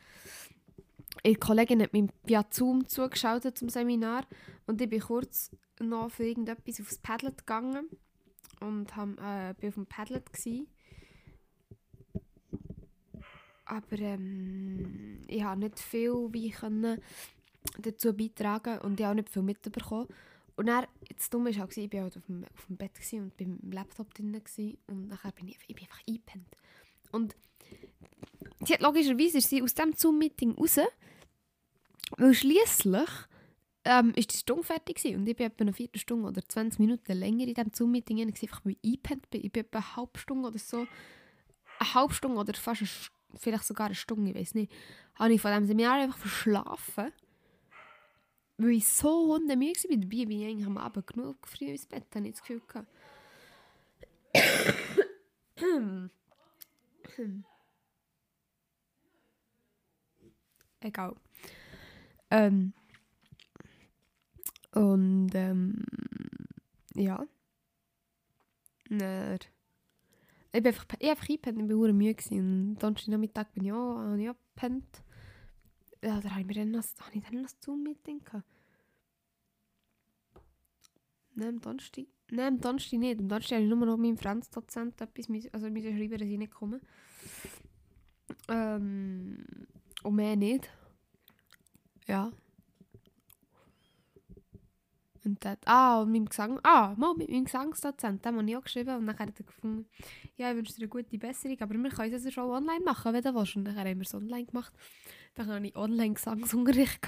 Eine 1.25 1.35
Kollegin 1.35 1.83
hat 1.83 1.93
mir 1.93 2.09
via 2.25 2.45
Zoom 2.51 2.87
zugeschaltet 2.89 3.59
zum 3.59 3.69
Seminar 3.69 4.25
und 4.67 4.81
ich 4.81 4.89
bin 4.89 5.01
kurz 5.01 5.51
noch 5.79 6.11
für 6.11 6.25
irgendetwas 6.25 6.81
aufs 6.81 6.99
Padlet 6.99 7.39
gegangen 7.39 7.89
und 8.61 8.97
hab, 8.97 9.09
äh, 9.21 9.55
bin 9.59 9.69
auf 9.69 9.75
dem 9.75 9.87
Padlet 9.87 10.33
gewesen 10.33 10.69
aber 13.69 13.99
ähm, 13.99 15.21
ich 15.29 15.43
habe 15.43 15.61
nicht 15.61 15.79
viel 15.79 16.29
wie 16.33 16.51
können 16.51 17.01
dazu 17.79 18.15
beitragen 18.15 18.79
und 18.79 18.99
ich 18.99 19.05
habe 19.05 19.13
auch 19.13 19.23
nicht 19.23 19.31
viel 19.31 19.43
mitbekommen. 19.43 20.09
Und 20.57 20.67
dann, 20.67 20.87
das 21.17 21.31
Dumme 21.31 21.57
war 21.57 21.69
ich 21.71 21.93
war 21.93 22.03
halt 22.03 22.17
auf 22.17 22.25
dem, 22.27 22.45
auf 22.45 22.67
dem 22.67 22.77
Bett 22.77 22.93
und 23.13 23.37
beim 23.37 23.59
Laptop 23.71 24.13
drin 24.15 24.41
und 24.89 25.09
nachher 25.09 25.33
bin 25.33 25.49
ich, 25.49 25.59
ich 25.69 25.75
bin 25.75 25.85
einfach 25.85 26.03
eingepennt. 26.09 26.57
Und 27.13 27.37
sie 28.65 28.75
hat 28.75 28.81
logischerweise 28.81 29.41
sie 29.41 29.63
aus 29.63 29.75
diesem 29.75 29.93
Zoom-Meeting 29.93 30.53
raus, 30.53 30.81
weil 32.17 32.35
schliesslich 32.35 33.11
ähm, 33.85 34.13
ist 34.17 34.33
die 34.33 34.39
Stunde 34.39 34.65
fertig 34.65 34.97
gewesen. 34.97 35.21
und 35.21 35.29
ich 35.29 35.37
bin 35.37 35.47
etwa 35.47 35.63
eine 35.63 35.73
Viertelstunde 35.73 36.27
oder 36.27 36.43
20 36.43 36.81
Minuten 36.81 37.13
länger 37.13 37.47
in 37.47 37.55
diesem 37.55 37.73
Zoom-Meeting, 37.73 38.21
einfach 38.21 38.65
weil 38.65 38.77
ich 38.83 38.89
eingepennt 38.89 39.31
bin. 39.31 39.45
Ich 39.45 39.53
bin 39.53 39.61
etwa 39.65 39.79
eine 39.79 39.97
halbe 39.97 40.19
Stunde 40.19 40.49
oder 40.49 40.59
so, 40.59 40.87
eine 41.79 41.95
halbe 41.95 42.15
Stunde 42.15 42.39
oder 42.39 42.55
fast 42.55 42.81
eine 42.81 42.89
Stunde 42.89 43.18
vielleicht 43.37 43.65
sogar 43.65 43.87
eine 43.87 43.95
Stunde, 43.95 44.31
ich 44.31 44.37
weiß 44.37 44.55
nicht, 44.55 44.73
habe 45.15 45.33
ich 45.33 45.41
von 45.41 45.51
diesem 45.51 45.67
Seminar 45.67 46.01
einfach 46.01 46.19
verschlafen. 46.19 47.13
Weil 48.57 48.71
ich 48.71 48.89
so 48.89 49.35
hundemüde 49.35 49.79
war. 49.85 49.97
Dabei 49.97 50.25
bin 50.25 50.41
ich 50.41 50.47
eigentlich 50.47 50.67
am 50.67 50.79
Abend 50.79 51.07
genug 51.07 51.47
früh 51.47 51.67
ins 51.67 51.87
Bett, 51.87 52.07
habe 52.15 52.27
ich 52.27 52.33
das 52.33 52.41
Gefühl 52.43 52.61
gehabt. 52.67 52.89
Egal. 60.81 61.15
Ähm, 62.31 62.73
und 64.73 65.35
ähm, 65.35 65.85
ja. 66.95 67.25
Dann 68.89 69.39
ich 70.53 70.63
bin 70.63 70.67
einfach, 70.67 70.87
ich 70.99 71.11
einfach 71.11 71.29
eingepennt, 71.29 71.59
ich 71.59 71.69
war 71.69 71.85
sehr 71.85 71.93
müde. 71.93 72.25
Und 72.31 72.79
Donnerstag 72.79 73.09
Nachmittag 73.09 73.53
bin 73.53 73.65
ich 73.65 73.73
auch, 73.73 73.99
habe 73.99 74.23
ich 74.23 74.31
auch. 74.31 74.37
Ja, 76.03 76.21
da 76.21 76.31
habe 76.31 76.41
ich 76.49 76.57
dann 76.57 76.71
noch, 76.71 76.85
habe 77.01 77.17
ich 77.17 77.23
dann 77.25 77.43
noch 77.43 77.51
Zoom-Meeting 77.61 78.25
gehabt. 78.25 78.47
Nein, 81.35 81.49
am 81.49 81.61
Donnerstag, 81.61 82.07
nein, 82.31 82.55
am 82.55 82.61
Donnerstag 82.61 82.99
nicht. 82.99 83.21
Am 83.21 83.29
Donnerstag 83.29 83.57
habe 83.57 83.65
ich 83.65 83.71
nur 83.71 83.87
noch 83.87 83.97
meinem 83.97 84.17
Franz-Dozent 84.17 85.01
etwas 85.01 85.29
also 85.53 85.71
müssen 85.71 85.97
schreiben, 85.97 86.19
dass 86.19 86.29
ich. 86.29 86.83
Ähm, 88.49 89.45
und 90.03 90.15
mehr 90.15 90.37
nicht. 90.37 90.71
Ja. 92.07 92.33
Und 95.25 95.45
dort, 95.45 95.59
ah, 95.67 96.01
und 96.03 96.13
meinem 96.13 96.27
Gesang, 96.27 96.61
ah, 96.63 96.95
mal 96.97 97.15
mit 97.15 97.29
meinem 97.29 97.45
Gesangsdozent, 97.45 98.25
den 98.25 98.37
habe 98.37 98.49
ich 98.49 98.57
auch 98.57 98.63
geschrieben 98.63 98.97
und 98.97 99.07
dann 99.07 99.19
hat 99.19 99.39
er 99.39 99.45
gefunden, 99.45 99.87
ja, 100.37 100.51
ich 100.51 100.57
wünsche 100.57 100.75
dir 100.75 100.83
eine 100.83 100.89
gute 100.89 101.19
Besserung, 101.19 101.61
aber 101.61 101.75
wir 101.75 101.91
können 101.91 102.15
es 102.15 102.33
schon 102.33 102.51
online 102.51 102.85
machen, 102.85 103.13
wenn 103.13 103.23
du 103.23 103.35
willst. 103.35 103.57
Und 103.57 103.65
dann 103.65 103.77
haben 103.77 103.99
wir 103.99 104.07
es 104.07 104.15
online 104.15 104.47
gemacht. 104.47 104.73
Dann 105.35 105.49
hatte 105.49 105.67
ich 105.67 105.77
online 105.77 106.15
Gesangsunterricht. 106.15 107.01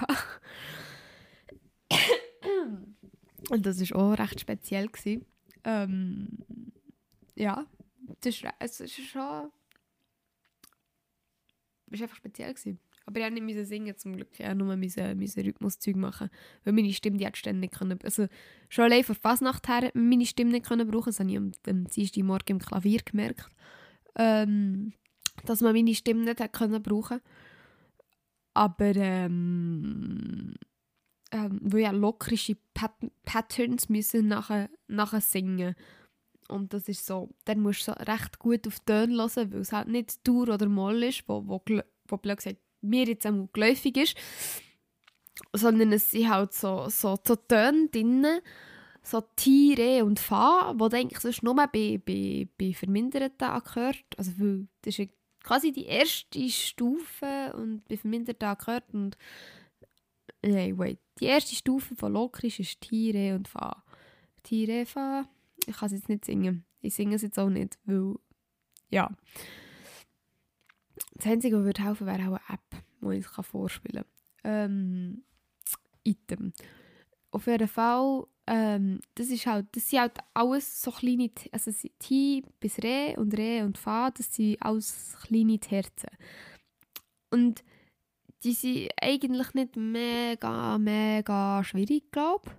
und 3.51 3.67
das 3.67 3.81
war 3.91 4.01
auch 4.01 4.19
recht 4.19 4.41
speziell. 4.41 4.89
Gewesen. 4.89 5.25
Ähm, 5.65 6.39
ja, 7.35 7.67
das 8.21 8.35
ist, 8.35 8.45
es 8.59 8.81
ist 8.81 8.97
schon... 8.99 9.51
Es 11.93 11.99
war 11.99 12.05
einfach 12.05 12.17
speziell. 12.17 12.55
Gewesen. 12.55 12.79
Aber 13.11 13.29
ich 13.29 13.43
musste 13.43 13.59
nicht 13.59 13.69
singen 13.69 13.97
zum 13.97 14.17
Glück. 14.17 14.29
Ich 14.39 14.55
nur 14.55 14.77
mein 14.77 14.91
Rhythmuszeug 15.37 15.97
machen. 15.97 16.31
Weil 16.65 16.73
meine 16.73 16.93
Stimme, 16.93 17.17
die 17.17 17.27
hat 17.27 17.37
ständig 17.37 17.73
können. 17.73 17.99
Also 18.05 18.29
schon 18.69 18.85
allein 18.85 19.05
vor 19.05 19.17
Fasnacht 19.17 19.69
her 19.69 19.91
meine 19.95 20.27
Stimme 20.27 20.53
nicht 20.53 20.67
können 20.67 20.89
brauchen. 20.89 21.07
Das 21.07 21.21
habe 21.21 21.31
ich 21.31 21.37
am, 21.37 21.53
am 21.67 21.85
Dienstagmorgen 21.87 22.57
im 22.57 22.59
Klavier 22.61 23.01
gemerkt. 23.05 23.49
Ähm, 24.17 24.93
dass 25.45 25.61
man 25.61 25.75
meine 25.75 25.95
Stimme 25.95 26.25
nicht 26.25 26.41
hat 26.41 26.53
können 26.53 26.83
brauchen 26.83 27.21
Aber 28.55 28.95
ähm, 28.97 30.55
ähm, 31.33 31.61
weil 31.63 31.81
ja 31.81 31.91
lockerische 31.91 32.57
Pat 32.75 32.93
Patterns 33.25 33.89
müssen 33.89 34.29
nachher, 34.29 34.69
nachher 34.89 35.21
singen 35.21 35.75
und 36.51 36.75
das 36.75 36.89
ist 36.89 37.07
so, 37.07 37.31
dann 37.45 37.61
musst 37.61 37.87
du 37.87 37.93
so 37.93 37.93
recht 37.93 38.39
gut 38.39 38.67
auf 38.67 38.81
Töne 38.81 39.15
hören, 39.15 39.53
weil 39.53 39.61
es 39.61 39.73
halt 39.73 39.89
nicht 39.89 40.27
Dur 40.27 40.49
oder 40.49 40.69
Moll 40.69 41.05
ist, 41.05 41.23
wo, 41.29 41.47
wo, 41.47 41.63
wo 42.09 42.17
blöd 42.17 42.37
gesagt 42.37 42.59
mir 42.81 43.07
jetzt 43.07 43.27
auch 43.27 43.49
geläufig 43.53 43.97
ist, 43.97 44.17
sondern 45.53 45.93
es 45.93 46.11
sind 46.11 46.31
halt 46.31 46.53
so, 46.53 46.89
so, 46.89 47.19
so 47.25 47.37
Töne 47.37 47.89
drin, 47.89 48.27
so 49.03 49.23
Tiere 49.37 50.05
und 50.05 50.21
Fa, 50.21 50.75
wo 50.77 50.89
denke 50.89 51.15
ich 51.15 51.21
sonst 51.21 51.43
nur 51.43 51.55
bei, 51.55 52.01
bei, 52.05 52.49
bei 52.59 52.73
verminderten 52.73 53.49
Akkorden, 53.49 54.01
also 54.17 54.33
weil 54.39 54.69
das 54.83 54.99
ist 54.99 55.11
quasi 55.43 55.73
die 55.73 55.87
erste 55.87 56.49
Stufe 56.49 57.53
und 57.57 57.87
bei 57.89 57.97
verminderten 57.97 58.49
Akkorden 58.49 59.05
und 59.05 59.19
nein, 60.43 60.79
wait, 60.79 60.99
die 61.19 61.27
erste 61.27 61.55
Stufe 61.55 61.97
von 61.97 62.13
Lokrisch 62.13 62.61
ist 62.61 62.81
Tiere 62.81 63.35
und 63.35 63.49
Fa. 63.49 63.83
Tiere, 64.43 64.87
Fa, 64.87 65.27
ich 65.67 65.77
kann 65.77 65.87
es 65.87 65.93
jetzt 65.93 66.09
nicht 66.09 66.25
singen. 66.25 66.65
Ich 66.81 66.95
singe 66.95 67.17
es 67.17 67.23
jetzt 67.23 67.39
auch 67.39 67.51
nicht, 67.51 67.79
weil, 67.85 68.15
ja. 68.89 69.11
Das 71.21 71.31
Einzige, 71.31 71.59
was 71.59 71.65
würde 71.65 71.85
helfen, 71.85 72.07
wäre 72.07 72.23
auch 72.23 72.41
eine 72.41 72.41
App, 72.49 72.83
die 73.03 73.19
ich 73.19 73.27
vorspielen 73.27 74.05
kann. 74.43 74.53
Ähm, 74.53 75.25
Item. 76.03 76.55
Auf 77.31 77.47
jeden 77.47 77.69
Fall, 77.69 78.25
ähm, 78.47 79.01
das, 79.17 79.29
ist 79.29 79.47
halt, 79.47 79.67
das 79.73 79.91
sind 79.91 80.01
halt 80.01 80.17
alles 80.33 80.81
so 80.81 80.91
kleine, 80.91 81.31
also 81.53 81.71
T 81.99 82.43
bis 82.59 82.79
Re 82.79 83.17
und 83.19 83.37
Re 83.37 83.67
und 83.67 83.77
Fa, 83.77 84.11
das 84.11 84.35
sind 84.35 84.63
alles 84.63 85.15
kleine 85.27 85.61
Herzen. 85.69 86.09
Und 87.31 87.65
die 88.43 88.55
sind 88.55 88.89
eigentlich 88.99 89.53
nicht 89.53 89.77
mega, 89.77 90.79
mega 90.79 91.63
schwierig, 91.65 92.11
glaube 92.11 92.47
ich. 92.47 92.53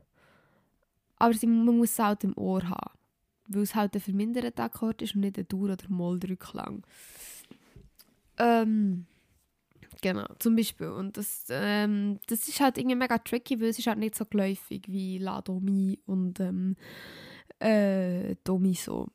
Aber 1.18 1.34
sie, 1.34 1.47
man 1.47 1.78
muss 1.78 1.93
es 1.93 1.99
halt 1.99 2.24
im 2.26 2.38
Ohr 2.38 2.70
haben. 2.70 2.91
Weil 3.47 3.64
es 3.64 3.74
halt 3.74 3.95
ein 3.95 4.01
verminderter 4.01 4.66
Akkord 4.66 5.01
ist 5.01 5.16
und 5.16 5.22
nicht 5.22 5.39
ein 5.39 5.47
Dur- 5.47 5.74
oder 5.74 5.89
Moll-Drückklang. 5.89 6.86
Ähm, 8.42 9.06
genau, 10.02 10.26
zum 10.39 10.56
Beispiel. 10.56 10.88
Und 10.88 11.18
das, 11.18 11.46
ähm, 11.50 12.20
das 12.28 12.48
ist 12.48 12.60
halt 12.60 12.78
irgendwie 12.78 12.96
mega 12.96 13.18
tricky, 13.20 13.60
weil 13.62 13.68
es 13.68 13.80
ist 13.80 13.88
halt 13.88 14.00
nicht 14.00 14.16
so 14.16 14.26
geläufig 14.26 14.84
wie 14.88 15.20
La 15.20 15.42
Domi 15.42 16.00
und 16.06 16.39
ähm, 16.39 16.76
äh, 17.60 18.36
Domi 18.44 18.74
so. 18.74 19.08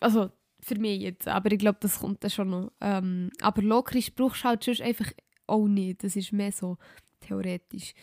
Also 0.00 0.30
für 0.60 0.78
mich 0.78 1.00
jetzt, 1.02 1.28
aber 1.28 1.52
ich 1.52 1.58
glaube, 1.58 1.78
das 1.80 2.00
kommt 2.00 2.24
dann 2.24 2.30
schon 2.30 2.50
noch. 2.50 2.72
Ähm, 2.80 3.30
aber 3.40 3.62
Lokrisch 3.62 4.14
brauchst 4.14 4.44
du 4.44 4.48
halt 4.48 4.64
sonst 4.64 4.80
einfach 4.80 5.12
auch 5.46 5.66
nicht. 5.66 6.02
Das 6.02 6.16
ist 6.16 6.32
mehr 6.32 6.52
so 6.52 6.78
theoretisch. 7.26 7.94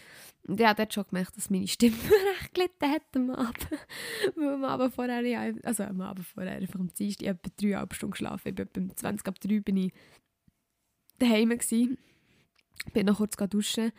Und 0.48 0.60
ich 0.60 0.66
habe 0.66 0.78
dort 0.78 0.94
schon 0.94 1.06
gemerkt, 1.10 1.38
dass 1.38 1.50
meine 1.50 1.68
Stimme 1.68 1.96
recht 2.42 2.54
gelitten 2.54 2.92
hat 2.92 3.04
am 3.16 3.30
Abend. 3.32 3.68
Weil 4.36 4.54
am 4.54 4.64
Abend 4.66 4.94
vorher, 4.94 5.54
also 5.64 5.84
am 5.84 6.02
Abend 6.02 6.26
vorher, 6.26 6.58
einfach 6.58 6.80
am 6.80 6.94
Dienstag, 6.94 7.24
ich 7.24 7.30
habe 7.30 7.40
etwa 7.44 7.52
dreieinhalb 7.58 7.94
Stunden 7.94 8.12
geschlafen. 8.12 8.50
Ich 8.50 8.56
bin 8.56 8.68
etwa 8.68 8.96
20 8.96 9.28
ab 9.28 9.40
3 9.40 9.60
bin 9.62 9.78
ich 9.78 9.94
daheim 11.20 11.50
gewesen. 11.50 11.98
Bin 12.92 13.06
noch 13.06 13.18
kurz 13.18 13.38
duschen, 13.38 13.92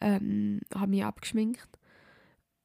ähm, 0.00 0.60
habe 0.74 0.90
mich 0.90 1.04
abgeschminkt. 1.04 1.68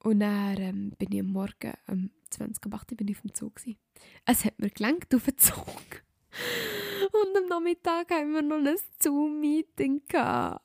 Und 0.03 0.19
dann 0.21 0.57
ähm, 0.57 0.91
bin 0.97 1.11
ich 1.11 1.19
am 1.19 1.27
Morgen, 1.27 1.73
um 1.87 2.11
20 2.29 2.65
ab 2.67 2.73
8 2.75 2.95
bin 2.95 3.07
ich 3.07 3.17
auf 3.17 3.21
dem 3.21 3.33
Zug. 3.33 3.55
Gewesen. 3.55 3.77
Es 4.25 4.45
hat 4.45 4.59
mir 4.59 4.69
gelenkt 4.69 5.13
auf 5.13 5.25
den 5.25 5.37
Zug. 5.37 5.57
Und 7.11 7.37
am 7.37 7.47
Nachmittag 7.49 8.11
haben 8.11 8.33
wir 8.33 8.41
noch 8.41 8.57
ein 8.57 8.77
Zoom-Meeting 8.99 10.03
gehabt 10.07 10.64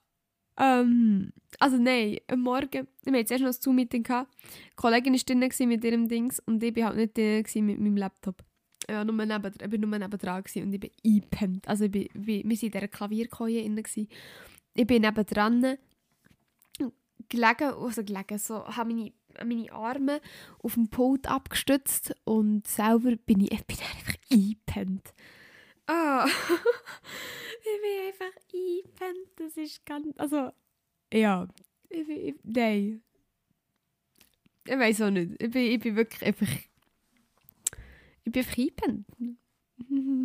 ähm, 0.61 1.33
also 1.59 1.77
nein, 1.79 2.19
am 2.29 2.41
Morgen, 2.43 2.87
wir 3.03 3.13
hatten 3.13 3.27
zuerst 3.27 3.43
noch 3.43 3.51
ein 3.51 3.61
Zoom-Meeting. 3.61 4.05
Die 4.05 4.77
Kollegin 4.77 5.15
war 5.15 5.49
drin 5.49 5.69
mit 5.69 5.85
ihrem 5.85 6.09
Dings 6.09 6.39
und 6.41 6.63
ich 6.63 6.77
war 6.77 6.95
halt 6.95 7.17
nicht 7.17 7.17
drin 7.17 7.67
mit 7.67 7.81
meinem 7.81 7.97
Laptop. 7.97 8.43
Ja, 8.89 9.03
ich 9.03 9.09
war 9.09 9.15
nur 9.15 9.99
nebendran 9.99 10.45
und 10.57 10.73
ich 10.73 10.81
bin 10.81 10.91
eingepennt. 11.05 11.69
Also 11.69 11.85
ich 11.85 11.91
bin, 11.91 12.09
wir 12.15 12.45
waren 12.45 12.51
in 12.51 12.71
dieser 12.71 12.89
Klavierkeule 12.89 13.63
drin. 13.63 14.09
Ich 14.75 14.87
bin 14.87 15.03
nebendran 15.03 15.79
gelegen, 17.29 17.75
also 17.75 18.05
gelegen, 18.05 18.39
so, 18.39 18.67
habe 18.67 18.93
meine, 18.93 19.13
meine 19.45 19.73
Arme 19.73 20.21
auf 20.63 20.75
dem 20.75 20.89
Pult 20.89 21.27
abgestützt 21.27 22.15
und 22.25 22.67
selber 22.67 23.17
bin 23.17 23.41
ich, 23.41 23.53
ich 23.53 23.65
bin 23.67 23.79
einfach 23.79 24.15
eingepennt. 24.31 25.15
Ah. 25.93 26.25
ich 27.61 27.81
bin 27.83 28.07
einfach 28.07 28.41
eingepennt. 28.55 29.29
Das 29.35 29.57
ist 29.57 29.85
ganz. 29.85 30.07
Also, 30.19 30.53
ja. 31.13 31.49
Ich 31.89 32.07
bin. 32.07 32.27
Ich, 32.29 32.35
nein. 32.45 33.03
Ich 34.67 34.79
weiß 34.79 35.03
auch 35.03 35.11
nicht. 35.11 35.33
Ich 35.43 35.51
bin, 35.51 35.63
ich 35.63 35.81
bin 35.81 35.97
wirklich 35.97 36.25
einfach. 36.25 36.47
Ich 38.25 38.33
bin 38.33 38.43
einfach 38.43 38.59
eingepennt. 38.59 39.07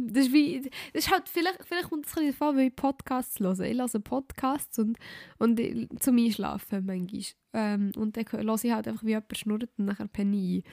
Das 0.08 0.28
ist, 0.28 0.34
wie, 0.34 0.62
das 0.62 1.06
ist 1.06 1.12
halt, 1.12 1.28
vielleicht, 1.28 1.66
vielleicht 1.66 1.90
kommt 1.90 2.06
es 2.06 2.12
ein 2.16 2.28
bisschen 2.28 2.38
vor, 2.38 2.56
ich 2.56 2.76
Podcasts 2.76 3.40
höre. 3.40 3.60
Ich 3.62 3.78
höre 3.78 4.00
Podcasts 4.00 4.78
und, 4.80 4.98
und 5.40 5.60
ich, 5.60 5.90
zum 6.00 6.18
Einschlafen 6.18 6.86
manchmal. 6.86 7.24
Ähm, 7.54 7.92
und 7.96 8.16
dann 8.16 8.26
höre 8.30 8.64
ich 8.64 8.72
halt 8.72 8.88
einfach, 8.88 9.04
wie 9.04 9.10
jemand 9.10 9.38
schnurrt 9.38 9.70
und 9.78 9.86
nachher 9.86 10.08
penne 10.08 10.38
ich 10.38 10.64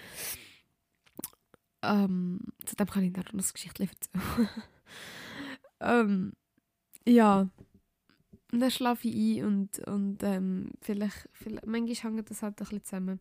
ähm, 1.83 2.41
zu 2.65 2.77
dem 2.77 2.87
kann 2.87 3.05
ich 3.05 3.13
noch 3.13 3.33
eine 3.33 3.43
Geschichte 3.43 3.83
erzählen. 3.83 4.49
ähm, 5.81 6.33
ja, 7.07 7.49
und 8.53 8.61
dann 8.61 8.71
schlafe 8.71 9.09
ich 9.09 9.39
ein 9.39 9.47
und, 9.47 9.79
und 9.89 10.23
ähm, 10.23 10.73
vielleicht, 10.83 11.27
vielleicht, 11.33 11.67
manchmal 11.67 12.13
hängt 12.13 12.29
das 12.29 12.43
halt 12.43 12.61
ein 12.61 12.65
bisschen 12.65 12.85
zusammen. 12.85 13.21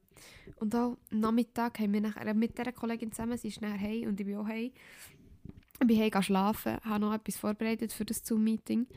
Und 0.57 0.75
auch 0.75 0.97
am 1.09 1.19
Nachmittag 1.19 1.79
haben 1.79 1.93
wir 1.93 2.01
nachher, 2.01 2.33
mit 2.33 2.57
dieser 2.57 2.73
Kollegin 2.73 3.13
zusammen, 3.13 3.37
sie 3.37 3.47
ist 3.47 3.61
nachher 3.61 3.77
hey 3.77 4.07
und 4.07 4.19
ich 4.19 4.25
bin 4.25 4.35
auch 4.35 4.47
hey. 4.47 4.73
Ich 5.79 5.87
bin 5.87 5.97
hey 5.97 6.11
schlafen, 6.21 6.77
habe 6.83 6.99
noch 6.99 7.13
etwas 7.13 7.37
vorbereitet 7.37 7.93
für 7.93 8.03
das 8.03 8.23
Zoom-Meeting. 8.25 8.87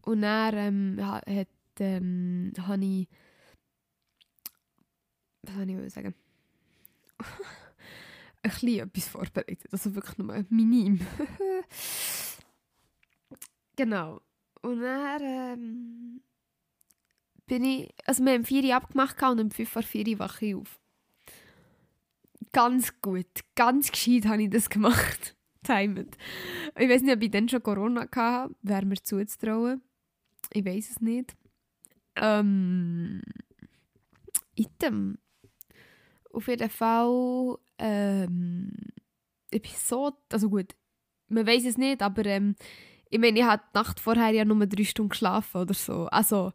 Und 0.00 0.22
dann 0.22 0.54
ähm, 0.56 1.06
hat, 1.06 1.48
ähm, 1.78 2.52
habe 2.58 2.84
ich, 2.84 3.08
was 5.42 5.54
soll 5.54 5.70
ich 5.70 5.92
sagen? 5.92 6.14
bisschen 8.50 8.80
etwas 8.80 9.08
vorbereitet. 9.08 9.72
Also 9.72 9.94
wirklich 9.94 10.18
nur 10.18 10.44
minim. 10.48 11.00
genau. 13.76 14.20
Und 14.62 14.80
dann 14.80 15.22
ähm, 15.22 16.20
bin 17.46 17.64
ich, 17.64 17.94
also 18.04 18.24
wir 18.24 18.32
haben 18.32 18.44
4 18.44 18.64
Uhr 18.64 18.74
abgemacht 18.74 19.22
und 19.22 19.40
um 19.40 19.50
5 19.50 19.68
vor 19.68 19.82
4 19.82 20.08
Uhr 20.08 20.18
wache 20.18 20.46
ich 20.46 20.54
auf. 20.54 20.80
Ganz 22.52 23.00
gut, 23.00 23.26
ganz 23.54 23.92
gescheit 23.92 24.26
habe 24.26 24.44
ich 24.44 24.50
das 24.50 24.70
gemacht. 24.70 25.36
Timed. 25.62 26.16
Ich 26.78 26.88
weiß 26.88 27.02
nicht, 27.02 27.14
ob 27.14 27.22
ich 27.22 27.30
dann 27.30 27.48
schon 27.48 27.62
Corona 27.62 28.02
hatte, 28.02 28.54
wäre 28.62 28.86
mir 28.86 29.02
zuzutrauen. 29.02 29.82
Ich 30.52 30.64
weiß 30.64 30.90
es 30.90 31.00
nicht. 31.00 31.36
Ähm, 32.14 33.20
Item. 34.54 35.18
Auf 36.32 36.48
jeden 36.48 36.70
Fall 36.70 37.58
ähm, 37.78 38.72
so, 39.76 40.12
also 40.30 40.50
gut, 40.50 40.74
man 41.28 41.46
weiß 41.46 41.64
es 41.64 41.78
nicht, 41.78 42.02
aber 42.02 42.24
ähm, 42.26 42.56
ich 43.10 43.18
meine, 43.18 43.38
ich 43.38 43.44
habe 43.44 43.62
die 43.72 43.78
Nacht 43.78 44.00
vorher 44.00 44.30
ja 44.30 44.44
nur 44.44 44.66
drei 44.66 44.84
Stunden 44.84 45.10
geschlafen 45.10 45.60
oder 45.60 45.74
so. 45.74 46.06
Also 46.06 46.52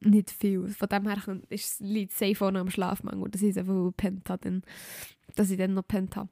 nicht 0.00 0.30
viel. 0.30 0.68
Von 0.68 0.88
dem 0.88 1.08
her 1.08 1.40
ist, 1.50 1.80
liegt 1.80 2.12
es 2.12 2.18
safe 2.18 2.44
auch 2.44 2.50
noch 2.50 2.60
am 2.60 2.70
Schlafmangel, 2.70 3.30
dass 3.30 3.42
ich 3.42 3.58
einfach 3.58 3.84
gepennt 3.84 4.30
habe, 4.30 4.40
dann, 4.42 4.62
dass 5.34 5.50
ich 5.50 5.58
dann 5.58 5.74
noch 5.74 5.82
gepennt 5.82 6.16
habe. 6.16 6.30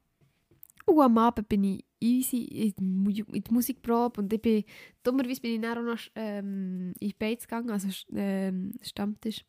Und 0.87 1.01
am 1.01 1.19
Abend 1.19 1.49
bin 1.51 1.65
ich 1.65 1.85
easy 2.01 2.45
in 2.45 3.05
die 3.05 3.53
Musikprobe 3.53 4.23
und 4.23 4.33
ich 4.33 4.41
bin, 4.41 4.65
dummerweise 5.03 5.41
bin 5.43 5.57
ich 5.57 5.61
dann 5.61 5.79
auch 5.79 5.93
noch 5.93 6.01
ähm, 6.15 6.95
in 6.99 7.09
die 7.09 7.15
Beiz 7.19 7.43
gegangen, 7.43 7.71
also 7.71 7.89
ähm, 8.15 8.73
Stammtisch. 8.81 9.45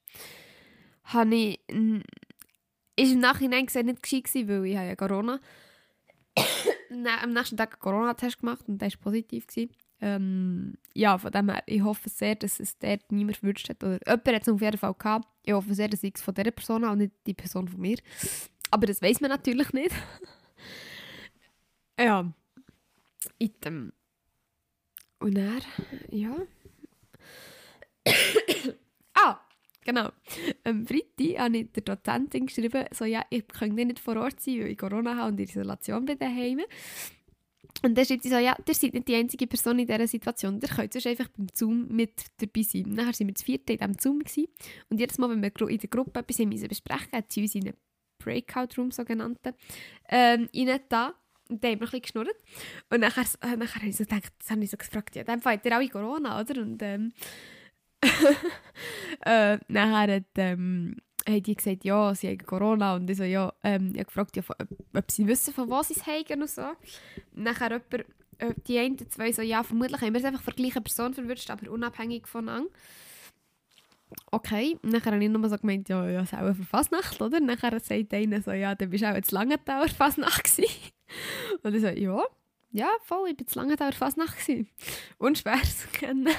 Habe 1.04 1.36
ich 1.36 1.60
ist 3.00 3.14
im 3.14 3.20
Nachhinein 3.20 3.66
gesehen 3.66 3.88
nicht 3.88 4.04
gescheit 4.04 4.26
gewesen, 4.26 4.48
weil 4.50 4.66
ich 4.66 4.74
ja 4.74 4.96
Corona 4.96 5.40
am 7.22 7.34
nächsten 7.34 7.58
Tag 7.58 7.74
einen 7.74 7.80
Corona-Test 7.80 8.40
gemacht 8.40 8.66
und 8.68 8.82
der 8.82 8.90
war 8.90 9.00
positiv. 9.02 9.48
Gewesen. 9.48 9.72
Ähm, 10.02 10.76
ja, 10.94 11.18
von 11.18 11.32
dem 11.32 11.50
her, 11.50 11.64
ich 11.66 11.82
hoffe 11.82 12.10
sehr, 12.10 12.36
dass 12.36 12.60
es 12.60 12.78
dort 12.78 13.12
niemand 13.12 13.42
gewünscht 13.42 13.70
hat. 13.70 13.84
Oder 13.84 14.00
jemand 14.06 14.28
hat 14.28 14.42
es 14.44 14.50
auf 14.50 14.62
jeden 14.62 14.78
Fall 14.78 14.94
gehabt. 14.94 15.28
Ich 15.44 15.54
hoffe 15.54 15.74
sehr, 15.74 15.90
dass 15.90 16.04
ich 16.04 16.14
es 16.16 16.22
von 16.22 16.34
dieser 16.34 16.52
Person 16.52 16.86
und 16.86 17.00
nicht 17.00 17.14
die 17.26 17.34
Person 17.34 17.68
von 17.68 17.80
mir. 17.80 17.98
Aber 18.72 18.88
das 18.88 19.02
weiß 19.02 19.20
man 19.22 19.30
natürlich 19.30 19.74
nicht. 19.74 19.96
ja. 22.00 22.32
Item. 23.40 23.92
Und 25.20 25.38
er, 25.38 25.60
ja. 26.12 26.36
Genau. 29.90 30.12
Am 30.66 30.86
Freitag 30.86 31.40
habe 31.40 31.58
ich 31.58 31.72
der 31.72 31.82
Dozentin 31.82 32.46
geschrieben, 32.46 32.86
so, 32.92 33.06
ja, 33.06 33.26
ich 33.32 33.48
könnte 33.48 33.84
nicht 33.84 33.98
vor 33.98 34.18
Ort 34.18 34.40
sein, 34.40 34.60
weil 34.60 34.68
ich 34.68 34.78
Corona 34.78 35.16
habe 35.16 35.32
und 35.32 35.40
in 35.40 35.48
Isolation 35.48 36.06
bin 36.06 36.20
daheim. 36.20 36.62
Und 37.82 37.98
dann 37.98 38.06
schreibt 38.06 38.22
sie 38.22 38.30
so, 38.30 38.38
ja, 38.38 38.56
ihr 38.68 38.74
seid 38.76 38.94
nicht 38.94 39.08
die 39.08 39.16
einzige 39.16 39.48
Person 39.48 39.80
in 39.80 39.88
dieser 39.88 40.06
Situation, 40.06 40.60
ihr 40.62 40.68
könnt 40.68 40.94
sonst 40.94 41.08
einfach 41.08 41.28
beim 41.30 41.48
Zoom 41.56 41.88
mit 41.88 42.12
dabei 42.38 42.62
sein. 42.62 42.86
Und 42.86 42.98
dann 42.98 43.08
waren 43.08 43.18
wir 43.18 43.34
das 43.34 43.42
vierte 43.42 43.74
in 43.74 43.80
diesem 43.80 43.98
Zoom. 43.98 44.20
Gewesen. 44.20 44.46
Und 44.92 45.00
jedes 45.00 45.18
Mal, 45.18 45.32
wenn 45.32 45.42
wir 45.42 45.70
in 45.70 45.78
der 45.80 45.90
Gruppe 45.90 46.20
etwas 46.20 46.38
besprechen 46.38 47.12
hat 47.12 47.34
sie 47.34 47.42
uns 47.42 47.56
in 47.56 47.64
einen 47.64 47.78
Breakout-Room, 48.20 48.92
sogenannten, 48.92 49.56
ähm, 50.08 50.50
rein 50.56 50.80
da. 50.90 51.16
Und 51.50 51.64
dann 51.64 51.72
haben 51.72 51.80
wir 51.80 51.88
ein 51.88 51.92
bisschen 51.92 52.02
geschnurrt. 52.02 52.38
Und 52.92 53.00
nachher, 53.00 53.26
äh, 53.42 53.56
nachher 53.58 53.80
habe 53.80 53.90
ich 53.90 53.98
so 53.98 54.04
gedacht, 54.04 54.34
das 54.38 54.52
habe 54.52 54.64
ich 54.64 54.70
so 54.70 54.78
gefragt, 54.78 55.16
ja, 55.16 55.24
dann 55.24 55.42
fällt 55.42 55.66
ihr 55.66 55.76
alle 55.76 55.90
Corona, 55.90 56.40
oder? 56.40 56.62
Und 56.62 56.80
ähm, 56.84 57.12
äh, 59.26 59.58
nachher 59.68 60.16
hat, 60.16 60.24
ähm, 60.38 60.98
haben 61.28 61.44
die 61.44 61.56
gesagt, 61.56 61.84
ja, 61.84 62.16
sie 62.16 62.30
haben 62.30 62.38
Corona. 62.40 62.96
Und 62.96 63.10
ich 63.10 63.18
so, 63.18 63.24
ja, 63.24 63.54
ähm, 63.64 63.92
ich 63.94 64.00
habe 64.00 64.06
gefragt, 64.06 64.36
ja, 64.36 64.44
ob 64.96 65.12
sie 65.12 65.28
wissen, 65.28 65.54
von 65.54 65.70
was 65.70 65.90
sie 65.90 65.96
es 65.96 66.06
haben 66.06 66.42
und 66.42 66.50
so. 66.50 66.64
Nachher 67.34 67.72
jemand, 67.72 68.10
äh, 68.40 68.54
die 68.68 68.80
einen 68.80 68.98
zwei 69.10 69.32
so, 69.32 69.42
ja, 69.42 69.64
vermutlich 69.64 70.02
haben 70.02 70.14
wir 70.14 70.20
es 70.20 70.26
einfach 70.26 70.42
von 70.42 70.54
der 70.56 70.64
gleichen 70.64 70.84
Person 70.84 71.14
verwünscht, 71.14 71.50
aber 71.50 71.72
unabhängig 71.72 72.28
voneinander. 72.28 72.70
Okay, 74.32 74.78
und 74.82 74.92
dann 74.92 75.04
habe 75.04 75.24
ich 75.24 75.30
nur 75.30 75.50
so 75.50 75.58
gemeint, 75.58 75.88
ja, 75.90 76.08
ja, 76.10 76.22
ist 76.22 76.34
auch 76.34 76.40
eine 76.40 76.56
Fasnacht, 76.56 77.22
oder? 77.22 77.38
Und 77.38 77.48
dann 77.48 77.58
sagt 77.58 78.14
einer 78.14 78.42
so, 78.42 78.52
ja, 78.52 78.74
dann 78.74 78.90
bist 78.90 79.04
du 79.04 79.12
auch 79.12 79.16
jetzt 79.16 79.32
lange 79.32 79.58
Dauer 79.60 79.88
Fasnacht 79.88 80.44
gewesen. 80.46 80.72
Und 81.64 81.76
ich 81.76 81.82
so, 81.82 81.88
ja, 81.88 82.24
ja, 82.72 82.90
voll, 83.04 83.30
ich 83.30 83.40
war 83.40 83.48
zu 83.48 83.60
lange 83.60 83.76
Dauer 83.76 83.92
Fasnacht 83.92 84.40
gewesen. 84.40 84.68
Unschwer 85.18 85.62
zu 85.62 85.88
kennen. 85.90 86.30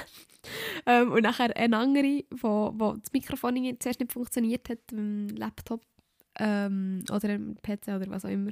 Ähm, 0.87 1.13
und 1.13 1.23
nachher 1.23 1.55
eine 1.57 1.77
andere, 1.77 2.25
wo, 2.31 2.73
wo 2.75 2.95
das 2.95 3.13
Mikrofon 3.13 3.77
zuerst 3.79 4.01
nicht 4.01 4.13
funktioniert 4.13 4.69
hat, 4.69 4.93
im 4.93 5.29
Laptop 5.29 5.83
ähm, 6.39 7.05
oder 7.11 7.35
im 7.35 7.57
PC 7.57 7.89
oder 7.89 8.07
was 8.09 8.25
auch 8.25 8.31
immer, 8.31 8.51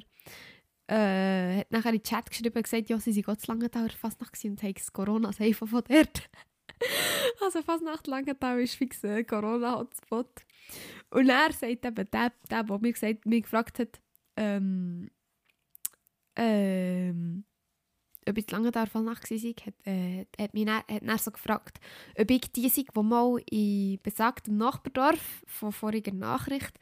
äh, 0.87 1.59
hat 1.59 1.71
nachher 1.71 1.93
in 1.93 1.99
den 1.99 2.03
Chat 2.03 2.29
geschrieben 2.29 2.55
und 2.55 2.63
gesagt, 2.63 2.89
ja, 2.89 2.99
sie 2.99 3.11
sind 3.11 3.25
Gott 3.25 3.45
lange 3.47 3.69
Dauer 3.69 3.89
fast 3.89 4.19
nach 4.21 4.31
und 4.43 4.63
haben 4.63 4.73
das 4.73 4.93
Corona-Safe 4.93 5.53
von 5.53 5.83
dort. 5.87 6.29
also 7.41 7.61
fast 7.61 7.83
nach 7.83 8.03
Langenthal 8.05 8.59
ist 8.61 8.75
fix 8.75 9.03
ein 9.03 9.25
Corona-Hotspot. 9.25 10.45
Und 11.11 11.29
er 11.29 11.51
sagt 11.51 11.85
eben, 11.85 12.09
der, 12.11 12.31
der, 12.49 12.63
der 12.63 12.79
mir, 12.79 12.93
gesagt, 12.93 13.25
mir 13.25 13.41
gefragt 13.41 13.79
hat, 13.79 13.99
ähm, 14.35 15.09
ähm, 16.35 17.43
ob 18.29 18.37
ich 18.37 18.51
lange 18.51 18.71
da 18.71 18.85
Nacht 19.01 19.29
war, 19.29 19.37
hat, 19.37 19.73
äh, 19.85 20.25
hat 20.39 20.53
mich 20.53 20.65
dann, 20.65 20.77
hat 20.77 21.01
dann 21.07 21.17
so 21.17 21.31
gefragt, 21.31 21.79
ob 22.17 22.31
ich 22.31 22.51
die 22.51 22.69
sei, 22.69 22.83
die 22.95 23.03
mal 23.03 23.39
in 23.49 23.99
besagtem 24.01 24.57
Nachbardorf 24.57 25.43
von 25.45 25.71
voriger 25.71 26.13
Nachricht 26.13 26.77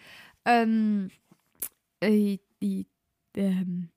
ähm, 0.46 1.10
in, 2.00 2.40
in, 2.60 2.86
ähm, 3.36 3.90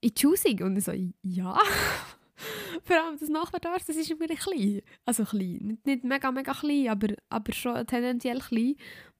in 0.00 0.14
die 0.14 0.62
Und 0.62 0.76
ich 0.76 0.84
so, 0.84 0.92
ja. 1.22 1.58
Vor 2.84 2.96
allem 2.96 3.18
das 3.18 3.28
Nachbardorf, 3.28 3.84
das 3.84 3.96
ist 3.96 4.10
immer 4.10 4.26
klein. 4.26 4.82
Also 5.04 5.24
klein. 5.24 5.58
Nicht, 5.62 5.86
nicht 5.86 6.04
mega, 6.04 6.30
mega 6.30 6.52
klein, 6.52 6.88
aber, 6.88 7.14
aber 7.30 7.52
schon 7.52 7.86
tendenziell 7.86 8.40
klein. 8.40 8.76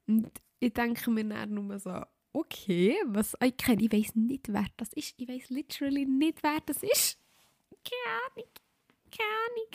Und 0.06 0.30
ich 0.60 0.72
denke 0.72 1.10
mir 1.10 1.24
dann 1.24 1.54
nur 1.54 1.78
so, 1.78 2.02
okay, 2.36 2.96
was 3.06 3.34
ich 3.42 3.56
kenne, 3.56 3.82
ich 3.82 3.90
weiß 3.92 4.14
nicht, 4.14 4.52
wer 4.52 4.66
das 4.76 4.92
ist. 4.92 5.14
Ich 5.16 5.26
weiß 5.26 5.48
literally 5.50 6.04
nicht, 6.04 6.42
wer 6.42 6.60
das 6.66 6.82
ist. 6.82 7.18
Keine 7.82 8.20
Ahnung. 8.26 8.50
Keine 9.10 9.30
Ahnung. 9.46 9.70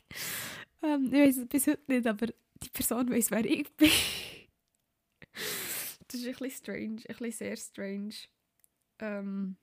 Ähm, 0.83 1.05
ich 1.13 1.19
weiß 1.27 1.37
es 1.37 1.47
bis 1.47 1.67
heute 1.67 1.83
nicht, 1.87 2.05
aber 2.05 2.27
die 2.27 2.69
Person 2.69 3.09
weiß, 3.09 3.31
wer 3.31 3.45
ich 3.45 3.67
bin. 3.75 3.89
das 6.07 6.19
ist 6.19 6.27
ein 6.27 6.33
bisschen 6.33 6.51
strange, 6.51 7.01
ein 7.09 7.17
bisschen 7.17 7.31
sehr 7.31 7.57
strange. 7.57 8.13
Ähm, 8.99 9.55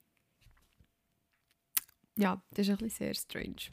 ja, 2.17 2.43
das 2.51 2.67
ist 2.67 2.71
ein 2.71 2.79
bisschen 2.79 2.91
sehr 2.91 3.15
strange. 3.15 3.71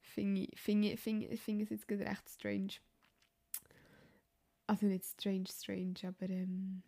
Finde 0.00 0.40
ich, 0.42 0.58
finde, 0.58 0.96
finde, 0.96 1.36
finde 1.36 1.64
es 1.64 1.70
jetzt 1.70 1.86
gerade 1.86 2.06
recht 2.06 2.30
strange. 2.30 2.76
Also 4.66 4.86
nicht 4.86 5.04
strange, 5.04 5.48
strange, 5.48 5.96
aber 6.04 6.30
ähm, 6.30 6.82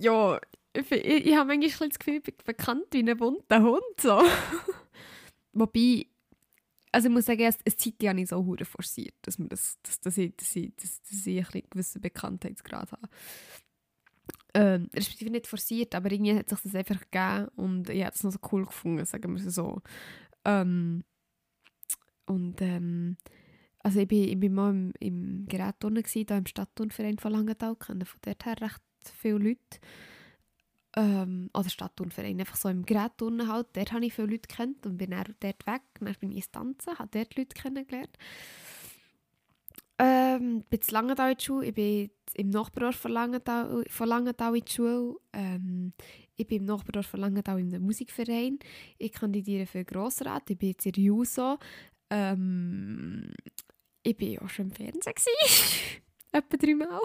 ja, 0.00 0.40
ich, 0.72 0.90
ich, 0.92 1.36
habe 1.36 1.56
manchmal 1.56 1.88
das 1.88 1.98
Gefühl, 1.98 2.16
ich 2.16 2.22
bin 2.22 2.34
bekannt 2.44 2.86
wie 2.92 3.08
ein 3.08 3.16
bunter 3.16 3.62
Hund. 3.62 3.82
So. 4.00 4.22
Wobei, 5.52 6.06
also 6.92 7.08
ich 7.08 7.14
muss 7.14 7.26
sagen, 7.26 7.42
es 7.42 7.76
Zeit 7.76 8.02
ja 8.02 8.14
nicht 8.14 8.28
so 8.28 8.44
hure 8.44 8.64
forciert, 8.64 9.14
dass, 9.22 9.38
man 9.38 9.48
das, 9.48 9.78
dass, 9.82 10.00
dass, 10.00 10.18
ich, 10.18 10.36
dass, 10.36 10.54
ich, 10.56 10.74
dass, 10.76 11.02
dass 11.02 11.26
ich 11.26 11.54
einen 11.54 11.62
gewissen 11.70 12.00
Bekanntheitsgrad 12.00 12.92
habe. 12.92 13.08
Ähm, 14.54 14.88
respektive 14.94 15.30
nicht 15.30 15.46
forciert, 15.46 15.94
aber 15.94 16.10
irgendwie 16.10 16.34
hat 16.34 16.48
sich 16.48 16.60
das 16.60 16.74
einfach 16.74 17.00
gegeben 17.10 17.48
und 17.56 17.90
ich 17.90 18.02
habe 18.02 18.14
es 18.14 18.24
noch 18.24 18.32
so 18.32 18.38
cool 18.52 18.64
gefunden, 18.64 19.04
sagen 19.04 19.36
wir 19.36 19.44
es 19.44 19.54
so. 19.54 19.82
Ähm, 20.44 21.04
und 22.26 22.60
ähm, 22.62 23.16
also 23.80 24.00
ich 24.00 24.08
bin 24.08 24.54
mal 24.54 24.70
im, 24.70 24.92
im 25.00 25.46
Gerätturnen 25.46 26.02
gsi, 26.02 26.24
da 26.24 26.36
im 26.36 26.46
Stadtturnverein 26.46 27.18
von 27.18 27.32
Langenthal, 27.32 27.76
von 27.78 28.00
dort 28.22 28.44
her 28.44 28.60
recht 28.60 28.82
viele 29.14 29.38
Leute. 29.38 29.80
Ähm, 30.96 31.50
oder 31.54 31.68
Stadtturnverein, 31.68 32.40
einfach 32.40 32.56
so 32.56 32.68
im 32.68 32.84
Gerätturnen 32.84 33.46
halt, 33.46 33.68
dort 33.74 33.92
habe 33.92 34.06
ich 34.06 34.14
viele 34.14 34.28
Leute 34.28 34.48
kennt 34.48 34.86
und 34.86 34.96
bin 34.96 35.10
dann 35.10 35.34
dort 35.38 35.66
weg, 35.66 35.82
dann 36.00 36.14
bin 36.18 36.30
ich 36.30 36.38
ins 36.38 36.50
Tanzen, 36.50 36.98
habe 36.98 37.10
dort 37.12 37.36
Leute 37.36 37.54
kennengelernt. 37.54 38.16
Ähm, 40.00 40.64
bin 40.70 40.80
zu 40.80 40.92
Langenthal 40.92 41.32
in 41.32 41.38
die 41.38 41.44
Schule, 41.44 41.66
ich 41.66 41.74
bin 41.74 42.10
im 42.34 42.50
Nachbardorf 42.50 42.96
von 42.96 43.10
Langenthal, 43.10 43.84
von 43.88 44.08
Langenthal 44.08 44.56
in 44.56 44.64
die 44.64 44.72
Schule. 44.72 45.16
Ähm, 45.32 45.92
ich 46.36 46.46
bin 46.46 46.58
im 46.58 46.64
Nachbardorf 46.66 47.06
von 47.06 47.20
Langenthal 47.20 47.58
in 47.58 47.74
einem 47.74 47.84
Musikverein. 47.84 48.60
Ich 48.98 49.12
kandidiere 49.12 49.66
für 49.66 49.84
Grossrat, 49.84 50.48
ich 50.50 50.58
bin 50.58 50.70
jetzt 50.70 50.86
in 50.86 50.92
Juso. 50.94 51.58
Ähm, 52.10 53.32
ich 54.04 54.18
war 54.20 54.44
auch 54.44 54.50
schon 54.50 54.66
im 54.66 54.70
Fernsehen. 54.70 55.14
Etwa 56.32 56.56
dreimal. 56.56 57.00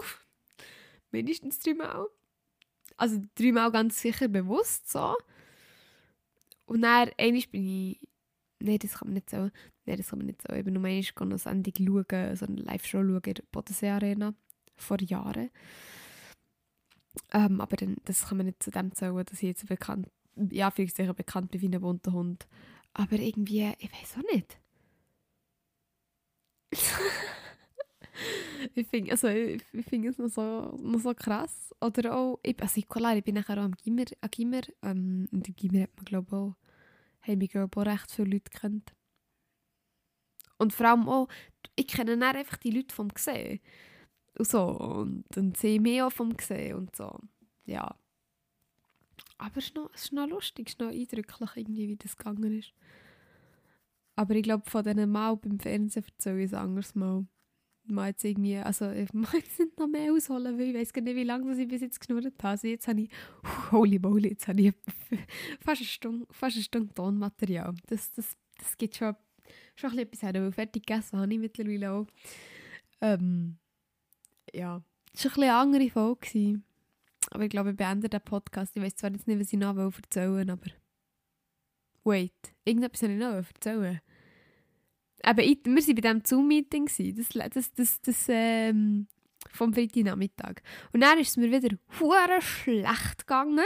Mindestens 1.14 1.60
dreimal. 1.60 2.08
Also 2.96 3.22
dreimal 3.36 3.70
ganz 3.70 4.00
sicher 4.00 4.26
bewusst 4.26 4.90
so. 4.90 5.14
Und 6.66 6.82
dann, 6.82 7.10
einmal 7.16 7.42
bin 7.52 7.64
ich... 7.64 8.00
Nein, 8.58 8.78
das 8.80 8.94
kann 8.94 9.08
man 9.08 9.14
nicht 9.14 9.30
so. 9.30 9.48
Nein, 9.86 9.96
das 9.96 10.08
kann 10.08 10.18
man 10.18 10.26
nicht 10.26 10.42
so. 10.42 10.52
Ich 10.52 10.64
bin 10.64 10.74
nur 10.74 10.84
einmal 10.84 11.04
eine 11.20 11.38
Sendung 11.38 11.72
schauen, 11.76 12.36
so 12.36 12.46
eine 12.46 12.62
Live-Show 12.62 12.98
schauen 12.98 13.20
in 13.24 13.34
der 13.34 13.44
Bodensee 13.52 13.90
Arena. 13.90 14.34
Vor 14.76 15.00
Jahren. 15.02 15.50
Ähm, 17.32 17.60
aber 17.60 17.76
dann, 17.76 17.96
das 18.06 18.26
kann 18.26 18.38
man 18.38 18.46
nicht 18.46 18.60
zu 18.60 18.72
dem 18.72 18.92
zählen, 18.92 19.24
dass 19.24 19.34
ich 19.34 19.42
jetzt 19.42 19.68
bekannt... 19.68 20.08
Ja, 20.50 20.72
vielleicht 20.72 20.96
sicher 20.96 21.14
bekannt 21.14 21.52
bin 21.52 21.60
wie 21.60 21.68
ein 21.68 21.80
bunter 21.80 22.10
Hund. 22.12 22.48
Aber 22.92 23.16
irgendwie, 23.20 23.72
ich 23.78 23.92
weiß 23.92 24.16
auch 24.18 24.32
nicht. 24.32 24.58
ich 28.74 28.86
finde 28.86 29.12
also, 29.12 29.28
find 29.28 30.06
es 30.06 30.18
noch 30.18 30.28
so, 30.28 30.78
noch 30.82 31.00
so 31.00 31.14
krass. 31.14 31.74
Oder 31.80 32.16
auch, 32.16 32.40
ich, 32.42 32.60
also 32.60 32.78
ich, 32.78 32.88
klar, 32.88 33.16
ich 33.16 33.24
bin 33.24 33.34
nachher 33.34 33.58
auch 33.58 33.64
am 33.64 33.74
Gimmer, 33.74 34.04
am 34.20 34.30
Gimmer 34.30 34.62
ähm, 34.82 35.28
und 35.32 35.48
im 35.48 35.56
Gimmer 35.56 35.82
hat 35.82 35.96
man 35.96 36.04
glaube 36.04 36.26
ich 36.28 36.32
auch, 36.34 36.56
haben 37.28 37.38
mich 37.38 37.50
glaube 37.50 37.80
auch 37.80 37.86
recht 37.86 38.10
viele 38.10 38.30
Leute 38.30 38.50
kennt. 38.50 38.94
Und 40.58 40.72
vor 40.72 40.86
allem 40.86 41.08
auch, 41.08 41.28
ich 41.76 41.88
kenne 41.88 42.16
dann 42.16 42.36
einfach 42.36 42.56
die 42.58 42.70
Leute 42.70 42.94
vom 42.94 43.08
Gesehen. 43.08 43.60
Und 44.38 44.48
so, 44.48 44.64
und 44.64 45.24
dann 45.30 45.54
sehe 45.54 45.76
ich 45.76 45.80
mich 45.80 46.02
auch 46.02 46.10
vom 46.10 46.36
Gesehen 46.36 46.76
und 46.76 46.94
so. 46.94 47.18
Ja. 47.64 47.96
Aber 49.38 49.58
es 49.58 49.66
ist 49.66 49.76
noch, 49.76 49.90
es 49.94 50.04
ist 50.04 50.12
noch 50.12 50.28
lustig, 50.28 50.68
es 50.68 50.74
ist 50.74 50.80
noch 50.80 50.90
eindrücklich 50.90 51.50
irgendwie, 51.56 51.88
wie 51.88 51.96
das 51.96 52.16
gegangen 52.16 52.58
ist. 52.58 52.72
Aber 54.16 54.34
ich 54.34 54.42
glaube, 54.42 54.68
von 54.68 54.84
diesen 54.84 55.10
Mal 55.10 55.36
beim 55.36 55.58
Fernsehen 55.58 56.04
erzähle 56.04 56.38
ich 56.38 56.46
es 56.46 56.54
anders 56.54 56.94
mal. 56.94 57.26
Mal 57.86 58.08
jetzt 58.08 58.24
irgendwie, 58.24 58.56
also 58.56 58.90
ich 58.90 59.12
muss 59.12 59.32
jetzt 59.32 59.78
noch 59.78 59.86
mehr 59.86 60.12
ausholen, 60.12 60.58
weil 60.58 60.68
ich 60.68 60.74
weiß 60.74 60.92
gar 60.92 61.02
nicht, 61.02 61.16
wie 61.16 61.24
lange 61.24 61.60
ich 61.60 61.68
bis 61.68 61.82
jetzt 61.82 62.00
geschnurrt 62.00 62.24
habe. 62.24 62.48
Also 62.48 62.66
jetzt 62.66 62.88
habe 62.88 63.02
ich, 63.02 63.10
holy 63.70 63.98
moly, 63.98 64.30
jetzt 64.30 64.48
habe 64.48 64.60
ich 64.60 64.74
fast 65.60 65.80
eine 65.80 65.86
Stunde, 65.86 66.26
fast 66.30 66.56
eine 66.56 66.64
Stunde 66.64 66.94
Tonmaterial. 66.94 67.74
Das, 67.86 68.12
das, 68.12 68.36
das 68.58 68.76
gibt 68.78 68.96
schon, 68.96 69.14
schon 69.76 69.90
ein 69.90 70.08
bisschen 70.08 70.28
etwas 70.28 70.42
her, 70.42 70.52
fertig 70.52 70.86
gegessen 70.86 71.18
habe 71.18 71.32
ich 71.32 71.38
mittlerweile 71.38 71.92
auch. 71.92 72.06
Ähm, 73.00 73.58
ja, 74.52 74.82
es 75.12 75.24
war 75.24 75.30
ein 75.30 75.34
bisschen 75.34 75.42
eine 75.44 75.54
andere 75.54 75.90
Folge. 75.90 76.60
Aber 77.30 77.44
ich 77.44 77.50
glaube, 77.50 77.70
ich 77.70 77.76
beende 77.76 78.08
den 78.08 78.20
Podcast. 78.20 78.76
Ich 78.76 78.82
weiß 78.82 78.96
zwar 78.96 79.10
jetzt 79.10 79.26
nicht, 79.26 79.40
was 79.40 79.52
ich 79.52 79.58
noch 79.58 79.76
erzählen 79.76 80.36
will, 80.36 80.50
aber... 80.50 80.70
Wait, 82.04 82.54
irgendetwas 82.64 83.00
soll 83.00 83.10
ich 83.10 83.18
noch 83.18 83.32
erzählen. 83.32 84.00
Aber 85.24 85.42
ich, 85.42 85.58
wir 85.64 85.74
waren 85.74 85.94
bei 85.94 86.00
diesem 86.00 86.24
Zoom-Meeting, 86.24 86.86
das, 87.16 87.28
das, 87.50 87.72
das, 87.74 88.00
das 88.02 88.26
ähm, 88.28 89.06
vom 89.50 89.72
Freitagnachmittag. 89.72 90.62
Und 90.92 91.00
dann 91.00 91.18
ist 91.18 91.30
es 91.30 91.36
mir 91.36 91.50
wieder 91.50 91.76
hure 92.00 92.40
schlecht 92.40 93.26
gegangen. 93.26 93.64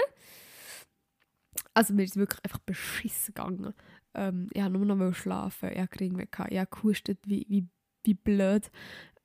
Also 1.74 1.94
mir 1.94 2.04
ist 2.04 2.10
es 2.12 2.16
wirklich 2.16 2.44
einfach 2.44 2.60
beschissen 2.60 3.34
gegangen. 3.34 3.74
Ähm, 4.14 4.48
ich 4.52 4.62
habe 4.62 4.78
nur 4.78 4.96
noch 4.96 5.14
schlafen, 5.14 5.70
ich 5.72 5.78
habe 5.78 5.90
irgendwie 5.98 6.28
ich 6.30 6.58
habe 6.58 6.68
gehustet 6.70 7.18
wie, 7.26 7.46
wie, 7.48 7.66
wie 8.04 8.14
blöd. 8.14 8.70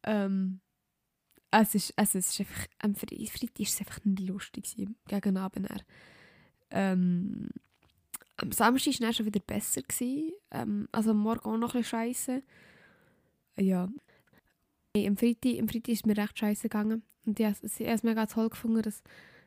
Ähm, 0.04 0.60
es 1.52 1.76
ist, 1.76 1.94
also 1.98 2.18
es 2.18 2.30
ist 2.30 2.40
einfach, 2.40 2.68
am 2.80 2.96
Freitag 2.96 3.60
ist 3.60 3.74
es 3.74 3.80
einfach 3.80 4.04
nicht 4.06 4.28
lustig 4.28 4.76
gegen 5.08 5.38
Abend. 5.38 5.68
Ähm, 6.72 7.50
am 8.44 8.52
Samstag 8.52 9.00
war 9.02 9.10
es 9.10 9.16
schon 9.16 9.26
wieder 9.26 9.40
besser. 9.40 9.82
Ähm, 10.52 10.88
also 10.92 11.12
am 11.12 11.18
Morgen 11.18 11.50
auch 11.50 11.58
noch 11.58 11.76
ein 11.76 11.82
bisschen 11.82 12.00
scheiße. 12.00 12.44
Ja. 13.58 13.90
Hey, 14.94 15.08
am, 15.08 15.18
Freitag, 15.18 15.60
am 15.60 15.68
Freitag 15.68 15.90
ist 15.90 16.06
mir 16.06 16.18
recht 16.18 16.38
scheiße 16.38 16.64
gegangen. 16.64 17.04
Und 17.26 17.40
ich 17.40 17.46
habe 17.46 17.58
es 17.64 18.04
mega 18.04 18.26
toll 18.26 18.50
gefunden, 18.50 18.82
dass 18.82 19.02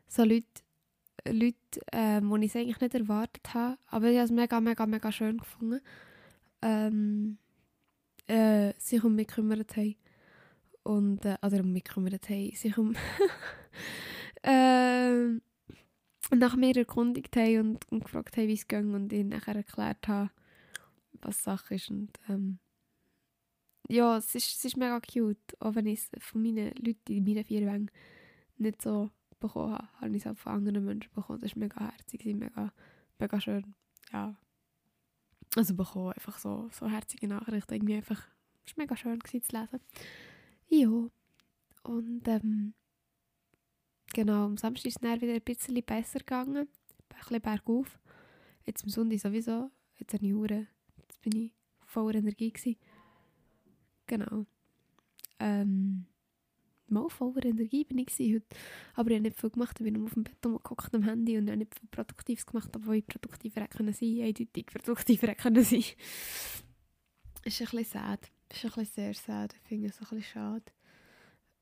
so 0.08 0.24
Leute, 0.24 0.46
Leute 1.28 1.56
ähm, 1.92 2.32
die 2.34 2.46
ich 2.46 2.54
es 2.54 2.56
eigentlich 2.56 2.80
nicht 2.80 2.94
erwartet 2.94 3.54
habe, 3.54 3.76
aber 3.88 4.08
ich 4.08 4.16
habe 4.16 4.24
es 4.24 4.30
mega, 4.30 4.60
mega, 4.60 4.86
mega 4.86 5.12
schön 5.12 5.38
gefunden, 5.38 5.80
ähm, 6.62 7.38
äh, 8.28 8.72
sich 8.78 9.04
um 9.04 9.14
mich 9.14 9.26
gekümmert 9.26 9.76
haben. 9.76 9.96
Und, 10.84 11.24
äh, 11.24 11.36
oder 11.44 11.60
um 11.60 11.72
mich 11.72 11.84
gekümmert 11.84 12.28
haben, 12.30 12.52
sich 12.52 12.78
um... 12.78 12.94
äh, 16.30 16.36
nach 16.36 16.56
mir 16.56 16.76
erkundigt 16.76 17.36
haben 17.36 17.60
und, 17.60 17.92
und 17.92 18.04
gefragt 18.04 18.36
haben, 18.36 18.48
wie 18.48 18.54
es 18.54 18.68
geht 18.68 18.84
und 18.84 19.12
ihnen 19.12 19.30
nachher 19.30 19.56
erklärt 19.56 20.08
habe, 20.08 20.30
was 21.22 21.42
Sache 21.42 21.74
ist. 21.74 21.90
Und, 21.90 22.10
ähm, 22.28 22.58
ja, 23.88 24.16
es 24.16 24.34
ist, 24.34 24.58
es 24.58 24.64
ist 24.64 24.76
mega 24.76 25.00
cute, 25.00 25.60
auch 25.60 25.74
wenn 25.74 25.86
ich 25.86 26.00
es 26.00 26.10
von 26.22 26.42
meinen 26.42 26.72
Leuten 26.74 27.12
in 27.12 27.24
meinen 27.24 27.44
vier 27.44 27.66
Wängen 27.66 27.90
nicht 28.58 28.82
so 28.82 29.10
bekommen 29.38 29.74
habe, 29.74 29.88
habe 30.00 30.16
ich 30.16 30.24
es 30.24 30.26
auch 30.26 30.36
von 30.36 30.52
anderen 30.52 30.84
Menschen 30.84 31.12
bekommen. 31.14 31.40
Das 31.40 31.54
war 31.54 31.60
mega 31.60 31.80
herzig, 31.80 32.24
mega, 32.24 32.72
mega 33.18 33.40
schön. 33.40 33.74
Ja. 34.12 34.36
Also 35.54 35.74
bekommen 35.74 36.12
einfach 36.12 36.38
so, 36.38 36.68
so 36.72 36.88
herzige 36.88 37.28
Nachrichten. 37.28 37.74
Irgendwie 37.74 37.96
einfach, 37.96 38.26
es 38.66 38.76
war 38.76 38.84
mega 38.84 38.96
schön 38.96 39.18
gewesen, 39.18 39.42
zu 39.42 39.56
lesen. 39.56 39.80
Ja. 40.68 41.10
Und 41.82 42.26
ähm, 42.26 42.74
Genau, 44.16 44.46
am 44.46 44.56
Samstag 44.56 44.86
ist 44.86 44.96
es 44.96 45.20
wieder 45.20 45.34
ein 45.34 45.42
bisschen 45.42 45.82
besser 45.82 46.20
gegangen. 46.20 46.56
Ein 46.56 47.18
bisschen 47.18 47.42
bergauf. 47.42 47.98
Jetzt 48.64 48.82
am 48.82 48.88
Sonntag 48.88 49.20
sowieso. 49.20 49.70
Jetzt 49.98 50.14
habe 50.14 50.24
ich 50.24 50.32
Uhren. 50.32 50.68
Jetzt 50.96 51.20
bin 51.20 51.36
ich 51.36 51.52
voller 51.84 52.14
Energie 52.14 52.50
gewesen. 52.50 52.78
Genau. 54.06 54.46
Ähm, 55.38 56.06
mal 56.88 57.10
voller 57.10 57.44
Energie 57.44 57.84
bin 57.84 57.98
ich 57.98 58.08
heute. 58.08 58.46
Aber 58.94 59.10
ich 59.10 59.16
habe 59.16 59.20
nicht 59.20 59.38
viel 59.38 59.50
gemacht. 59.50 59.76
Ich 59.78 59.84
bin 59.84 59.92
nur 59.92 60.04
auf 60.04 60.14
dem 60.14 60.24
Bett 60.24 60.40
gekocht 60.40 60.94
am 60.94 61.02
Handy 61.02 61.36
und 61.36 61.48
habe 61.48 61.58
nicht 61.58 61.78
viel 61.78 61.88
Produktives 61.90 62.46
gemacht, 62.46 62.70
obwohl 62.74 62.96
ich 62.96 63.06
produktiver 63.06 63.60
hätte 63.60 63.76
können. 63.76 63.94
Eindeutig 63.94 64.64
produktiver 64.64 65.26
hätte 65.26 65.42
können 65.42 65.62
sein. 65.62 65.80
Ist 65.80 65.94
ein 67.44 67.66
bisschen 67.66 67.84
sad. 67.84 68.32
Ist 68.50 68.64
ein 68.64 68.70
bisschen 68.70 68.86
sehr 68.86 69.12
sad. 69.12 69.54
Ich 69.54 69.68
finde 69.68 69.88
es 69.88 69.98
ein 69.98 70.08
bisschen 70.08 70.22
schade. 70.22 70.64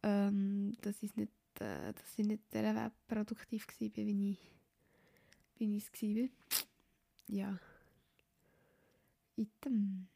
Ähm, 0.04 0.76
dass 0.82 1.02
ich 1.02 1.10
es 1.10 1.16
nicht 1.16 1.32
äh, 1.60 1.92
dass 1.92 2.18
ich 2.18 2.26
nicht 2.26 2.52
der 2.52 2.74
Web 2.74 2.92
produktiv 3.06 3.66
war, 3.66 3.96
wie 3.96 4.32
ich, 4.32 4.38
wie 5.56 5.76
ich 5.76 5.84
es 5.84 6.02
war. 6.02 6.28
Ja. 7.28 7.58
Item. 9.36 10.08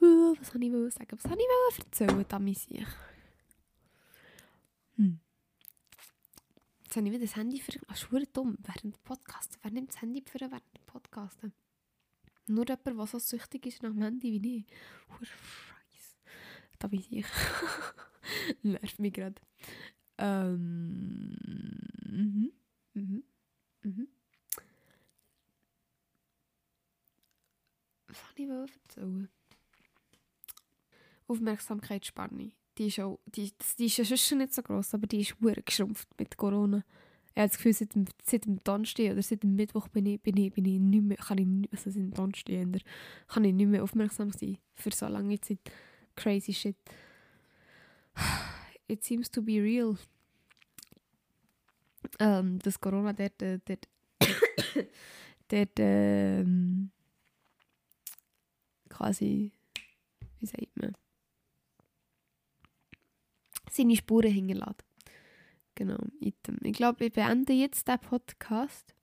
Uh, 0.00 0.34
was 0.38 0.48
soll 0.48 0.62
ich 0.64 0.94
sagen? 0.94 1.12
Was 1.12 1.22
soll 1.22 1.38
ich 1.38 1.78
erzählen, 1.78 2.24
damit? 2.28 2.58
Hm. 4.96 5.20
Jetzt 6.82 6.96
habe 6.96 7.06
ich 7.06 7.12
wieder 7.12 7.24
das 7.24 7.36
Handy 7.36 7.60
für... 7.60 7.72
Ach, 7.86 7.96
schwere 7.96 8.26
dumm. 8.26 8.58
Während 8.62 8.84
dem 8.84 9.02
Podcast. 9.04 9.58
Wer 9.62 9.70
nimmt 9.70 9.90
das 9.90 10.02
Handy 10.02 10.22
für 10.22 10.40
während 10.40 10.74
dem 10.74 10.84
Podcast? 10.86 11.38
Nur 12.48 12.66
jemand, 12.68 12.86
der 12.86 13.06
so 13.06 13.18
süchtig 13.18 13.66
ist 13.66 13.82
nach 13.82 13.90
dem 13.90 14.02
Handy 14.02 14.42
wie 14.42 14.58
ich 14.58 14.66
da 16.82 16.88
bin 16.88 17.04
ich. 17.10 17.26
Nervt 18.62 18.98
mich 18.98 19.12
gerade. 19.12 19.40
Ähm, 20.18 21.36
mhm. 22.04 22.52
Mhm. 22.94 23.22
Mhm. 23.82 24.08
Was 28.08 28.18
soll 28.18 28.44
ich 28.44 28.48
erzählen? 28.48 29.28
Aufmerksamkeitsspanne. 31.28 32.52
Die 32.78 32.86
ist, 32.88 33.00
auch, 33.00 33.20
die, 33.26 33.52
die 33.78 33.86
ist 33.86 33.98
ja 33.98 34.16
schon 34.16 34.38
nicht 34.38 34.54
so 34.54 34.62
groß, 34.62 34.94
aber 34.94 35.06
die 35.06 35.20
ist 35.20 35.36
sehr 35.40 35.62
geschrumpft 35.62 36.08
mit 36.18 36.36
Corona. 36.36 36.84
Ich 37.34 37.38
habe 37.38 37.48
das 37.48 37.56
Gefühl, 37.56 37.72
seit 37.74 37.94
dem, 37.94 38.06
seit 38.24 38.44
dem 38.44 38.58
Donnerstag 38.64 39.12
oder 39.12 39.22
seit 39.22 39.42
dem 39.42 39.54
Mittwoch 39.54 39.88
bin 39.88 40.06
ich, 40.06 40.20
bin 40.20 40.36
ich, 40.36 40.52
bin 40.52 40.64
ich 40.64 40.80
nicht 40.80 41.02
mehr, 41.02 41.16
kann 41.16 41.38
ich 41.38 41.46
nicht, 41.46 41.72
also 41.72 41.90
seit 41.90 42.02
dem 42.02 42.12
Donnerstag 42.12 42.82
kann 43.28 43.44
ich 43.44 43.54
nicht 43.54 43.68
mehr 43.68 43.82
aufmerksam 43.82 44.32
sein 44.32 44.58
für 44.74 44.90
so 44.90 45.06
lange 45.06 45.40
Zeit 45.40 45.60
crazy 46.16 46.52
shit. 46.52 46.76
it 48.88 49.04
seems 49.04 49.30
to 49.30 49.42
be 49.42 49.60
real. 49.60 49.96
Ähm, 52.18 52.58
dass 52.58 52.80
Corona 52.80 53.12
dort, 53.12 53.40
dort, 53.40 53.88
dort 55.48 55.78
ähm, 55.78 56.90
quasi, 58.88 59.52
wie 60.40 60.46
sagt 60.46 60.76
man, 60.76 60.92
seine 63.70 63.96
Spuren 63.96 64.32
hinterlässt. 64.32 64.84
Genau. 65.74 65.98
Ich 66.20 66.34
glaube, 66.74 67.06
ich 67.06 67.12
beende 67.12 67.54
jetzt 67.54 67.88
den 67.88 67.98
Podcast 67.98 68.94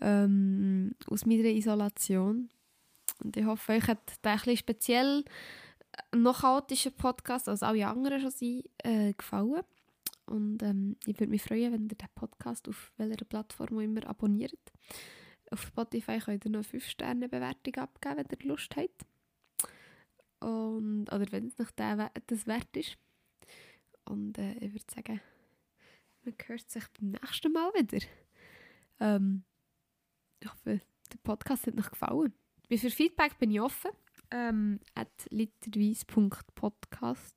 ähm, 0.00 0.94
aus 1.06 1.26
meiner 1.26 1.44
Isolation. 1.44 2.50
Und 3.22 3.36
ich 3.36 3.44
hoffe, 3.44 3.72
euch 3.72 3.86
hat 3.88 4.24
der 4.24 4.32
ein 4.32 4.38
bisschen 4.38 4.56
speziell 4.56 5.24
noch 6.14 6.40
chaotischer 6.40 6.90
Podcast, 6.90 7.48
als 7.48 7.62
alle 7.62 7.86
anderen 7.86 8.20
schon 8.20 8.30
sind, 8.30 8.64
äh, 8.78 9.12
gefallen. 9.12 9.62
Und 10.26 10.62
ähm, 10.62 10.96
ich 11.04 11.18
würde 11.18 11.30
mich 11.30 11.42
freuen, 11.42 11.72
wenn 11.72 11.82
ihr 11.82 11.88
den 11.88 12.08
Podcast 12.14 12.68
auf 12.68 12.92
welcher 12.96 13.24
Plattform 13.24 13.76
auch 13.76 13.80
immer 13.80 14.06
abonniert. 14.06 14.60
Auf 15.50 15.62
Spotify 15.62 16.18
könnt 16.18 16.44
ihr 16.44 16.50
noch 16.50 16.64
5-Sterne-Bewertung 16.64 17.74
abgeben, 17.74 18.16
wenn 18.16 18.38
ihr 18.40 18.48
Lust 18.48 18.74
habt. 18.76 19.06
Und, 20.40 21.12
oder 21.12 21.30
wenn 21.30 21.46
es 21.46 21.58
noch 21.58 21.70
das 21.70 22.46
wert 22.46 22.76
ist. 22.76 22.96
Und 24.04 24.38
äh, 24.38 24.54
ich 24.54 24.72
würde 24.72 24.92
sagen, 24.92 25.20
man 26.24 26.34
hört 26.46 26.70
sich 26.70 26.84
beim 26.88 27.10
nächsten 27.10 27.52
Mal 27.52 27.72
wieder. 27.74 28.04
Ähm, 29.00 29.44
ich 30.40 30.50
hoffe, 30.50 30.80
der 31.12 31.18
Podcast 31.22 31.66
hat 31.66 31.78
euch 31.78 31.90
gefallen. 31.90 32.32
Wie 32.68 32.78
für 32.78 32.90
Feedback 32.90 33.38
bin 33.38 33.50
ich 33.50 33.60
offen. 33.60 33.90
Ähm, 34.32 34.80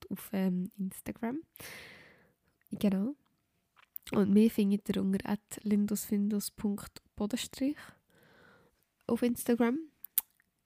auf 0.10 0.30
ähm, 0.32 0.72
Instagram. 0.78 1.42
Genau. 2.72 3.16
Und 4.12 4.32
mehr 4.32 4.50
findet 4.50 4.90
ihr 4.90 5.02
unter 5.02 5.38
lindosfindus.bodenstrich 5.64 7.76
auf 9.08 9.22
Instagram. 9.24 9.78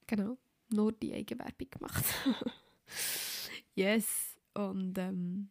Genau. 0.06 0.38
Nur 0.72 0.92
die 0.92 1.16
Eigenwerbung 1.16 1.68
gemacht. 1.70 2.06
yes. 3.76 4.38
Und 4.54 4.96
ähm, 5.00 5.50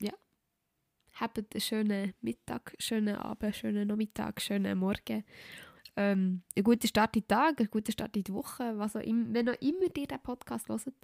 ja. 0.00 0.12
Habt 1.14 1.38
einen 1.38 1.60
schönen 1.60 2.14
Mittag, 2.20 2.76
schönen 2.78 3.16
Abend, 3.16 3.56
schönen 3.56 3.88
Nachmittag, 3.88 4.40
schönen 4.40 4.78
Morgen. 4.78 5.24
Ähm, 5.96 6.42
einen 6.56 6.64
guten 6.64 6.86
Start 6.86 7.16
in 7.16 7.22
den 7.22 7.28
Tag, 7.28 7.60
einen 7.60 7.70
guten 7.70 7.92
Start 7.92 8.16
in 8.16 8.24
die 8.24 8.32
Woche, 8.32 8.78
was 8.78 8.96
auch 8.96 9.00
immer, 9.00 9.26
wenn 9.34 9.48
auch 9.48 9.60
immer 9.60 9.82
ihr 9.94 10.06
den 10.06 10.22
Podcast 10.22 10.68
hört. 10.68 10.94